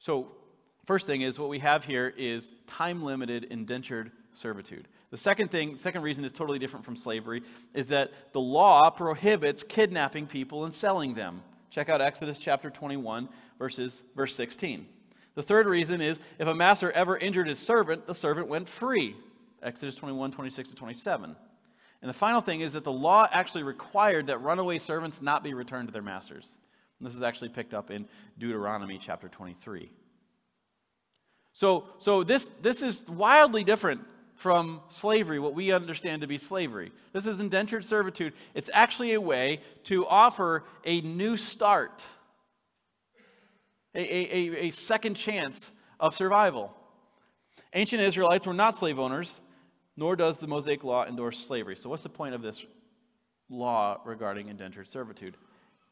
So, 0.00 0.32
first 0.86 1.06
thing 1.06 1.20
is 1.20 1.38
what 1.38 1.50
we 1.50 1.58
have 1.58 1.84
here 1.84 2.14
is 2.16 2.52
time 2.66 3.02
limited 3.02 3.44
indentured 3.44 4.10
servitude. 4.32 4.88
The 5.10 5.16
second 5.16 5.50
thing, 5.50 5.76
second 5.76 6.02
reason 6.02 6.24
is 6.24 6.32
totally 6.32 6.58
different 6.58 6.84
from 6.84 6.96
slavery, 6.96 7.42
is 7.74 7.88
that 7.88 8.12
the 8.32 8.40
law 8.40 8.90
prohibits 8.90 9.62
kidnapping 9.62 10.26
people 10.26 10.64
and 10.64 10.72
selling 10.72 11.14
them. 11.14 11.42
Check 11.70 11.88
out 11.88 12.00
Exodus 12.00 12.38
chapter 12.38 12.70
21, 12.70 13.28
verses, 13.58 14.02
verse 14.14 14.34
16. 14.34 14.86
The 15.34 15.42
third 15.42 15.66
reason 15.66 16.00
is 16.00 16.18
if 16.38 16.48
a 16.48 16.54
master 16.54 16.90
ever 16.92 17.16
injured 17.16 17.48
his 17.48 17.58
servant, 17.58 18.06
the 18.06 18.14
servant 18.14 18.48
went 18.48 18.68
free. 18.68 19.16
Exodus 19.62 19.94
21, 19.94 20.32
26 20.32 20.70
to 20.70 20.74
27. 20.74 21.36
And 22.02 22.08
the 22.08 22.14
final 22.14 22.40
thing 22.40 22.60
is 22.60 22.72
that 22.74 22.84
the 22.84 22.92
law 22.92 23.28
actually 23.30 23.62
required 23.62 24.26
that 24.28 24.38
runaway 24.38 24.78
servants 24.78 25.20
not 25.20 25.42
be 25.42 25.54
returned 25.54 25.88
to 25.88 25.92
their 25.92 26.02
masters. 26.02 26.58
And 26.98 27.06
this 27.06 27.14
is 27.14 27.22
actually 27.22 27.48
picked 27.50 27.74
up 27.74 27.90
in 27.90 28.06
Deuteronomy 28.38 28.98
chapter 29.00 29.28
23. 29.28 29.90
So, 31.56 31.86
so 31.96 32.22
this, 32.22 32.50
this 32.60 32.82
is 32.82 33.08
wildly 33.08 33.64
different 33.64 34.02
from 34.34 34.82
slavery, 34.88 35.38
what 35.38 35.54
we 35.54 35.72
understand 35.72 36.20
to 36.20 36.26
be 36.26 36.36
slavery. 36.36 36.92
This 37.14 37.26
is 37.26 37.40
indentured 37.40 37.82
servitude. 37.82 38.34
It's 38.52 38.68
actually 38.74 39.14
a 39.14 39.20
way 39.22 39.62
to 39.84 40.06
offer 40.06 40.64
a 40.84 41.00
new 41.00 41.38
start, 41.38 42.06
a, 43.94 44.00
a, 44.00 44.66
a 44.66 44.70
second 44.70 45.14
chance 45.14 45.72
of 45.98 46.14
survival. 46.14 46.76
Ancient 47.72 48.02
Israelites 48.02 48.46
were 48.46 48.52
not 48.52 48.76
slave 48.76 48.98
owners, 48.98 49.40
nor 49.96 50.14
does 50.14 50.38
the 50.38 50.46
Mosaic 50.46 50.84
Law 50.84 51.06
endorse 51.06 51.38
slavery. 51.38 51.74
So, 51.74 51.88
what's 51.88 52.02
the 52.02 52.10
point 52.10 52.34
of 52.34 52.42
this 52.42 52.66
law 53.48 53.98
regarding 54.04 54.48
indentured 54.48 54.88
servitude? 54.88 55.38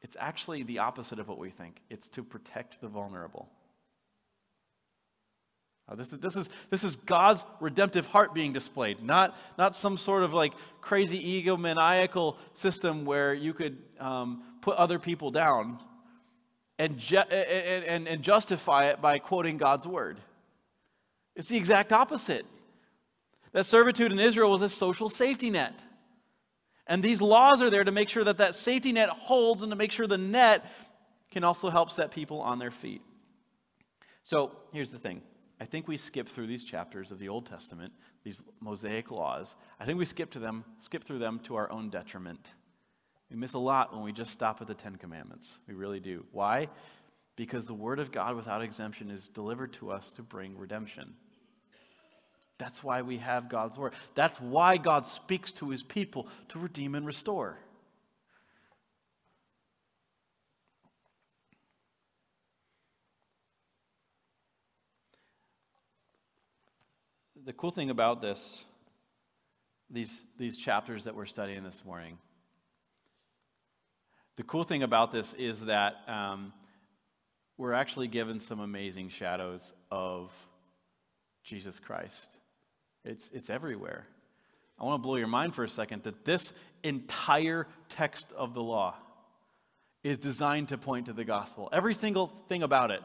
It's 0.03 0.19
actually 0.21 0.63
the 0.65 0.81
opposite 0.81 1.19
of 1.19 1.27
what 1.27 1.39
we 1.39 1.49
think 1.49 1.81
it's 1.89 2.09
to 2.09 2.23
protect 2.23 2.83
the 2.83 2.89
vulnerable. 2.89 3.49
Uh, 5.87 5.95
this, 5.95 6.13
is, 6.13 6.19
this, 6.19 6.37
is, 6.37 6.49
this 6.71 6.83
is 6.83 6.97
God's 6.97 7.45
redemptive 7.61 8.07
heart 8.07 8.33
being 8.33 8.53
displayed, 8.53 9.03
not, 9.03 9.37
not 9.59 9.77
some 9.77 9.99
sort 9.99 10.23
of 10.23 10.33
like 10.33 10.55
crazy 10.81 11.43
egomaniacal 11.43 12.37
system 12.55 13.05
where 13.05 13.35
you 13.35 13.53
could 13.53 13.77
um, 14.01 14.43
put 14.63 14.77
other 14.77 14.99
people 14.99 15.31
down 15.31 15.79
and, 16.79 16.97
ju- 16.97 17.19
and, 17.19 17.85
and, 17.85 18.09
and 18.09 18.23
justify 18.23 18.87
it 18.87 19.03
by 19.03 19.19
quoting 19.19 19.59
God's 19.59 19.87
word. 19.87 20.19
It's 21.37 21.49
the 21.49 21.57
exact 21.57 21.93
opposite. 21.93 22.47
That 23.53 23.67
servitude 23.67 24.11
in 24.11 24.19
Israel 24.19 24.51
was 24.51 24.63
a 24.63 24.69
social 24.69 25.11
safety 25.11 25.51
net. 25.51 25.79
And 26.87 27.03
these 27.03 27.21
laws 27.21 27.63
are 27.63 27.71
there 27.71 27.85
to 27.85 27.93
make 27.93 28.09
sure 28.09 28.25
that 28.25 28.39
that 28.39 28.55
safety 28.55 28.93
net 28.93 29.11
holds 29.11 29.63
and 29.63 29.71
to 29.71 29.77
make 29.77 29.93
sure 29.93 30.07
the 30.07 30.19
net 30.19 30.65
can 31.31 31.45
also 31.45 31.69
help 31.69 31.91
set 31.91 32.11
people 32.11 32.41
on 32.41 32.59
their 32.59 32.71
feet. 32.71 33.03
So 34.23 34.53
here's 34.73 34.91
the 34.91 34.99
thing 34.99 35.21
I 35.65 35.67
think 35.67 35.89
we 35.89 35.97
skip 35.97 36.29
through 36.29 36.47
these 36.47 36.63
chapters 36.63 37.11
of 37.11 37.19
the 37.19 37.31
Old 37.31 37.47
Testament, 37.47 37.91
these 38.23 38.45
Mosaic 38.61 39.11
laws. 39.11 39.57
I 39.81 39.87
think 39.87 39.99
we 39.99 40.05
skip 40.05 40.31
to 40.33 40.39
them, 40.39 40.63
skip 40.79 41.03
through 41.03 41.21
them 41.21 41.41
to 41.45 41.55
our 41.55 41.73
own 41.73 41.89
detriment. 41.89 42.53
We 43.31 43.37
miss 43.37 43.55
a 43.55 43.59
lot 43.59 43.91
when 43.95 44.03
we 44.03 44.13
just 44.13 44.31
stop 44.31 44.61
at 44.61 44.67
the 44.67 44.75
Ten 44.75 44.97
Commandments. 44.97 45.61
We 45.67 45.73
really 45.73 46.01
do. 46.01 46.27
Why? 46.33 46.69
Because 47.35 47.67
the 47.67 47.73
Word 47.73 47.99
of 47.99 48.13
God 48.13 48.37
without 48.37 48.61
exemption 48.61 49.11
is 49.11 49.31
delivered 49.31 49.73
to 49.75 49.91
us 49.91 50.13
to 50.13 50.23
bring 50.23 50.59
redemption. 50.59 51.15
That's 52.59 52.85
why 52.85 53.01
we 53.01 53.17
have 53.17 53.49
God's 53.49 53.79
Word. 53.79 53.95
That's 54.15 54.39
why 54.39 54.77
God 54.77 55.07
speaks 55.07 55.51
to 55.53 55.71
His 55.71 55.83
people 55.83 56.29
to 56.49 56.59
redeem 56.59 56.95
and 56.95 57.07
restore. 57.07 57.57
The 67.45 67.53
cool 67.53 67.71
thing 67.71 67.91
about 67.91 68.23
this, 68.23 68.65
these, 69.91 70.25
these 70.39 70.57
chapters 70.57 71.05
that 71.05 71.15
we're 71.15 71.27
studying 71.27 71.63
this 71.63 71.85
morning, 71.85 72.17
the 74.37 74.43
cool 74.43 74.65
thing 74.65 74.83
about 74.83 75.13
this 75.13 75.35
is 75.35 75.67
that 75.67 75.97
um, 76.09 76.53
we're 77.59 77.75
actually 77.75 78.09
given 78.09 78.41
some 78.41 78.61
amazing 78.61 79.11
shadows 79.11 79.75
of 79.91 80.33
Jesus 81.43 81.79
Christ. 81.79 82.39
It's, 83.05 83.31
it's 83.33 83.51
everywhere. 83.51 84.07
I 84.79 84.85
want 84.85 85.03
to 85.03 85.07
blow 85.07 85.17
your 85.17 85.29
mind 85.29 85.55
for 85.55 85.65
a 85.65 85.69
second 85.69 86.03
that 86.05 86.25
this 86.25 86.53
entire 86.83 87.67
text 87.91 88.33
of 88.33 88.55
the 88.55 88.63
law 88.63 88.95
is 90.03 90.19
designed 90.19 90.69
to 90.69 90.79
point 90.79 91.07
to 91.07 91.13
the 91.13 91.25
gospel. 91.25 91.69
Every 91.73 91.95
single 91.95 92.33
thing 92.49 92.63
about 92.63 92.91
it 92.91 93.03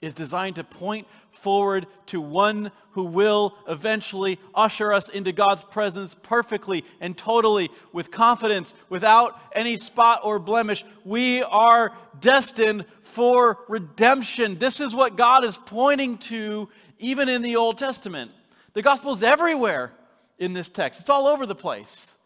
is 0.00 0.14
designed 0.14 0.56
to 0.56 0.64
point 0.64 1.06
forward 1.30 1.86
to 2.06 2.20
one 2.20 2.70
who 2.92 3.04
will 3.04 3.56
eventually 3.68 4.38
usher 4.54 4.92
us 4.92 5.08
into 5.08 5.32
God's 5.32 5.62
presence 5.62 6.14
perfectly 6.14 6.84
and 7.00 7.16
totally 7.16 7.70
with 7.92 8.10
confidence, 8.10 8.74
without 8.88 9.40
any 9.52 9.76
spot 9.76 10.20
or 10.24 10.38
blemish. 10.38 10.84
We 11.04 11.42
are 11.42 11.92
destined 12.20 12.84
for 13.02 13.58
redemption. 13.68 14.58
This 14.58 14.80
is 14.80 14.94
what 14.94 15.16
God 15.16 15.44
is 15.44 15.56
pointing 15.56 16.18
to 16.18 16.68
even 16.98 17.28
in 17.28 17.42
the 17.42 17.56
Old 17.56 17.78
Testament. 17.78 18.30
The 18.74 18.82
gospel 18.82 19.12
is 19.12 19.22
everywhere 19.22 19.92
in 20.38 20.52
this 20.52 20.68
text, 20.68 21.00
it's 21.00 21.10
all 21.10 21.26
over 21.26 21.46
the 21.46 21.54
place. 21.54 22.16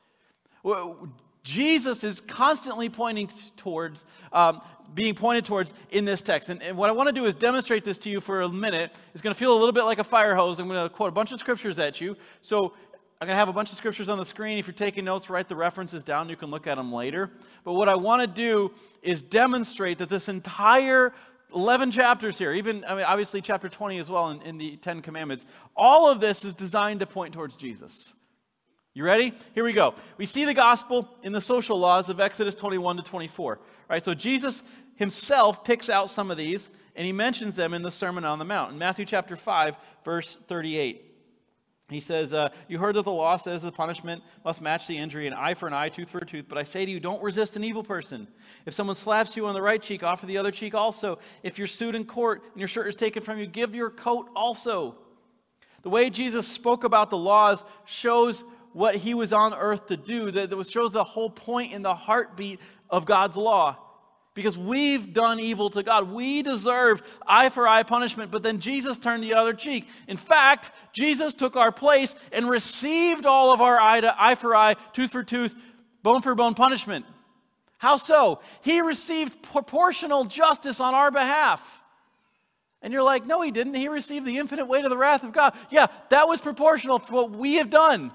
Jesus 1.42 2.04
is 2.04 2.20
constantly 2.20 2.88
pointing 2.88 3.28
towards, 3.56 4.04
um, 4.32 4.60
being 4.94 5.14
pointed 5.14 5.44
towards 5.44 5.74
in 5.90 6.04
this 6.04 6.22
text. 6.22 6.50
And, 6.50 6.62
and 6.62 6.76
what 6.76 6.88
I 6.88 6.92
want 6.92 7.08
to 7.08 7.12
do 7.12 7.24
is 7.24 7.34
demonstrate 7.34 7.84
this 7.84 7.98
to 7.98 8.10
you 8.10 8.20
for 8.20 8.42
a 8.42 8.48
minute. 8.48 8.92
It's 9.12 9.22
going 9.22 9.34
to 9.34 9.38
feel 9.38 9.52
a 9.52 9.58
little 9.58 9.72
bit 9.72 9.84
like 9.84 9.98
a 9.98 10.04
fire 10.04 10.34
hose. 10.34 10.58
I'm 10.58 10.68
going 10.68 10.82
to 10.82 10.94
quote 10.94 11.08
a 11.08 11.12
bunch 11.12 11.32
of 11.32 11.38
scriptures 11.38 11.78
at 11.78 12.00
you. 12.00 12.16
So 12.42 12.74
I'm 13.20 13.26
going 13.26 13.34
to 13.34 13.38
have 13.38 13.48
a 13.48 13.52
bunch 13.52 13.70
of 13.70 13.76
scriptures 13.76 14.08
on 14.08 14.18
the 14.18 14.24
screen. 14.24 14.58
If 14.58 14.66
you're 14.66 14.74
taking 14.74 15.04
notes, 15.04 15.30
write 15.30 15.48
the 15.48 15.56
references 15.56 16.04
down. 16.04 16.28
You 16.28 16.36
can 16.36 16.50
look 16.50 16.66
at 16.66 16.76
them 16.76 16.92
later. 16.92 17.30
But 17.64 17.74
what 17.74 17.88
I 17.88 17.94
want 17.94 18.20
to 18.20 18.26
do 18.26 18.72
is 19.02 19.22
demonstrate 19.22 19.98
that 19.98 20.08
this 20.08 20.28
entire 20.28 21.12
11 21.54 21.90
chapters 21.90 22.38
here, 22.38 22.52
even, 22.52 22.84
I 22.84 22.94
mean, 22.94 23.04
obviously, 23.04 23.40
chapter 23.40 23.68
20 23.68 23.98
as 23.98 24.10
well 24.10 24.30
in, 24.30 24.42
in 24.42 24.58
the 24.58 24.76
Ten 24.76 25.02
Commandments, 25.02 25.46
all 25.76 26.08
of 26.08 26.20
this 26.20 26.44
is 26.44 26.54
designed 26.54 27.00
to 27.00 27.06
point 27.06 27.34
towards 27.34 27.56
Jesus. 27.56 28.14
You 28.94 29.04
ready? 29.04 29.32
Here 29.54 29.64
we 29.64 29.72
go. 29.72 29.94
We 30.18 30.26
see 30.26 30.44
the 30.44 30.52
gospel 30.52 31.08
in 31.22 31.32
the 31.32 31.40
social 31.40 31.78
laws 31.78 32.10
of 32.10 32.20
Exodus 32.20 32.54
21 32.54 32.98
to 32.98 33.02
24. 33.02 33.58
Right? 33.88 34.02
So 34.02 34.12
Jesus 34.12 34.62
himself 34.96 35.64
picks 35.64 35.88
out 35.88 36.10
some 36.10 36.30
of 36.30 36.36
these 36.36 36.70
and 36.94 37.06
he 37.06 37.12
mentions 37.12 37.56
them 37.56 37.72
in 37.72 37.82
the 37.82 37.90
Sermon 37.90 38.24
on 38.24 38.38
the 38.38 38.44
Mount. 38.44 38.72
In 38.72 38.78
Matthew 38.78 39.06
chapter 39.06 39.34
5, 39.34 39.76
verse 40.04 40.36
38. 40.46 41.08
He 41.88 42.00
says, 42.00 42.34
uh, 42.34 42.50
You 42.68 42.78
heard 42.78 42.96
that 42.96 43.04
the 43.04 43.12
law 43.12 43.36
says 43.36 43.62
the 43.62 43.72
punishment 43.72 44.22
must 44.44 44.60
match 44.60 44.86
the 44.86 44.96
injury, 44.96 45.26
an 45.26 45.32
eye 45.32 45.54
for 45.54 45.66
an 45.66 45.74
eye, 45.74 45.88
tooth 45.88 46.10
for 46.10 46.18
a 46.18 46.26
tooth. 46.26 46.46
But 46.48 46.58
I 46.58 46.62
say 46.62 46.84
to 46.84 46.90
you, 46.90 47.00
don't 47.00 47.22
resist 47.22 47.56
an 47.56 47.64
evil 47.64 47.82
person. 47.82 48.28
If 48.66 48.74
someone 48.74 48.96
slaps 48.96 49.36
you 49.36 49.46
on 49.46 49.54
the 49.54 49.62
right 49.62 49.80
cheek, 49.80 50.02
offer 50.02 50.26
the 50.26 50.38
other 50.38 50.50
cheek 50.50 50.74
also. 50.74 51.18
If 51.42 51.58
you're 51.58 51.66
sued 51.66 51.94
in 51.94 52.04
court 52.04 52.42
and 52.52 52.60
your 52.60 52.68
shirt 52.68 52.88
is 52.88 52.96
taken 52.96 53.22
from 53.22 53.38
you, 53.38 53.46
give 53.46 53.74
your 53.74 53.90
coat 53.90 54.28
also. 54.36 54.96
The 55.82 55.90
way 55.90 56.10
Jesus 56.10 56.46
spoke 56.46 56.84
about 56.84 57.10
the 57.10 57.18
laws 57.18 57.64
shows 57.84 58.44
what 58.72 58.94
he 58.96 59.14
was 59.14 59.32
on 59.32 59.54
earth 59.54 59.86
to 59.86 59.96
do. 59.96 60.30
That, 60.30 60.66
shows 60.70 60.92
the 60.92 61.04
whole 61.04 61.30
point 61.30 61.72
in 61.72 61.82
the 61.82 61.94
heartbeat 61.94 62.60
of 62.90 63.04
God's 63.04 63.36
law. 63.36 63.78
Because 64.34 64.56
we've 64.56 65.12
done 65.12 65.40
evil 65.40 65.68
to 65.70 65.82
God. 65.82 66.10
We 66.10 66.40
deserved 66.40 67.04
eye 67.26 67.50
for 67.50 67.68
eye 67.68 67.82
punishment, 67.82 68.30
but 68.30 68.42
then 68.42 68.60
Jesus 68.60 68.96
turned 68.96 69.22
the 69.22 69.34
other 69.34 69.52
cheek. 69.52 69.86
In 70.08 70.16
fact, 70.16 70.72
Jesus 70.94 71.34
took 71.34 71.54
our 71.54 71.70
place 71.70 72.14
and 72.32 72.48
received 72.48 73.26
all 73.26 73.52
of 73.52 73.60
our 73.60 73.78
eye, 73.78 74.00
to, 74.00 74.14
eye 74.18 74.34
for 74.34 74.56
eye, 74.56 74.76
tooth 74.94 75.12
for 75.12 75.22
tooth, 75.22 75.54
bone 76.02 76.22
for 76.22 76.34
bone 76.34 76.54
punishment. 76.54 77.04
How 77.76 77.98
so? 77.98 78.40
He 78.62 78.80
received 78.80 79.42
proportional 79.42 80.24
justice 80.24 80.80
on 80.80 80.94
our 80.94 81.10
behalf. 81.10 81.80
And 82.80 82.92
you're 82.92 83.02
like, 83.02 83.26
no, 83.26 83.42
he 83.42 83.50
didn't. 83.50 83.74
He 83.74 83.88
received 83.88 84.24
the 84.24 84.38
infinite 84.38 84.66
weight 84.66 84.84
of 84.84 84.90
the 84.90 84.96
wrath 84.96 85.24
of 85.24 85.32
God. 85.32 85.54
Yeah, 85.70 85.88
that 86.08 86.26
was 86.26 86.40
proportional 86.40 86.98
to 87.00 87.12
what 87.12 87.30
we 87.32 87.56
have 87.56 87.70
done. 87.70 88.12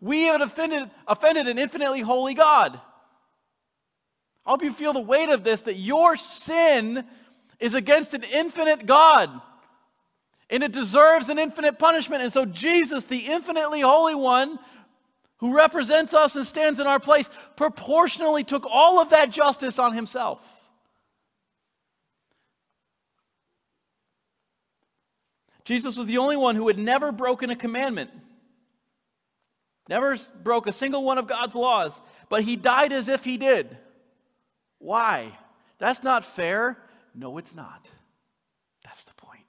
We 0.00 0.22
have 0.22 0.40
offended, 0.40 0.90
offended 1.06 1.46
an 1.48 1.58
infinitely 1.58 2.00
holy 2.00 2.34
God. 2.34 2.80
I 4.46 4.50
hope 4.50 4.62
you 4.62 4.72
feel 4.72 4.92
the 4.92 5.00
weight 5.00 5.28
of 5.28 5.44
this 5.44 5.62
that 5.62 5.74
your 5.74 6.16
sin 6.16 7.04
is 7.58 7.74
against 7.74 8.14
an 8.14 8.22
infinite 8.32 8.86
God. 8.86 9.30
And 10.48 10.64
it 10.64 10.72
deserves 10.72 11.28
an 11.28 11.38
infinite 11.38 11.78
punishment. 11.78 12.22
And 12.22 12.32
so, 12.32 12.44
Jesus, 12.44 13.06
the 13.06 13.26
infinitely 13.26 13.82
holy 13.82 14.14
one, 14.14 14.58
who 15.36 15.56
represents 15.56 16.12
us 16.12 16.36
and 16.36 16.44
stands 16.44 16.80
in 16.80 16.86
our 16.86 17.00
place, 17.00 17.30
proportionally 17.56 18.44
took 18.44 18.66
all 18.70 19.00
of 19.00 19.10
that 19.10 19.30
justice 19.30 19.78
on 19.78 19.94
himself. 19.94 20.44
Jesus 25.64 25.96
was 25.96 26.06
the 26.06 26.18
only 26.18 26.36
one 26.36 26.56
who 26.56 26.66
had 26.66 26.78
never 26.78 27.12
broken 27.12 27.50
a 27.50 27.56
commandment, 27.56 28.10
never 29.90 30.16
broke 30.42 30.66
a 30.66 30.72
single 30.72 31.04
one 31.04 31.18
of 31.18 31.26
God's 31.26 31.54
laws, 31.54 32.00
but 32.30 32.42
he 32.42 32.56
died 32.56 32.92
as 32.92 33.08
if 33.08 33.24
he 33.24 33.36
did. 33.36 33.76
Why? 34.78 35.36
That's 35.78 36.02
not 36.02 36.24
fair. 36.24 36.78
No, 37.14 37.36
it's 37.36 37.54
not. 37.54 37.90
That's 38.84 39.04
the 39.04 39.14
point. 39.14 39.44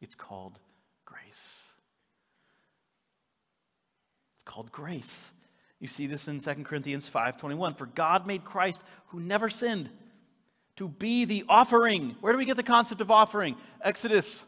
It's 0.00 0.14
called 0.14 0.60
grace. 1.04 1.72
It's 4.34 4.44
called 4.44 4.70
grace. 4.70 5.32
You 5.80 5.88
see 5.88 6.06
this 6.06 6.28
in 6.28 6.40
2 6.40 6.64
Corinthians 6.64 7.08
5:21. 7.08 7.74
For 7.74 7.86
God 7.86 8.26
made 8.26 8.44
Christ 8.44 8.82
who 9.08 9.20
never 9.20 9.48
sinned 9.48 9.90
to 10.76 10.88
be 10.88 11.24
the 11.24 11.44
offering. 11.48 12.16
Where 12.20 12.32
do 12.32 12.38
we 12.38 12.44
get 12.44 12.56
the 12.56 12.62
concept 12.62 13.00
of 13.00 13.10
offering? 13.10 13.56
Exodus. 13.80 14.44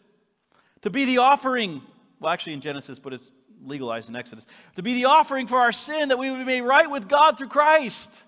To 0.82 0.90
be 0.90 1.04
the 1.04 1.18
offering. 1.18 1.82
Well, 2.18 2.32
actually 2.32 2.52
in 2.52 2.60
Genesis, 2.60 2.98
but 2.98 3.12
it's 3.12 3.30
legalized 3.64 4.08
in 4.08 4.16
Exodus. 4.16 4.46
To 4.76 4.82
be 4.82 4.94
the 4.94 5.06
offering 5.06 5.46
for 5.46 5.58
our 5.58 5.72
sin 5.72 6.08
that 6.08 6.18
we 6.18 6.30
would 6.30 6.38
be 6.38 6.44
made 6.44 6.62
right 6.62 6.90
with 6.90 7.08
God 7.08 7.38
through 7.38 7.48
Christ. 7.48 8.24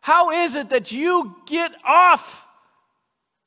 How 0.00 0.30
is 0.30 0.54
it 0.54 0.70
that 0.70 0.92
you 0.92 1.36
get 1.46 1.72
off 1.84 2.44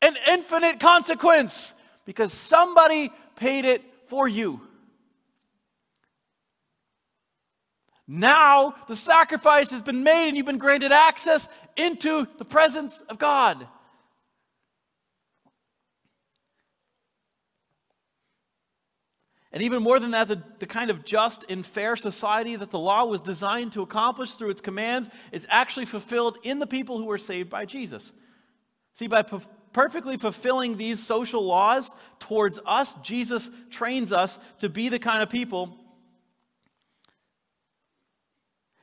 an 0.01 0.15
infinite 0.27 0.79
consequence? 0.79 1.73
Because 2.05 2.33
somebody 2.33 3.11
paid 3.35 3.65
it 3.65 3.83
for 4.07 4.27
you. 4.27 4.61
Now 8.07 8.73
the 8.87 8.95
sacrifice 8.95 9.69
has 9.69 9.83
been 9.83 10.03
made 10.03 10.29
and 10.29 10.37
you've 10.37 10.45
been 10.47 10.57
granted 10.57 10.91
access 10.91 11.47
into 11.77 12.27
the 12.37 12.45
presence 12.45 13.01
of 13.01 13.19
God. 13.19 13.67
And 19.51 19.63
even 19.63 19.81
more 19.81 19.99
than 19.99 20.11
that, 20.11 20.27
the, 20.27 20.43
the 20.59 20.67
kind 20.67 20.91
of 20.91 21.03
just 21.03 21.45
and 21.49 21.65
fair 21.65 21.95
society 21.95 22.55
that 22.55 22.69
the 22.69 22.79
law 22.79 23.05
was 23.05 23.23
designed 23.23 23.71
to 23.73 23.81
accomplish 23.81 24.33
through 24.33 24.51
its 24.51 24.61
commands 24.61 25.09
is 25.31 25.47
actually 25.49 25.85
fulfilled 25.85 26.37
in 26.43 26.59
the 26.59 26.67
people 26.67 26.99
who 26.99 27.09
are 27.09 27.17
saved 27.17 27.49
by 27.49 27.65
Jesus. 27.65 28.13
See, 28.93 29.07
by 29.07 29.23
perfectly 29.73 30.17
fulfilling 30.17 30.77
these 30.77 31.01
social 31.01 31.43
laws 31.43 31.93
towards 32.19 32.59
us, 32.65 32.93
Jesus 33.01 33.49
trains 33.71 34.11
us 34.11 34.39
to 34.59 34.69
be 34.69 34.89
the 34.89 34.99
kind 34.99 35.23
of 35.23 35.29
people 35.29 35.75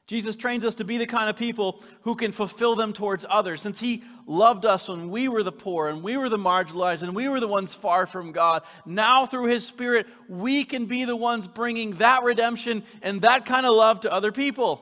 Jesus 0.06 0.36
trains 0.36 0.64
us 0.64 0.76
to 0.76 0.84
be 0.84 0.98
the 0.98 1.06
kind 1.06 1.28
of 1.28 1.36
people 1.36 1.82
who 2.02 2.14
can 2.14 2.30
fulfill 2.30 2.76
them 2.76 2.92
towards 2.92 3.26
others. 3.28 3.60
Since 3.60 3.80
He 3.80 4.04
loved 4.24 4.64
us 4.64 4.88
when 4.88 5.10
we 5.10 5.26
were 5.26 5.42
the 5.42 5.50
poor 5.50 5.88
and 5.88 6.02
we 6.02 6.16
were 6.16 6.28
the 6.28 6.38
marginalized 6.38 7.02
and 7.02 7.14
we 7.14 7.28
were 7.28 7.40
the 7.40 7.48
ones 7.48 7.74
far 7.74 8.06
from 8.06 8.30
God, 8.30 8.62
now 8.84 9.26
through 9.26 9.46
His 9.46 9.66
Spirit, 9.66 10.06
we 10.28 10.64
can 10.64 10.86
be 10.86 11.04
the 11.04 11.16
ones 11.16 11.48
bringing 11.48 11.92
that 11.96 12.22
redemption 12.22 12.84
and 13.02 13.22
that 13.22 13.46
kind 13.46 13.66
of 13.66 13.74
love 13.74 14.00
to 14.00 14.12
other 14.12 14.30
people. 14.30 14.80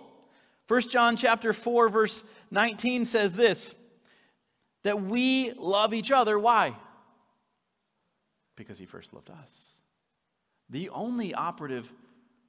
1 0.69 0.81
John 0.83 1.17
chapter 1.17 1.53
4 1.53 1.89
verse 1.89 2.23
19 2.51 3.05
says 3.05 3.35
this 3.35 3.75
that 4.83 5.03
we 5.03 5.53
love 5.53 5.95
each 5.95 6.11
other 6.11 6.39
why? 6.39 6.77
Because 8.57 8.79
he 8.79 8.87
first 8.87 9.13
loved 9.15 9.31
us. 9.31 9.71
The 10.71 10.91
only 10.91 11.35
operative 11.35 11.91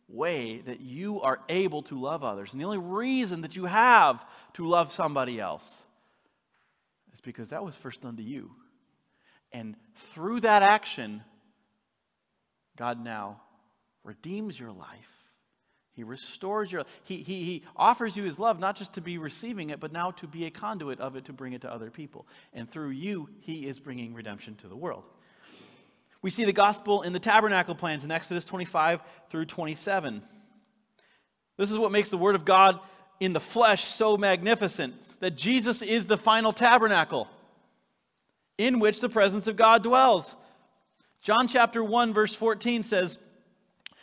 way 0.08 0.62
that 0.66 0.82
you 0.82 1.22
are 1.22 1.39
able 1.49 1.82
to 1.84 1.99
love 1.99 2.24
others. 2.24 2.53
And 2.53 2.62
the 2.62 2.66
only 2.66 2.78
reason 2.78 3.41
that 3.41 3.56
you 3.56 3.66
have 3.66 4.26
to 4.53 4.68
love 4.68 4.91
somebody 4.91 5.39
else 5.39 5.86
is 7.14 7.22
because 7.22 7.49
that 7.49 7.64
was 7.64 7.78
first 7.78 8.01
done 8.01 8.18
to 8.18 8.24
you. 8.24 8.51
And 9.51 9.76
through 9.95 10.41
that 10.41 10.64
action, 10.64 11.24
God 12.78 13.03
now 13.03 13.41
redeems 14.03 14.60
your 14.60 14.72
life. 14.72 15.12
He 15.93 16.03
restores 16.03 16.72
your 16.72 16.84
he, 17.03 17.18
he, 17.18 17.43
he 17.43 17.64
offers 17.76 18.18
you 18.18 18.26
his 18.26 18.38
love 18.38 18.60
not 18.60 18.76
just 18.76 18.93
to 18.95 19.01
be 19.01 19.18
receiving 19.18 19.70
it, 19.70 19.80
but 19.80 19.93
now 19.93 20.12
to 20.12 20.28
be 20.28 20.45
a 20.45 20.51
conduit 20.51 20.99
of 20.99 21.16
it 21.16 21.26
to 21.26 21.34
bring 21.34 21.53
it 21.53 21.62
to 21.62 21.72
other 21.72 21.89
people. 21.89 22.28
And 22.53 22.70
through 22.70 22.89
you, 22.89 23.30
he 23.39 23.66
is 23.68 23.80
bringing 23.80 24.14
redemption 24.14 24.56
to 24.56 24.68
the 24.68 24.76
world. 24.76 25.06
We 26.26 26.32
see 26.32 26.43
the 26.43 26.53
gospel 26.53 27.03
in 27.03 27.13
the 27.13 27.19
tabernacle 27.19 27.76
plans 27.76 28.03
in 28.03 28.09
Exodus 28.09 28.45
25 28.45 28.99
through 29.30 29.45
27. 29.45 30.23
This 31.55 31.69
is 31.69 31.78
what 31.78 31.91
makes 31.91 32.09
the 32.09 32.17
Word 32.17 32.34
of 32.34 32.45
God 32.45 32.80
in 33.19 33.32
the 33.32 33.39
flesh 33.39 33.84
so 33.84 34.17
magnificent 34.17 34.95
that 35.19 35.38
Jesus 35.38 35.84
is 35.84 36.07
the 36.07 36.17
final 36.17 36.51
tabernacle 36.51 37.28
in 38.57 38.80
which 38.80 39.01
the 39.01 39.07
presence 39.07 39.45
of 39.45 39.55
God 39.55 39.84
dwells. 39.84 40.36
John 41.21 41.47
chapter 41.47 41.84
1, 41.84 42.11
verse 42.11 42.34
14 42.34 42.82
says, 42.82 43.19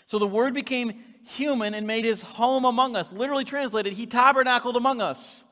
So 0.07 0.21
the 0.21 0.29
Word 0.29 0.55
became 0.55 1.03
human 1.27 1.75
and 1.75 1.89
made 1.89 2.05
his 2.05 2.23
home 2.23 2.65
among 2.65 2.95
us. 2.95 3.11
Literally 3.11 3.45
translated, 3.45 3.95
he 3.95 4.07
tabernacled 4.07 4.77
among 4.77 5.03
us. 5.03 5.43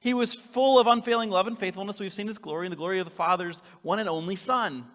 He 0.00 0.14
was 0.14 0.34
full 0.34 0.78
of 0.78 0.86
unfailing 0.86 1.28
love 1.28 1.46
and 1.46 1.58
faithfulness. 1.58 2.00
We've 2.00 2.14
seen 2.14 2.28
his 2.28 2.38
glory 2.38 2.64
and 2.64 2.72
the 2.72 2.78
glory 2.78 2.98
of 2.98 3.04
the 3.04 3.14
Father's 3.14 3.60
one 3.82 3.98
and 3.98 4.08
only 4.08 4.36
Son. 4.36 4.86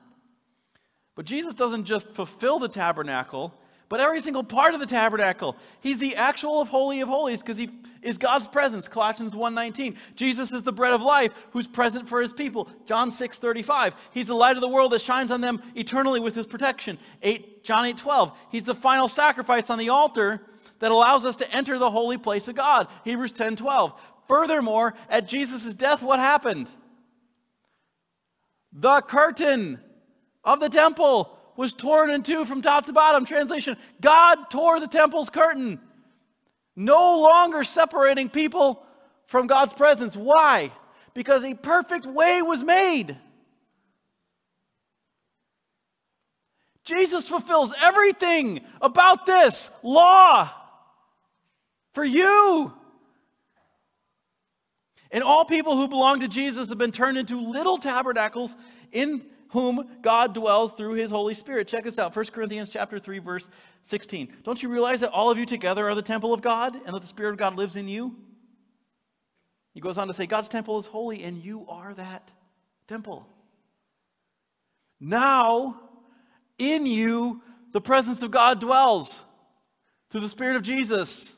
But 1.16 1.26
Jesus 1.26 1.54
doesn't 1.54 1.86
just 1.86 2.14
fulfill 2.14 2.60
the 2.60 2.70
tabernacle, 2.70 3.54
but 3.90 4.00
every 4.00 4.22
single 4.22 4.44
part 4.44 4.74
of 4.74 4.80
the 4.80 4.86
tabernacle. 4.86 5.58
He's 5.82 6.00
the 6.00 6.16
actual 6.16 6.62
of 6.62 6.70
holy 6.70 7.02
of 7.02 7.10
holies 7.10 7.42
because 7.42 7.58
he 7.58 7.70
is 8.02 8.18
God's 8.18 8.48
presence. 8.48 8.88
Colossians 8.88 9.36
1:19. 9.36 9.98
Jesus 10.16 10.54
is 10.54 10.64
the 10.64 10.72
bread 10.72 10.94
of 10.94 11.02
life 11.02 11.34
who's 11.52 11.68
present 11.68 12.08
for 12.08 12.22
his 12.22 12.32
people. 12.32 12.70
John 12.86 13.12
6:35. 13.12 13.94
He's 14.12 14.28
the 14.28 14.36
light 14.36 14.56
of 14.56 14.62
the 14.62 14.70
world 14.70 14.94
that 14.94 15.02
shines 15.02 15.30
on 15.30 15.42
them 15.42 15.62
eternally 15.76 16.22
with 16.22 16.36
his 16.36 16.48
protection. 16.48 16.98
8 17.22 17.66
John 17.66 17.86
8:12. 17.86 18.32
He's 18.50 18.64
the 18.64 18.74
final 18.74 19.10
sacrifice 19.10 19.70
on 19.70 19.78
the 19.78 19.90
altar 19.90 20.48
that 20.80 20.92
allows 20.92 21.26
us 21.26 21.36
to 21.36 21.52
enter 21.52 21.78
the 21.78 21.92
holy 21.92 22.18
place 22.18 22.48
of 22.48 22.56
God. 22.56 22.88
Hebrews 23.04 23.34
10:12. 23.34 23.94
Furthermore, 24.30 24.94
at 25.10 25.28
Jesus' 25.28 25.74
death 25.74 26.02
what 26.02 26.20
happened? 26.20 26.70
The 28.72 29.02
curtain 29.02 29.82
of 30.44 30.60
the 30.60 30.70
temple 30.70 31.38
was 31.56 31.74
torn 31.74 32.10
in 32.10 32.24
two 32.24 32.46
from 32.46 32.62
top 32.62 32.86
to 32.86 32.94
bottom. 32.94 33.26
Translation 33.26 33.78
God 34.00 34.50
tore 34.50 34.80
the 34.80 34.88
temple's 34.88 35.30
curtain, 35.30 35.80
no 36.76 37.22
longer 37.22 37.64
separating 37.64 38.30
people 38.30 38.84
from 39.28 39.48
God's 39.48 39.74
presence. 39.74 40.16
Why? 40.16 40.72
Because 41.14 41.44
a 41.44 41.54
perfect 41.54 42.06
way 42.06 42.42
was 42.42 42.64
made. 42.64 43.18
Jesus 46.84 47.28
fulfills 47.28 47.74
everything 47.82 48.62
about 48.82 49.26
this 49.26 49.70
law 49.84 50.50
for 51.94 52.04
you. 52.04 52.74
And 55.12 55.24
all 55.24 55.46
people 55.46 55.76
who 55.76 55.88
belong 55.88 56.22
to 56.22 56.28
Jesus 56.28 56.70
have 56.70 56.78
been 56.78 56.92
turned 56.92 57.18
into 57.18 57.40
little 57.40 57.78
tabernacles 57.78 58.56
in 58.92 59.22
whom 59.52 59.88
God 60.02 60.34
dwells 60.34 60.74
through 60.74 60.94
his 60.94 61.12
Holy 61.12 61.34
Spirit. 61.34 61.68
Check 61.68 61.84
this 61.84 62.00
out 62.00 62.16
1 62.16 62.26
Corinthians 62.28 62.70
chapter 62.70 63.00
3 63.00 63.20
verse 63.20 63.50
16. 63.84 64.34
Don't 64.44 64.62
you 64.64 64.70
realize 64.70 65.02
that 65.02 65.12
all 65.12 65.30
of 65.30 65.38
you 65.38 65.46
together 65.46 65.88
are 65.88 65.96
the 65.96 66.02
temple 66.02 66.34
of 66.34 66.42
God 66.42 66.76
and 66.76 66.96
that 66.96 67.02
the 67.02 67.08
Spirit 67.08 67.32
of 67.32 67.38
God 67.38 67.56
lives 67.56 67.76
in 67.76 67.88
you? 67.88 68.16
He 69.74 69.82
goes 69.82 69.98
on 69.98 70.08
to 70.08 70.14
say 70.14 70.26
God's 70.26 70.48
temple 70.48 70.80
is 70.80 70.86
holy 70.86 71.24
and 71.24 71.44
you 71.44 71.66
are 71.68 71.94
that 71.94 72.32
temple. 72.88 73.28
Now 75.00 75.82
in 76.58 76.86
you 76.86 77.42
the 77.74 77.82
presence 77.82 78.22
of 78.22 78.32
God 78.32 78.62
dwells 78.62 79.24
through 80.10 80.22
the 80.22 80.30
Spirit 80.30 80.56
of 80.56 80.64
Jesus. 80.64 81.36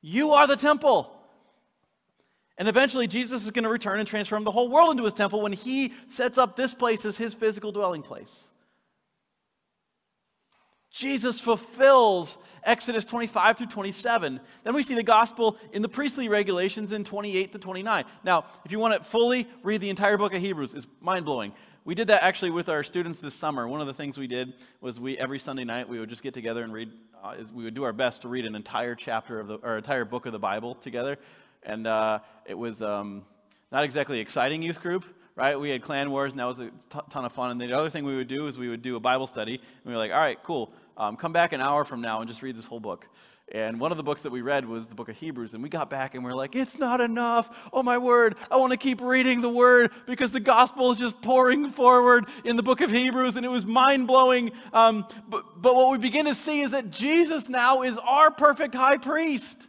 You 0.00 0.32
are 0.32 0.46
the 0.46 0.56
temple. 0.56 1.15
And 2.58 2.68
eventually, 2.68 3.06
Jesus 3.06 3.44
is 3.44 3.50
going 3.50 3.64
to 3.64 3.70
return 3.70 3.98
and 3.98 4.08
transform 4.08 4.44
the 4.44 4.50
whole 4.50 4.68
world 4.68 4.90
into 4.90 5.04
his 5.04 5.12
temple 5.12 5.42
when 5.42 5.52
he 5.52 5.92
sets 6.08 6.38
up 6.38 6.56
this 6.56 6.72
place 6.72 7.04
as 7.04 7.16
his 7.16 7.34
physical 7.34 7.70
dwelling 7.70 8.02
place. 8.02 8.44
Jesus 10.90 11.38
fulfills 11.38 12.38
Exodus 12.64 13.04
25 13.04 13.58
through 13.58 13.66
27. 13.66 14.40
Then 14.64 14.74
we 14.74 14.82
see 14.82 14.94
the 14.94 15.02
gospel 15.02 15.58
in 15.72 15.82
the 15.82 15.88
priestly 15.90 16.30
regulations 16.30 16.92
in 16.92 17.04
28 17.04 17.52
to 17.52 17.58
29. 17.58 18.04
Now, 18.24 18.46
if 18.64 18.72
you 18.72 18.78
want 18.78 18.94
to 18.94 19.04
fully 19.04 19.46
read 19.62 19.82
the 19.82 19.90
entire 19.90 20.16
book 20.16 20.32
of 20.32 20.40
Hebrews, 20.40 20.72
it's 20.72 20.86
mind 21.02 21.26
blowing. 21.26 21.52
We 21.84 21.94
did 21.94 22.08
that 22.08 22.22
actually 22.22 22.50
with 22.50 22.70
our 22.70 22.82
students 22.82 23.20
this 23.20 23.34
summer. 23.34 23.68
One 23.68 23.82
of 23.82 23.86
the 23.86 23.92
things 23.92 24.16
we 24.16 24.26
did 24.26 24.54
was 24.80 24.98
we 24.98 25.18
every 25.18 25.38
Sunday 25.38 25.64
night 25.64 25.86
we 25.86 26.00
would 26.00 26.08
just 26.08 26.22
get 26.22 26.32
together 26.32 26.64
and 26.64 26.72
read. 26.72 26.90
Uh, 27.22 27.34
we 27.52 27.64
would 27.64 27.74
do 27.74 27.84
our 27.84 27.92
best 27.92 28.22
to 28.22 28.28
read 28.28 28.46
an 28.46 28.54
entire 28.54 28.94
chapter 28.94 29.38
of 29.38 29.48
the 29.48 29.56
or 29.56 29.76
entire 29.76 30.06
book 30.06 30.24
of 30.24 30.32
the 30.32 30.38
Bible 30.38 30.74
together 30.74 31.18
and 31.66 31.86
uh, 31.86 32.20
it 32.46 32.56
was 32.56 32.80
um, 32.80 33.24
not 33.70 33.84
exactly 33.84 34.20
exciting 34.20 34.62
youth 34.62 34.80
group, 34.80 35.04
right? 35.34 35.58
We 35.58 35.68
had 35.68 35.82
clan 35.82 36.10
wars, 36.10 36.32
and 36.32 36.40
that 36.40 36.46
was 36.46 36.60
a 36.60 36.70
ton 37.10 37.24
of 37.24 37.32
fun. 37.32 37.50
And 37.50 37.60
the 37.60 37.76
other 37.76 37.90
thing 37.90 38.04
we 38.04 38.16
would 38.16 38.28
do 38.28 38.46
is 38.46 38.56
we 38.56 38.68
would 38.68 38.82
do 38.82 38.96
a 38.96 39.00
Bible 39.00 39.26
study. 39.26 39.56
And 39.56 39.84
we 39.84 39.92
were 39.92 39.98
like, 39.98 40.12
all 40.12 40.20
right, 40.20 40.42
cool. 40.42 40.72
Um, 40.96 41.16
come 41.16 41.32
back 41.32 41.52
an 41.52 41.60
hour 41.60 41.84
from 41.84 42.00
now 42.00 42.20
and 42.20 42.28
just 42.28 42.40
read 42.40 42.56
this 42.56 42.64
whole 42.64 42.80
book. 42.80 43.06
And 43.52 43.78
one 43.78 43.92
of 43.92 43.96
the 43.96 44.02
books 44.02 44.22
that 44.22 44.32
we 44.32 44.40
read 44.40 44.66
was 44.66 44.88
the 44.88 44.94
book 44.94 45.08
of 45.08 45.16
Hebrews, 45.16 45.54
and 45.54 45.62
we 45.62 45.68
got 45.68 45.88
back 45.88 46.14
and 46.14 46.24
we 46.24 46.30
are 46.30 46.34
like, 46.34 46.56
it's 46.56 46.78
not 46.78 47.00
enough. 47.00 47.48
Oh 47.72 47.82
my 47.82 47.96
word, 47.96 48.34
I 48.50 48.56
want 48.56 48.72
to 48.72 48.76
keep 48.76 49.00
reading 49.00 49.40
the 49.40 49.50
word 49.50 49.92
because 50.06 50.32
the 50.32 50.40
gospel 50.40 50.90
is 50.90 50.98
just 50.98 51.20
pouring 51.22 51.70
forward 51.70 52.26
in 52.44 52.56
the 52.56 52.62
book 52.62 52.80
of 52.80 52.90
Hebrews, 52.90 53.36
and 53.36 53.46
it 53.46 53.48
was 53.50 53.64
mind 53.64 54.08
blowing. 54.08 54.50
Um, 54.72 55.06
but, 55.28 55.62
but 55.62 55.76
what 55.76 55.92
we 55.92 55.98
begin 55.98 56.26
to 56.26 56.34
see 56.34 56.60
is 56.60 56.72
that 56.72 56.90
Jesus 56.90 57.48
now 57.48 57.82
is 57.82 57.98
our 57.98 58.32
perfect 58.32 58.74
high 58.74 58.96
priest. 58.96 59.68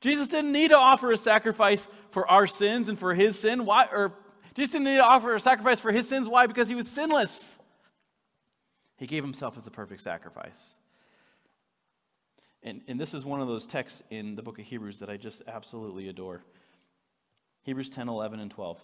Jesus 0.00 0.28
didn't 0.28 0.52
need 0.52 0.68
to 0.68 0.78
offer 0.78 1.12
a 1.12 1.16
sacrifice 1.16 1.86
for 2.10 2.28
our 2.30 2.46
sins 2.46 2.88
and 2.88 2.98
for 2.98 3.14
his 3.14 3.38
sin. 3.38 3.66
Why? 3.66 3.86
Or 3.92 4.14
Jesus 4.54 4.72
didn't 4.72 4.86
need 4.86 4.96
to 4.96 5.04
offer 5.04 5.34
a 5.34 5.40
sacrifice 5.40 5.80
for 5.80 5.92
his 5.92 6.08
sins. 6.08 6.28
Why? 6.28 6.46
Because 6.46 6.68
he 6.68 6.74
was 6.74 6.88
sinless. 6.88 7.58
He 8.96 9.06
gave 9.06 9.22
himself 9.22 9.56
as 9.56 9.64
the 9.64 9.70
perfect 9.70 10.00
sacrifice. 10.00 10.76
And, 12.62 12.82
and 12.88 13.00
this 13.00 13.14
is 13.14 13.24
one 13.24 13.40
of 13.40 13.48
those 13.48 13.66
texts 13.66 14.02
in 14.10 14.36
the 14.36 14.42
book 14.42 14.58
of 14.58 14.64
Hebrews 14.64 14.98
that 14.98 15.08
I 15.08 15.16
just 15.16 15.42
absolutely 15.46 16.08
adore. 16.08 16.44
Hebrews 17.62 17.90
10, 17.90 18.08
11, 18.08 18.40
and 18.40 18.50
12. 18.50 18.78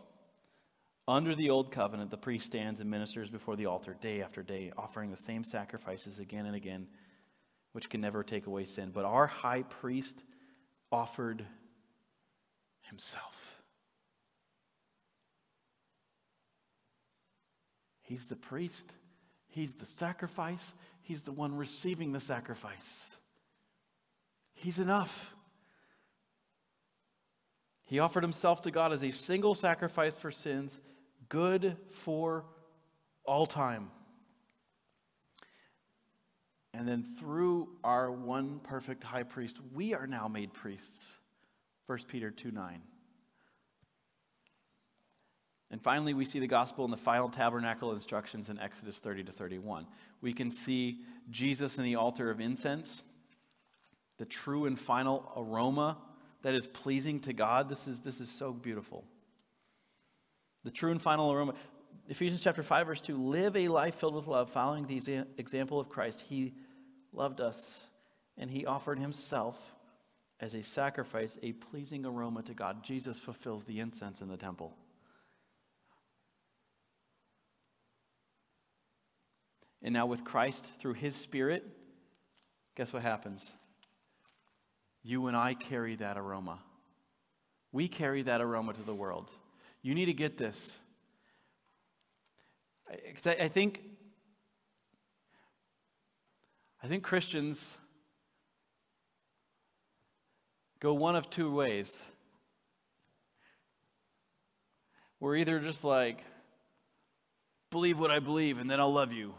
Under 1.08 1.34
the 1.34 1.50
old 1.50 1.70
covenant, 1.70 2.10
the 2.10 2.16
priest 2.16 2.46
stands 2.46 2.80
and 2.80 2.90
ministers 2.90 3.30
before 3.30 3.56
the 3.56 3.66
altar 3.66 3.96
day 4.00 4.22
after 4.22 4.42
day, 4.42 4.72
offering 4.76 5.10
the 5.10 5.16
same 5.16 5.44
sacrifices 5.44 6.18
again 6.18 6.46
and 6.46 6.56
again, 6.56 6.86
which 7.72 7.88
can 7.88 8.00
never 8.00 8.22
take 8.22 8.46
away 8.46 8.64
sin. 8.64 8.90
But 8.92 9.04
our 9.04 9.26
high 9.26 9.62
priest 9.62 10.24
offered 10.91 11.45
himself. 12.82 13.62
He's 18.03 18.28
the 18.28 18.37
priest, 18.37 18.93
he's 19.49 19.74
the 19.74 19.87
sacrifice, 19.87 20.74
he's 21.03 21.24
the 21.24 21.32
one 21.32 21.57
receiving 21.57 22.12
the 22.12 22.20
sacrifice. 22.20 23.16
He's 24.55 24.78
enough. 24.78 25.34
He 27.84 27.99
offered 27.99 28.22
himself 28.22 28.62
to 28.62 28.70
God 28.70 28.93
as 28.93 29.05
a 29.05 29.11
single 29.11 29.55
sacrifice 29.55 30.18
for 30.18 30.30
sins, 30.30 30.80
good 31.28 31.76
for 31.91 32.45
all 33.24 33.47
time. 33.47 33.91
And 36.76 36.86
then 36.86 37.04
through 37.18 37.68
our 37.82 38.10
one 38.10 38.60
perfect 38.62 39.02
high 39.02 39.22
priest, 39.22 39.58
we 39.72 39.94
are 39.94 40.06
now 40.06 40.28
made 40.28 40.52
priests. 40.52 41.16
1 41.86 42.00
Peter 42.06 42.30
2 42.30 42.50
9. 42.50 42.82
And 45.70 45.82
finally, 45.82 46.12
we 46.12 46.26
see 46.26 46.38
the 46.38 46.46
gospel 46.46 46.84
in 46.84 46.90
the 46.90 46.96
final 46.98 47.30
tabernacle 47.30 47.92
instructions 47.92 48.50
in 48.50 48.58
Exodus 48.60 49.00
30 49.00 49.24
to 49.24 49.32
31. 49.32 49.86
We 50.20 50.34
can 50.34 50.50
see 50.50 51.00
Jesus 51.30 51.78
in 51.78 51.84
the 51.84 51.96
altar 51.96 52.30
of 52.30 52.40
incense, 52.40 53.02
the 54.18 54.26
true 54.26 54.66
and 54.66 54.78
final 54.78 55.32
aroma 55.34 55.96
that 56.42 56.54
is 56.54 56.66
pleasing 56.66 57.20
to 57.20 57.32
God. 57.32 57.70
This 57.70 57.88
is, 57.88 58.00
this 58.00 58.20
is 58.20 58.28
so 58.28 58.52
beautiful. 58.52 59.04
The 60.64 60.70
true 60.70 60.90
and 60.90 61.00
final 61.00 61.32
aroma. 61.32 61.54
Ephesians 62.08 62.42
chapter 62.42 62.62
5, 62.62 62.86
verse 62.86 63.00
2 63.00 63.16
live 63.16 63.56
a 63.56 63.66
life 63.68 63.94
filled 63.94 64.14
with 64.14 64.26
love, 64.26 64.50
following 64.50 64.86
the 64.86 65.24
example 65.38 65.80
of 65.80 65.88
Christ. 65.88 66.20
He 66.20 66.52
loved 67.16 67.40
us, 67.40 67.86
and 68.36 68.50
he 68.50 68.66
offered 68.66 68.98
himself 68.98 69.74
as 70.38 70.54
a 70.54 70.62
sacrifice, 70.62 71.38
a 71.42 71.52
pleasing 71.52 72.04
aroma 72.04 72.42
to 72.42 72.54
God. 72.54 72.82
Jesus 72.84 73.18
fulfills 73.18 73.64
the 73.64 73.80
incense 73.80 74.20
in 74.20 74.28
the 74.28 74.36
temple. 74.36 74.76
And 79.82 79.92
now, 79.92 80.06
with 80.06 80.24
Christ 80.24 80.70
through 80.80 80.94
his 80.94 81.14
Spirit, 81.14 81.64
guess 82.74 82.92
what 82.92 83.02
happens? 83.02 83.50
You 85.02 85.28
and 85.28 85.36
I 85.36 85.54
carry 85.54 85.94
that 85.96 86.18
aroma. 86.18 86.58
We 87.72 87.88
carry 87.88 88.22
that 88.22 88.40
aroma 88.40 88.72
to 88.72 88.82
the 88.82 88.94
world. 88.94 89.30
You 89.82 89.94
need 89.94 90.06
to 90.06 90.12
get 90.12 90.36
this. 90.36 90.80
I, 92.90 93.30
I 93.42 93.48
think 93.48 93.80
I 96.82 96.88
think 96.88 97.02
Christians 97.02 97.78
go 100.80 100.94
one 100.94 101.16
of 101.16 101.30
two 101.30 101.52
ways. 101.52 102.04
We're 105.18 105.36
either 105.36 105.58
just 105.60 105.84
like, 105.84 106.22
believe 107.70 107.98
what 107.98 108.10
I 108.10 108.18
believe 108.18 108.58
and 108.58 108.70
then 108.70 108.78
I'll 108.80 108.92
love 108.92 109.12
you. 109.12 109.34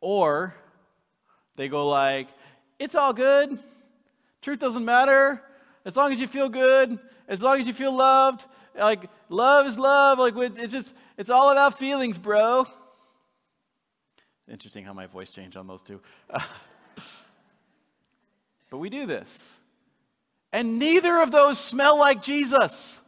Or 0.00 0.54
they 1.56 1.68
go 1.68 1.88
like, 1.88 2.28
it's 2.78 2.94
all 2.94 3.12
good. 3.12 3.58
Truth 4.40 4.58
doesn't 4.58 4.84
matter. 4.84 5.42
As 5.84 5.96
long 5.96 6.12
as 6.12 6.20
you 6.20 6.26
feel 6.26 6.48
good, 6.48 6.98
as 7.28 7.42
long 7.42 7.60
as 7.60 7.66
you 7.66 7.74
feel 7.74 7.94
loved, 7.94 8.46
like 8.78 9.08
love 9.28 9.66
is 9.66 9.78
love. 9.78 10.18
Like 10.18 10.34
it's 10.36 10.72
just, 10.72 10.94
it's 11.18 11.30
all 11.30 11.50
about 11.50 11.78
feelings, 11.78 12.16
bro. 12.16 12.66
Interesting 14.50 14.84
how 14.84 14.92
my 14.92 15.06
voice 15.06 15.30
changed 15.30 15.56
on 15.56 15.68
those 15.68 15.82
two. 15.82 16.00
but 18.68 18.78
we 18.78 18.90
do 18.90 19.06
this. 19.06 19.56
And 20.52 20.80
neither 20.80 21.22
of 21.22 21.30
those 21.30 21.58
smell 21.58 21.96
like 21.96 22.22
Jesus. 22.22 23.00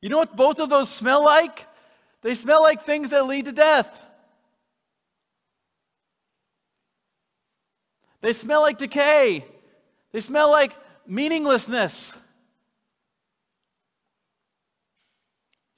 You 0.00 0.08
know 0.08 0.18
what 0.18 0.34
both 0.34 0.58
of 0.58 0.68
those 0.68 0.90
smell 0.90 1.24
like? 1.24 1.66
They 2.22 2.34
smell 2.34 2.62
like 2.62 2.82
things 2.82 3.10
that 3.10 3.26
lead 3.26 3.44
to 3.44 3.52
death. 3.52 4.02
They 8.20 8.32
smell 8.32 8.62
like 8.62 8.78
decay. 8.78 9.44
They 10.10 10.20
smell 10.20 10.50
like 10.50 10.74
meaninglessness. 11.06 12.18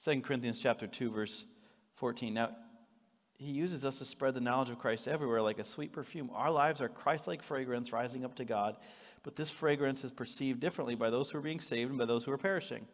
2 0.02 0.22
Corinthians 0.22 0.60
chapter 0.60 0.86
2 0.86 1.10
verse 1.10 1.44
14. 1.96 2.32
Now, 2.32 2.50
he 3.38 3.50
uses 3.50 3.84
us 3.84 3.98
to 3.98 4.04
spread 4.04 4.34
the 4.34 4.40
knowledge 4.40 4.70
of 4.70 4.78
Christ 4.78 5.08
everywhere 5.08 5.42
like 5.42 5.58
a 5.58 5.64
sweet 5.64 5.92
perfume. 5.92 6.30
Our 6.34 6.50
lives 6.50 6.80
are 6.80 6.88
Christ 6.88 7.26
like 7.26 7.42
fragrance 7.42 7.92
rising 7.92 8.24
up 8.24 8.34
to 8.36 8.44
God, 8.44 8.76
but 9.22 9.36
this 9.36 9.50
fragrance 9.50 10.04
is 10.04 10.10
perceived 10.10 10.60
differently 10.60 10.94
by 10.94 11.10
those 11.10 11.30
who 11.30 11.38
are 11.38 11.42
being 11.42 11.60
saved 11.60 11.90
and 11.90 11.98
by 11.98 12.06
those 12.06 12.24
who 12.24 12.32
are 12.32 12.38
perishing. 12.38 12.86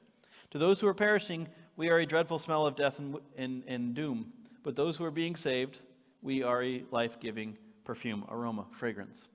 To 0.51 0.59
those 0.59 0.80
who 0.80 0.86
are 0.88 0.95
perishing, 0.95 1.49
we 1.76 1.88
are 1.90 1.99
a 1.99 2.07
dreadful 2.07 2.38
smell 2.38 2.66
of 2.66 2.76
death 2.76 2.99
and, 2.99 3.16
and, 3.36 3.62
and 3.66 3.95
doom, 3.95 4.32
but 4.62 4.76
those 4.76 4.97
who 4.97 5.05
are 5.05 5.11
being 5.11 5.36
saved, 5.36 5.80
we 6.20 6.43
are 6.43 6.62
a 6.62 6.84
life 6.90 7.20
giving 7.20 7.57
perfume, 7.84 8.24
aroma, 8.28 8.66
fragrance. 8.72 9.28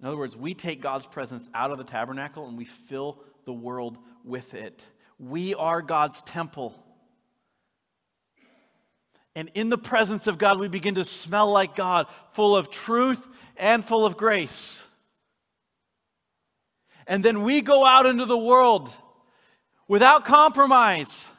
In 0.00 0.06
other 0.06 0.16
words, 0.16 0.36
we 0.36 0.54
take 0.54 0.80
God's 0.80 1.06
presence 1.06 1.50
out 1.54 1.70
of 1.70 1.78
the 1.78 1.84
tabernacle 1.84 2.46
and 2.48 2.56
we 2.56 2.64
fill 2.64 3.22
the 3.44 3.52
world 3.52 3.98
with 4.24 4.54
it. 4.54 4.86
We 5.18 5.54
are 5.54 5.82
God's 5.82 6.22
temple. 6.22 6.82
And 9.34 9.50
in 9.54 9.68
the 9.68 9.78
presence 9.78 10.26
of 10.26 10.38
God, 10.38 10.58
we 10.58 10.68
begin 10.68 10.96
to 10.96 11.04
smell 11.04 11.50
like 11.50 11.76
God, 11.76 12.06
full 12.32 12.56
of 12.56 12.70
truth 12.70 13.24
and 13.56 13.84
full 13.84 14.04
of 14.04 14.16
grace. 14.16 14.84
And 17.06 17.24
then 17.24 17.42
we 17.42 17.60
go 17.60 17.84
out 17.84 18.06
into 18.06 18.24
the 18.24 18.38
world 18.38 18.92
without 19.88 20.24
compromise 20.24 21.30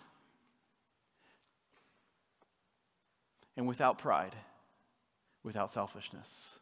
and 3.57 3.67
without 3.67 3.97
pride, 3.97 4.35
without 5.43 5.69
selfishness, 5.69 6.59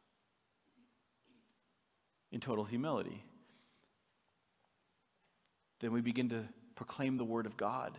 in 2.32 2.40
total 2.40 2.66
humility. 2.66 3.24
Then 5.80 5.92
we 5.92 6.02
begin 6.02 6.30
to 6.30 6.44
proclaim 6.76 7.18
the 7.18 7.26
Word 7.26 7.46
of 7.46 7.56
God 7.58 7.98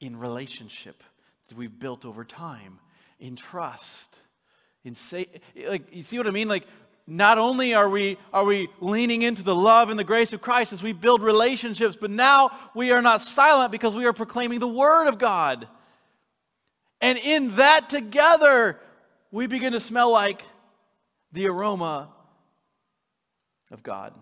in 0.00 0.18
relationship 0.18 1.02
that 1.52 1.58
we've 1.58 1.78
built 1.78 2.06
over 2.06 2.24
time 2.24 2.78
in 3.20 3.36
trust 3.36 4.18
in 4.84 4.94
say 4.94 5.28
like 5.66 5.94
you 5.94 6.02
see 6.02 6.16
what 6.16 6.26
i 6.26 6.30
mean? 6.30 6.48
Like 6.48 6.66
not 7.06 7.36
only 7.36 7.74
are 7.74 7.90
we 7.90 8.16
are 8.32 8.44
we 8.44 8.68
leaning 8.80 9.20
into 9.20 9.42
the 9.42 9.54
love 9.54 9.90
and 9.90 9.98
the 9.98 10.04
grace 10.04 10.32
of 10.32 10.40
christ 10.40 10.72
as 10.72 10.82
we 10.82 10.94
build 10.94 11.20
relationships 11.22 11.94
but 12.00 12.10
now 12.10 12.52
we 12.74 12.90
are 12.90 13.02
not 13.02 13.20
silent 13.20 13.70
because 13.70 13.94
we 13.94 14.06
are 14.06 14.14
proclaiming 14.14 14.60
the 14.60 14.68
word 14.68 15.08
of 15.08 15.18
god. 15.18 15.68
And 17.02 17.18
in 17.18 17.56
that 17.56 17.90
together 17.90 18.80
we 19.30 19.46
begin 19.46 19.74
to 19.74 19.80
smell 19.80 20.10
like 20.10 20.42
the 21.32 21.48
aroma 21.48 22.08
of 23.70 23.82
god 23.82 24.14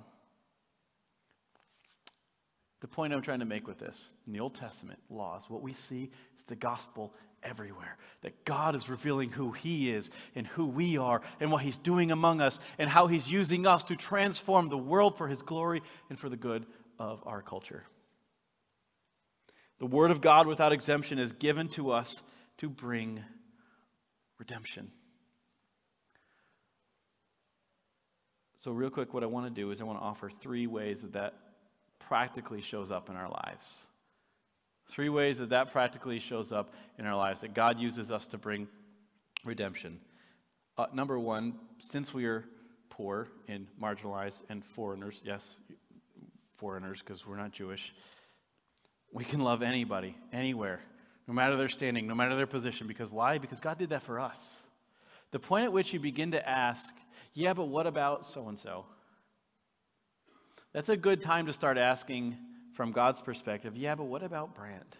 the 2.81 2.89
point 2.89 3.13
I'm 3.13 3.23
trying 3.23 3.41
to 3.41 3.45
make 3.45 3.67
with 3.67 3.79
this 3.79 4.11
in 4.27 4.33
the 4.33 4.41
Old 4.41 4.55
Testament 4.55 4.99
laws, 5.11 5.49
what 5.51 5.63
we 5.63 5.75
see 5.75 6.11
is 6.37 6.45
the 6.47 6.57
gospel 6.57 7.13
everywhere. 7.43 7.97
That 8.23 8.45
God 8.45 8.75
is 8.75 8.89
revealing 8.89 9.31
who 9.31 9.53
He 9.53 9.91
is 9.91 10.11
and 10.35 10.47
who 10.47 10.67
we 10.67 10.97
are 10.97 11.21
and 11.41 11.53
what 11.53 11.63
He's 11.63 11.79
doing 11.79 12.11
among 12.11 12.41
us 12.41 12.59
and 12.79 12.89
how 12.89 13.07
He's 13.07 13.31
using 13.31 13.67
us 13.67 13.85
to 13.85 13.97
transform 13.97 14.69
the 14.69 14.79
world 14.79 15.19
for 15.19 15.29
His 15.29 15.43
glory 15.43 15.83
and 16.09 16.19
for 16.19 16.29
the 16.29 16.37
good 16.37 16.67
of 16.99 17.23
our 17.27 17.43
culture. 17.43 17.85
The 19.79 19.87
Word 19.87 20.11
of 20.11 20.21
God 20.21 20.47
without 20.47 20.73
exemption 20.73 21.19
is 21.19 21.33
given 21.33 21.69
to 21.71 21.91
us 21.91 22.23
to 22.59 22.69
bring 22.69 23.23
redemption. 24.39 24.91
So, 28.57 28.73
real 28.73 28.91
quick, 28.91 29.15
what 29.15 29.23
I 29.23 29.27
want 29.27 29.47
to 29.47 29.51
do 29.51 29.71
is 29.71 29.81
I 29.81 29.85
want 29.85 29.99
to 29.99 30.05
offer 30.05 30.29
three 30.29 30.67
ways 30.67 31.01
that 31.01 31.15
that 31.15 31.35
practically 32.01 32.61
shows 32.61 32.91
up 32.91 33.09
in 33.09 33.17
our 33.17 33.29
lives. 33.29 33.87
Three 34.91 35.09
ways 35.09 35.39
that 35.39 35.51
that 35.51 35.71
practically 35.71 36.19
shows 36.19 36.51
up 36.51 36.75
in 36.99 37.07
our 37.07 37.17
lives, 37.17 37.43
that 37.43 37.55
God 37.55 37.79
uses 37.79 38.11
us 38.11 38.27
to 38.29 38.39
bring 38.39 38.67
redemption. 39.45 40.01
Uh, 40.77 40.87
number 40.93 41.19
one, 41.19 41.55
since 41.79 42.13
we 42.13 42.25
are 42.25 42.45
poor 42.89 43.29
and 43.47 43.67
marginalized 43.81 44.43
and 44.49 44.65
foreigners, 44.65 45.23
yes, 45.25 45.61
foreigners 46.57 47.01
because 47.01 47.27
we're 47.27 47.37
not 47.37 47.53
Jewish, 47.53 47.95
we 49.13 49.25
can 49.25 49.41
love 49.41 49.63
anybody, 49.63 50.17
anywhere, 50.33 50.81
no 51.27 51.35
matter 51.35 51.57
their 51.57 51.69
standing, 51.69 52.07
no 52.07 52.15
matter 52.15 52.37
their 52.37 52.47
position. 52.47 52.87
Because 52.87 53.11
why? 53.11 53.39
Because 53.39 53.61
God 53.61 53.79
did 53.79 53.91
that 53.91 54.03
for 54.03 54.19
us. 54.19 54.61
The 55.31 55.39
point 55.39 55.65
at 55.65 55.73
which 55.73 55.93
you 55.93 56.01
begin 56.01 56.33
to 56.33 56.49
ask, 56.49 56.95
yeah, 57.35 57.53
but 57.53 57.67
what 57.69 57.87
about 57.87 58.27
so 58.27 58.49
and 58.49 58.59
so? 58.59 58.85
That's 60.73 60.89
a 60.89 60.97
good 60.97 61.21
time 61.21 61.47
to 61.47 61.53
start 61.53 61.79
asking 61.79 62.37
from 62.73 62.93
God's 62.93 63.21
perspective, 63.21 63.77
yeah, 63.77 63.95
but 63.95 64.05
what 64.05 64.23
about 64.23 64.55
Brandt? 64.55 64.97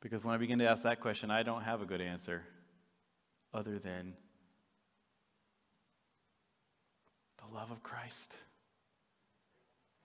Because 0.00 0.24
when 0.24 0.34
I 0.34 0.38
begin 0.38 0.58
to 0.60 0.68
ask 0.68 0.84
that 0.84 1.00
question, 1.00 1.30
I 1.30 1.42
don't 1.42 1.62
have 1.62 1.82
a 1.82 1.84
good 1.84 2.00
answer 2.00 2.42
other 3.52 3.78
than 3.78 4.14
the 7.38 7.54
love 7.54 7.70
of 7.70 7.82
Christ, 7.82 8.36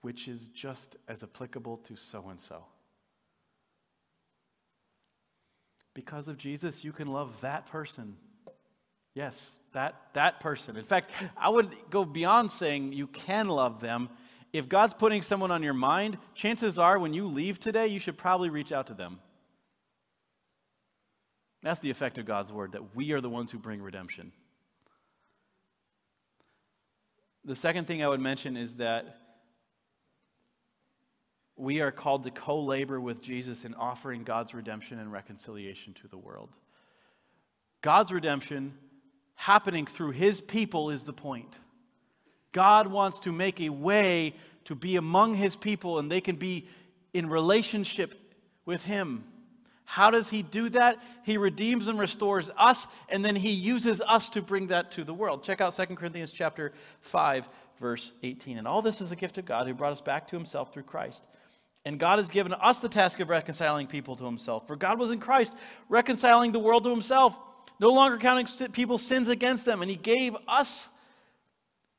which 0.02 0.28
is 0.28 0.48
just 0.48 0.96
as 1.08 1.22
applicable 1.22 1.78
to 1.78 1.96
so 1.96 2.28
and 2.28 2.38
so. 2.38 2.64
Because 5.94 6.28
of 6.28 6.36
Jesus, 6.36 6.84
you 6.84 6.92
can 6.92 7.08
love 7.08 7.40
that 7.40 7.66
person. 7.66 8.16
Yes, 9.16 9.58
that, 9.72 9.94
that 10.12 10.40
person. 10.40 10.76
In 10.76 10.84
fact, 10.84 11.10
I 11.38 11.48
would 11.48 11.74
go 11.88 12.04
beyond 12.04 12.52
saying 12.52 12.92
you 12.92 13.06
can 13.06 13.48
love 13.48 13.80
them. 13.80 14.10
If 14.52 14.68
God's 14.68 14.92
putting 14.92 15.22
someone 15.22 15.50
on 15.50 15.62
your 15.62 15.72
mind, 15.72 16.18
chances 16.34 16.78
are 16.78 16.98
when 16.98 17.14
you 17.14 17.26
leave 17.26 17.58
today, 17.58 17.86
you 17.86 17.98
should 17.98 18.18
probably 18.18 18.50
reach 18.50 18.72
out 18.72 18.88
to 18.88 18.94
them. 18.94 19.18
That's 21.62 21.80
the 21.80 21.88
effect 21.88 22.18
of 22.18 22.26
God's 22.26 22.52
word, 22.52 22.72
that 22.72 22.94
we 22.94 23.12
are 23.12 23.22
the 23.22 23.30
ones 23.30 23.50
who 23.50 23.58
bring 23.58 23.80
redemption. 23.80 24.32
The 27.46 27.56
second 27.56 27.86
thing 27.86 28.04
I 28.04 28.08
would 28.08 28.20
mention 28.20 28.54
is 28.54 28.74
that 28.74 29.16
we 31.56 31.80
are 31.80 31.90
called 31.90 32.24
to 32.24 32.30
co 32.30 32.60
labor 32.60 33.00
with 33.00 33.22
Jesus 33.22 33.64
in 33.64 33.72
offering 33.76 34.24
God's 34.24 34.52
redemption 34.52 34.98
and 34.98 35.10
reconciliation 35.10 35.94
to 36.02 36.08
the 36.08 36.18
world. 36.18 36.50
God's 37.80 38.12
redemption 38.12 38.74
happening 39.36 39.86
through 39.86 40.10
his 40.10 40.40
people 40.40 40.90
is 40.90 41.04
the 41.04 41.12
point. 41.12 41.58
God 42.52 42.88
wants 42.88 43.20
to 43.20 43.32
make 43.32 43.60
a 43.60 43.68
way 43.68 44.34
to 44.64 44.74
be 44.74 44.96
among 44.96 45.36
his 45.36 45.54
people 45.54 45.98
and 45.98 46.10
they 46.10 46.20
can 46.20 46.36
be 46.36 46.66
in 47.14 47.28
relationship 47.28 48.14
with 48.64 48.82
him. 48.82 49.24
How 49.84 50.10
does 50.10 50.28
he 50.28 50.42
do 50.42 50.68
that? 50.70 50.98
He 51.22 51.38
redeems 51.38 51.86
and 51.86 51.98
restores 51.98 52.50
us 52.56 52.88
and 53.08 53.24
then 53.24 53.36
he 53.36 53.50
uses 53.50 54.00
us 54.00 54.30
to 54.30 54.42
bring 54.42 54.68
that 54.68 54.90
to 54.92 55.04
the 55.04 55.14
world. 55.14 55.44
Check 55.44 55.60
out 55.60 55.76
2 55.76 55.86
Corinthians 55.94 56.32
chapter 56.32 56.72
5 57.02 57.48
verse 57.78 58.12
18. 58.22 58.58
And 58.58 58.66
all 58.66 58.82
this 58.82 59.00
is 59.00 59.12
a 59.12 59.16
gift 59.16 59.38
of 59.38 59.44
God 59.44 59.66
who 59.66 59.74
brought 59.74 59.92
us 59.92 60.00
back 60.00 60.26
to 60.28 60.36
himself 60.36 60.72
through 60.72 60.84
Christ. 60.84 61.26
And 61.84 62.00
God 62.00 62.18
has 62.18 62.30
given 62.30 62.52
us 62.54 62.80
the 62.80 62.88
task 62.88 63.20
of 63.20 63.28
reconciling 63.28 63.86
people 63.86 64.16
to 64.16 64.24
himself. 64.24 64.66
For 64.66 64.74
God 64.74 64.98
was 64.98 65.12
in 65.12 65.20
Christ 65.20 65.54
reconciling 65.88 66.50
the 66.50 66.58
world 66.58 66.82
to 66.84 66.90
himself 66.90 67.38
no 67.78 67.90
longer 67.90 68.18
counting 68.18 68.46
people's 68.68 69.02
sins 69.02 69.28
against 69.28 69.64
them. 69.64 69.82
And 69.82 69.90
he 69.90 69.96
gave 69.96 70.36
us 70.48 70.88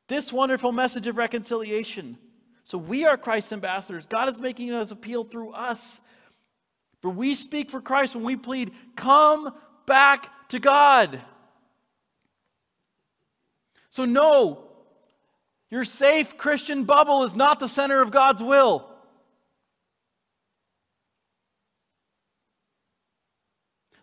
this 0.07 0.31
wonderful 0.31 0.71
message 0.71 1.07
of 1.07 1.17
reconciliation. 1.17 2.17
So 2.63 2.77
we 2.77 3.05
are 3.05 3.17
Christ's 3.17 3.53
ambassadors. 3.53 4.05
God 4.05 4.29
is 4.29 4.41
making 4.41 4.67
his 4.67 4.91
appeal 4.91 5.23
through 5.23 5.51
us. 5.51 5.99
For 7.01 7.09
we 7.09 7.35
speak 7.35 7.69
for 7.69 7.79
Christ 7.79 8.15
when 8.15 8.23
we 8.23 8.35
plead, 8.35 8.71
come 8.95 9.53
back 9.85 10.49
to 10.49 10.59
God. 10.59 11.21
So, 13.89 14.05
no, 14.05 14.67
your 15.69 15.83
safe 15.83 16.37
Christian 16.37 16.83
bubble 16.83 17.23
is 17.23 17.35
not 17.35 17.59
the 17.59 17.67
center 17.67 18.01
of 18.01 18.11
God's 18.11 18.41
will. 18.41 18.89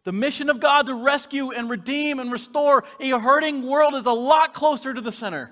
The 0.04 0.12
mission 0.12 0.50
of 0.50 0.60
God 0.60 0.86
to 0.86 0.94
rescue 0.94 1.50
and 1.50 1.68
redeem 1.68 2.18
and 2.18 2.30
restore 2.30 2.84
a 3.00 3.18
hurting 3.18 3.66
world 3.66 3.94
is 3.94 4.06
a 4.06 4.12
lot 4.12 4.52
closer 4.52 4.92
to 4.92 5.00
the 5.00 5.12
center. 5.12 5.50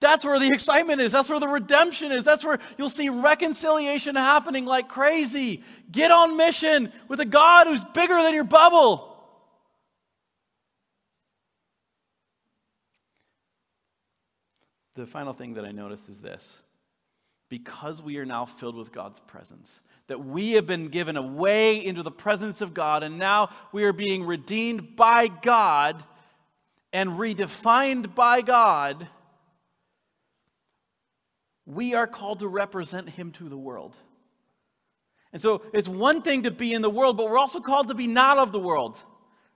That's 0.00 0.24
where 0.24 0.40
the 0.40 0.48
excitement 0.52 1.00
is. 1.00 1.12
That's 1.12 1.28
where 1.28 1.38
the 1.40 1.48
redemption 1.48 2.10
is. 2.10 2.24
That's 2.24 2.44
where 2.44 2.58
you'll 2.76 2.88
see 2.88 3.08
reconciliation 3.08 4.16
happening 4.16 4.66
like 4.66 4.88
crazy. 4.88 5.62
Get 5.90 6.10
on 6.10 6.36
mission 6.36 6.92
with 7.08 7.20
a 7.20 7.24
God 7.24 7.68
who's 7.68 7.84
bigger 7.84 8.20
than 8.22 8.34
your 8.34 8.44
bubble. 8.44 9.08
The 14.94 15.06
final 15.06 15.32
thing 15.32 15.54
that 15.54 15.64
I 15.64 15.72
notice 15.72 16.08
is 16.08 16.20
this 16.20 16.60
because 17.52 18.00
we 18.00 18.16
are 18.16 18.24
now 18.24 18.46
filled 18.46 18.76
with 18.76 18.92
God's 18.92 19.20
presence, 19.20 19.82
that 20.06 20.24
we 20.24 20.52
have 20.52 20.66
been 20.66 20.88
given 20.88 21.18
a 21.18 21.22
way 21.22 21.84
into 21.84 22.02
the 22.02 22.10
presence 22.10 22.62
of 22.62 22.72
God, 22.72 23.02
and 23.02 23.18
now 23.18 23.50
we 23.72 23.84
are 23.84 23.92
being 23.92 24.24
redeemed 24.24 24.96
by 24.96 25.28
God 25.28 26.02
and 26.94 27.10
redefined 27.10 28.14
by 28.14 28.40
God, 28.40 29.06
we 31.66 31.92
are 31.92 32.06
called 32.06 32.38
to 32.38 32.48
represent 32.48 33.10
Him 33.10 33.32
to 33.32 33.50
the 33.50 33.58
world. 33.58 33.94
And 35.34 35.42
so 35.42 35.60
it's 35.74 35.86
one 35.86 36.22
thing 36.22 36.44
to 36.44 36.50
be 36.50 36.72
in 36.72 36.80
the 36.80 36.88
world, 36.88 37.18
but 37.18 37.28
we're 37.28 37.36
also 37.36 37.60
called 37.60 37.88
to 37.88 37.94
be 37.94 38.06
not 38.06 38.38
of 38.38 38.52
the 38.52 38.60
world, 38.60 38.96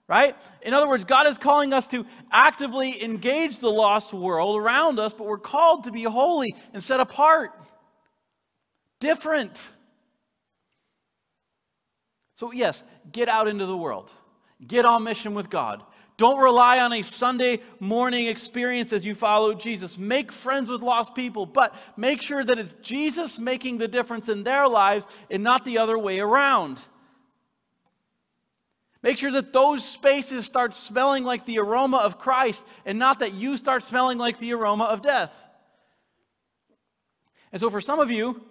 right? 0.07 0.35
In 0.61 0.75
other 0.75 0.87
words, 0.87 1.03
God 1.03 1.25
is 1.25 1.39
calling 1.39 1.73
us 1.73 1.87
to 1.87 2.05
actively 2.31 3.03
engage 3.03 3.57
the 3.57 3.71
lost 3.71 4.13
world 4.13 4.55
around 4.55 4.99
us, 4.99 5.15
but 5.15 5.25
we're 5.25 5.39
called 5.39 5.85
to 5.85 5.91
be 5.91 6.03
holy 6.03 6.53
and 6.75 6.83
set 6.83 6.99
apart, 6.99 7.59
different. 8.99 9.61
So, 12.35 12.51
yes, 12.51 12.83
get 13.11 13.29
out 13.29 13.47
into 13.47 13.65
the 13.65 13.77
world, 13.77 14.11
get 14.65 14.85
on 14.85 15.03
mission 15.03 15.33
with 15.33 15.49
God. 15.49 15.83
Don't 16.17 16.41
rely 16.41 16.79
on 16.79 16.93
a 16.93 17.03
Sunday 17.03 17.61
morning 17.79 18.25
experience 18.25 18.91
as 18.91 19.05
you 19.05 19.13
follow 19.13 19.53
Jesus. 19.53 19.99
Make 19.99 20.31
friends 20.31 20.67
with 20.67 20.81
lost 20.81 21.13
people, 21.13 21.45
but 21.45 21.75
make 21.95 22.23
sure 22.23 22.43
that 22.43 22.57
it's 22.57 22.73
Jesus 22.81 23.37
making 23.37 23.77
the 23.77 23.87
difference 23.87 24.27
in 24.27 24.43
their 24.43 24.67
lives 24.67 25.05
and 25.29 25.43
not 25.43 25.63
the 25.63 25.77
other 25.77 25.97
way 25.97 26.19
around. 26.19 26.79
Make 29.03 29.19
sure 29.19 29.31
that 29.31 29.53
those 29.53 29.87
spaces 29.87 30.47
start 30.47 30.73
smelling 30.73 31.23
like 31.23 31.45
the 31.45 31.59
aroma 31.59 31.97
of 31.97 32.17
Christ 32.17 32.65
and 32.83 32.97
not 32.97 33.19
that 33.19 33.33
you 33.33 33.55
start 33.55 33.83
smelling 33.83 34.17
like 34.17 34.39
the 34.39 34.53
aroma 34.53 34.85
of 34.85 35.03
death. 35.03 35.31
And 37.51 37.61
so, 37.61 37.69
for 37.69 37.79
some 37.79 37.99
of 37.99 38.09
you, 38.09 38.41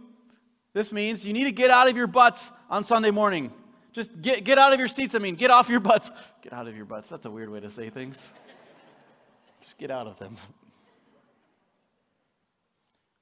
this 0.76 0.92
means 0.92 1.26
you 1.26 1.32
need 1.32 1.44
to 1.44 1.52
get 1.52 1.70
out 1.70 1.88
of 1.88 1.96
your 1.96 2.06
butts 2.06 2.52
on 2.68 2.84
Sunday 2.84 3.10
morning. 3.10 3.50
Just 3.94 4.20
get, 4.20 4.44
get 4.44 4.58
out 4.58 4.74
of 4.74 4.78
your 4.78 4.88
seats. 4.88 5.14
I 5.14 5.18
mean, 5.18 5.34
get 5.34 5.50
off 5.50 5.70
your 5.70 5.80
butts. 5.80 6.12
Get 6.42 6.52
out 6.52 6.68
of 6.68 6.76
your 6.76 6.84
butts. 6.84 7.08
That's 7.08 7.24
a 7.24 7.30
weird 7.30 7.48
way 7.48 7.60
to 7.60 7.70
say 7.70 7.88
things. 7.88 8.30
Just 9.62 9.78
get 9.78 9.90
out 9.90 10.06
of 10.06 10.18
them. 10.18 10.36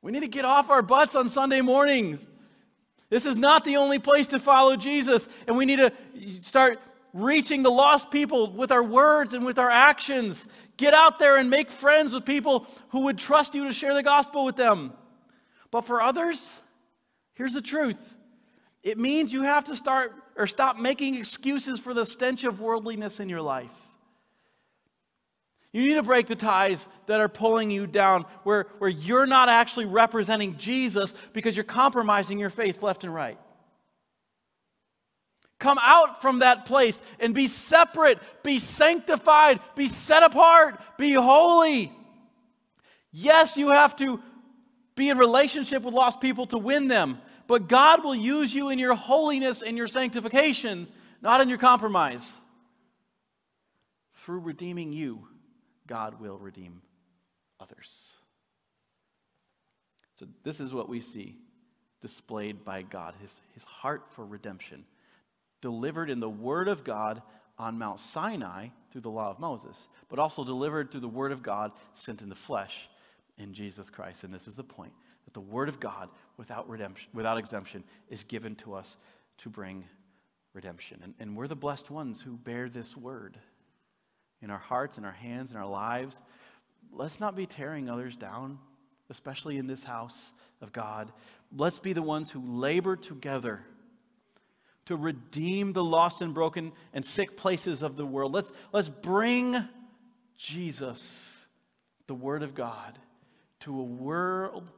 We 0.03 0.11
need 0.11 0.23
to 0.23 0.27
get 0.27 0.45
off 0.45 0.69
our 0.69 0.83
butts 0.83 1.15
on 1.15 1.29
Sunday 1.29 1.61
mornings. 1.61 2.27
This 3.09 3.25
is 3.25 3.37
not 3.37 3.65
the 3.65 3.77
only 3.77 4.01
place 4.01 4.27
to 4.29 4.41
follow 4.41 4.75
Jesus, 4.75 5.29
and 5.47 5.57
we 5.57 5.65
need 5.65 5.79
to 5.79 5.93
start 6.41 6.81
reaching 7.13 7.63
the 7.63 7.71
lost 7.71 8.11
people 8.11 8.51
with 8.51 8.73
our 8.73 8.83
words 8.83 9.33
and 9.33 9.47
with 9.47 9.61
our 9.61 9.71
actions. 9.71 10.49
Get 10.77 10.93
out 10.93 11.21
there 11.21 11.37
and 11.37 11.49
make 11.51 11.71
friends 11.71 12.13
with 12.13 12.25
people 12.25 12.67
who 12.89 13.03
would 13.03 13.17
trust 13.17 13.55
you 13.55 13.69
to 13.69 13.73
share 13.73 13.95
the 13.95 14.03
gospel 14.03 14.45
with 14.45 14.57
them. 14.57 14.93
But 15.71 15.83
for 15.83 16.03
others, 16.03 16.61
here's 17.35 17.55
the 17.55 17.63
truth 17.63 18.15
it 18.83 18.99
means 18.99 19.33
you 19.33 19.43
have 19.43 19.65
to 19.65 19.75
start 19.75 20.13
or 20.37 20.47
stop 20.47 20.77
making 20.77 21.15
excuses 21.15 21.81
for 21.81 21.95
the 21.95 22.05
stench 22.05 22.45
of 22.45 22.61
worldliness 22.61 23.19
in 23.19 23.29
your 23.29 23.41
life. 23.41 23.73
You 25.73 25.85
need 25.87 25.95
to 25.95 26.03
break 26.03 26.27
the 26.29 26.37
ties 26.37 26.87
that 27.07 27.19
are 27.19 27.29
pulling 27.29 27.71
you 27.71 27.87
down, 27.87 28.27
where, 28.45 28.67
where 28.79 28.91
you're 28.91 29.27
not 29.27 29.49
actually 29.49 29.87
representing 29.87 30.57
Jesus 30.57 31.15
because 31.33 31.57
you're 31.57 31.65
compromising 31.65 32.39
your 32.39 32.51
faith 32.51 32.83
left 32.83 33.03
and 33.03 33.13
right. 33.13 33.39
Come 35.59 35.79
out 35.81 36.21
from 36.21 36.41
that 36.41 36.67
place 36.67 37.01
and 37.19 37.35
be 37.35 37.49
separate, 37.49 38.19
be 38.43 38.59
sanctified, 38.59 39.61
be 39.75 39.89
set 39.89 40.23
apart, 40.23 40.79
be 40.99 41.15
holy. 41.15 41.91
Yes, 43.11 43.57
you 43.57 43.73
have 43.73 43.97
to 43.97 44.21
be 44.97 45.11
in 45.11 45.19
relationship 45.19 45.83
with 45.83 45.95
lost 45.95 46.21
people 46.21 46.47
to 46.47 46.59
win 46.59 46.89
them, 46.89 47.19
but 47.47 47.69
God 47.69 48.05
will 48.05 48.15
use 48.15 48.55
you 48.55 48.71
in 48.71 48.79
your 48.79 48.95
holiness 48.95 49.63
and 49.63 49.77
your 49.77 49.87
sanctification, 49.87 50.87
not 51.21 51.41
in 51.41 51.49
your 51.49 51.59
compromise. 51.59 52.41
through 54.15 54.39
redeeming 54.39 54.93
you, 54.93 55.27
God 55.87 56.21
will 56.21 56.39
redeem 56.39 56.81
others. 57.61 58.15
So, 60.17 60.27
this 60.45 60.61
is 60.61 60.73
what 60.73 60.89
we 60.89 61.01
see 61.01 61.37
displayed 62.01 62.65
by 62.65 62.83
God 62.83 63.15
his, 63.21 63.41
his 63.55 63.65
heart 63.65 64.05
for 64.11 64.25
redemption, 64.25 64.85
delivered 65.61 66.09
in 66.09 66.21
the 66.21 66.29
Word 66.29 66.69
of 66.69 66.85
God 66.85 67.23
on 67.59 67.79
Mount 67.79 67.99
Sinai 67.99 68.69
through 68.93 69.01
the 69.01 69.11
law 69.11 69.31
of 69.31 69.39
Moses, 69.39 69.89
but 70.09 70.19
also 70.19 70.45
delivered 70.45 70.91
through 70.91 71.01
the 71.01 71.09
Word 71.09 71.33
of 71.33 71.43
God 71.43 71.73
sent 71.95 72.23
in 72.23 72.29
the 72.29 72.35
flesh 72.35 72.89
in 73.39 73.53
Jesus 73.53 73.91
Christ. 73.91 74.25
And 74.25 74.33
this 74.33 74.47
is 74.47 74.57
the 74.57 74.65
point 74.65 74.93
that 75.25 75.35
the 75.35 75.41
Word 75.41 75.69
of 75.69 75.81
God, 75.81 76.09
without, 76.37 76.69
redemption, 76.69 77.11
without 77.15 77.39
exemption, 77.39 77.85
is 78.09 78.25
given 78.25 78.55
to 78.57 78.75
us 78.75 78.97
to 79.39 79.49
bring 79.49 79.85
redemption. 80.53 81.01
And, 81.03 81.15
and 81.19 81.37
we're 81.37 81.49
the 81.49 81.57
blessed 81.57 81.91
ones 81.91 82.21
who 82.21 82.37
bear 82.37 82.69
this 82.69 82.97
Word 82.97 83.39
in 84.43 84.51
our 84.51 84.59
hearts, 84.59 84.99
in 84.99 85.05
our 85.05 85.13
hands, 85.13 85.51
in 85.51 85.57
our 85.57 85.67
lives. 85.67 86.21
Let's 86.93 87.21
not 87.21 87.35
be 87.35 87.47
tearing 87.47 87.89
others 87.89 88.17
down, 88.17 88.59
especially 89.11 89.57
in 89.57 89.67
this 89.67 89.83
house 89.83 90.33
of 90.61 90.73
God. 90.73 91.13
Let's 91.57 91.79
be 91.79 91.93
the 91.93 92.03
ones 92.03 92.31
who 92.31 92.41
labor 92.41 92.97
together 92.97 93.61
to 94.87 94.97
redeem 94.97 95.73
the 95.73 95.83
lost 95.83 96.21
and 96.21 96.35
broken 96.35 96.73
and 96.93 97.05
sick 97.05 97.37
places 97.37 97.83
of 97.83 97.97
the 97.97 98.05
world. 98.05 98.33
Let's, 98.33 98.53
let's 98.73 98.89
bring 98.89 99.67
Jesus, 100.37 101.41
the 102.07 102.15
Word 102.15 102.43
of 102.43 102.55
God, 102.55 102.99
to 103.61 103.79
a 103.79 103.83
world 103.83 104.71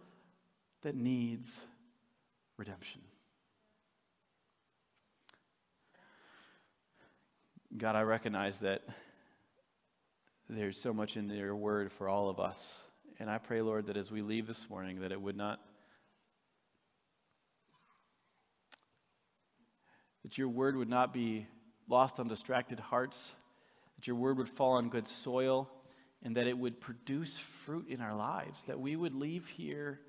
that 0.83 0.95
needs 0.95 1.67
redemption. 2.57 3.01
God, 7.77 7.97
I 7.97 8.03
recognize 8.03 8.59
that 8.59 8.83
there's 10.49 10.81
so 10.81 10.95
much 10.95 11.17
in 11.17 11.29
your 11.29 11.57
word 11.57 11.93
for 11.93 12.09
all 12.09 12.31
of 12.31 12.39
us. 12.39 12.87
And 13.19 13.29
I 13.29 13.39
pray, 13.39 13.61
Lord, 13.61 13.87
that 13.87 13.97
as 13.97 14.11
we 14.11 14.23
leave 14.23 14.47
this 14.47 14.71
morning, 14.71 15.01
that 15.01 15.13
it 15.13 15.21
would 15.21 15.37
not, 15.37 15.61
that 20.23 20.39
your 20.39 20.49
word 20.49 20.77
would 20.77 20.89
not 20.89 21.13
be 21.13 21.47
lost 21.89 22.21
on 22.21 22.29
distracted 22.29 22.79
hearts, 22.79 23.33
that 23.97 24.07
your 24.07 24.17
word 24.17 24.39
would 24.39 24.49
fall 24.49 24.73
on 24.73 24.89
good 24.89 25.07
soil, 25.07 25.69
and 26.23 26.37
that 26.37 26.47
it 26.47 26.59
would 26.59 26.81
produce 26.81 27.39
fruit 27.39 27.89
in 27.89 28.01
our 28.01 28.15
lives, 28.15 28.65
that 28.65 28.81
we 28.81 28.97
would 28.97 29.15
leave 29.15 29.47
here 29.49 30.01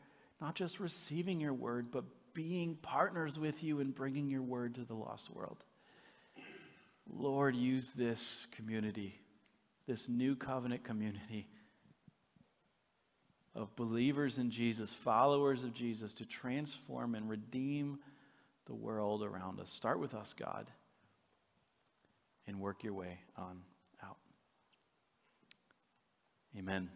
not 0.42 0.56
just 0.56 0.80
receiving 0.80 1.40
your 1.40 1.54
word, 1.54 1.92
but 1.92 2.04
being 2.34 2.76
partners 2.76 3.40
with 3.40 3.64
you 3.64 3.80
in 3.80 3.92
bringing 3.92 4.30
your 4.30 4.44
word 4.44 4.76
to 4.76 4.84
the 4.84 4.94
lost 4.94 5.30
world. 5.32 5.64
Lord, 7.10 7.56
use 7.56 7.94
this 7.94 8.46
community 8.52 9.20
this 9.88 10.10
new 10.10 10.36
covenant 10.36 10.84
community 10.84 11.48
of 13.56 13.76
believers 13.76 14.38
in 14.38 14.52
Jesus, 14.52 14.94
followers 14.94 15.64
of 15.64 15.74
Jesus, 15.74 16.14
to 16.16 16.26
transform 16.26 17.16
and 17.16 17.28
redeem 17.28 17.98
the 18.66 18.76
world 18.76 19.24
around 19.24 19.60
us. 19.60 19.70
Start 19.70 20.00
with 20.00 20.14
us, 20.14 20.34
God, 20.34 20.70
and 22.46 22.60
work 22.60 22.84
your 22.84 22.94
way 22.94 23.18
on. 23.38 23.62
Amen. 26.58 26.90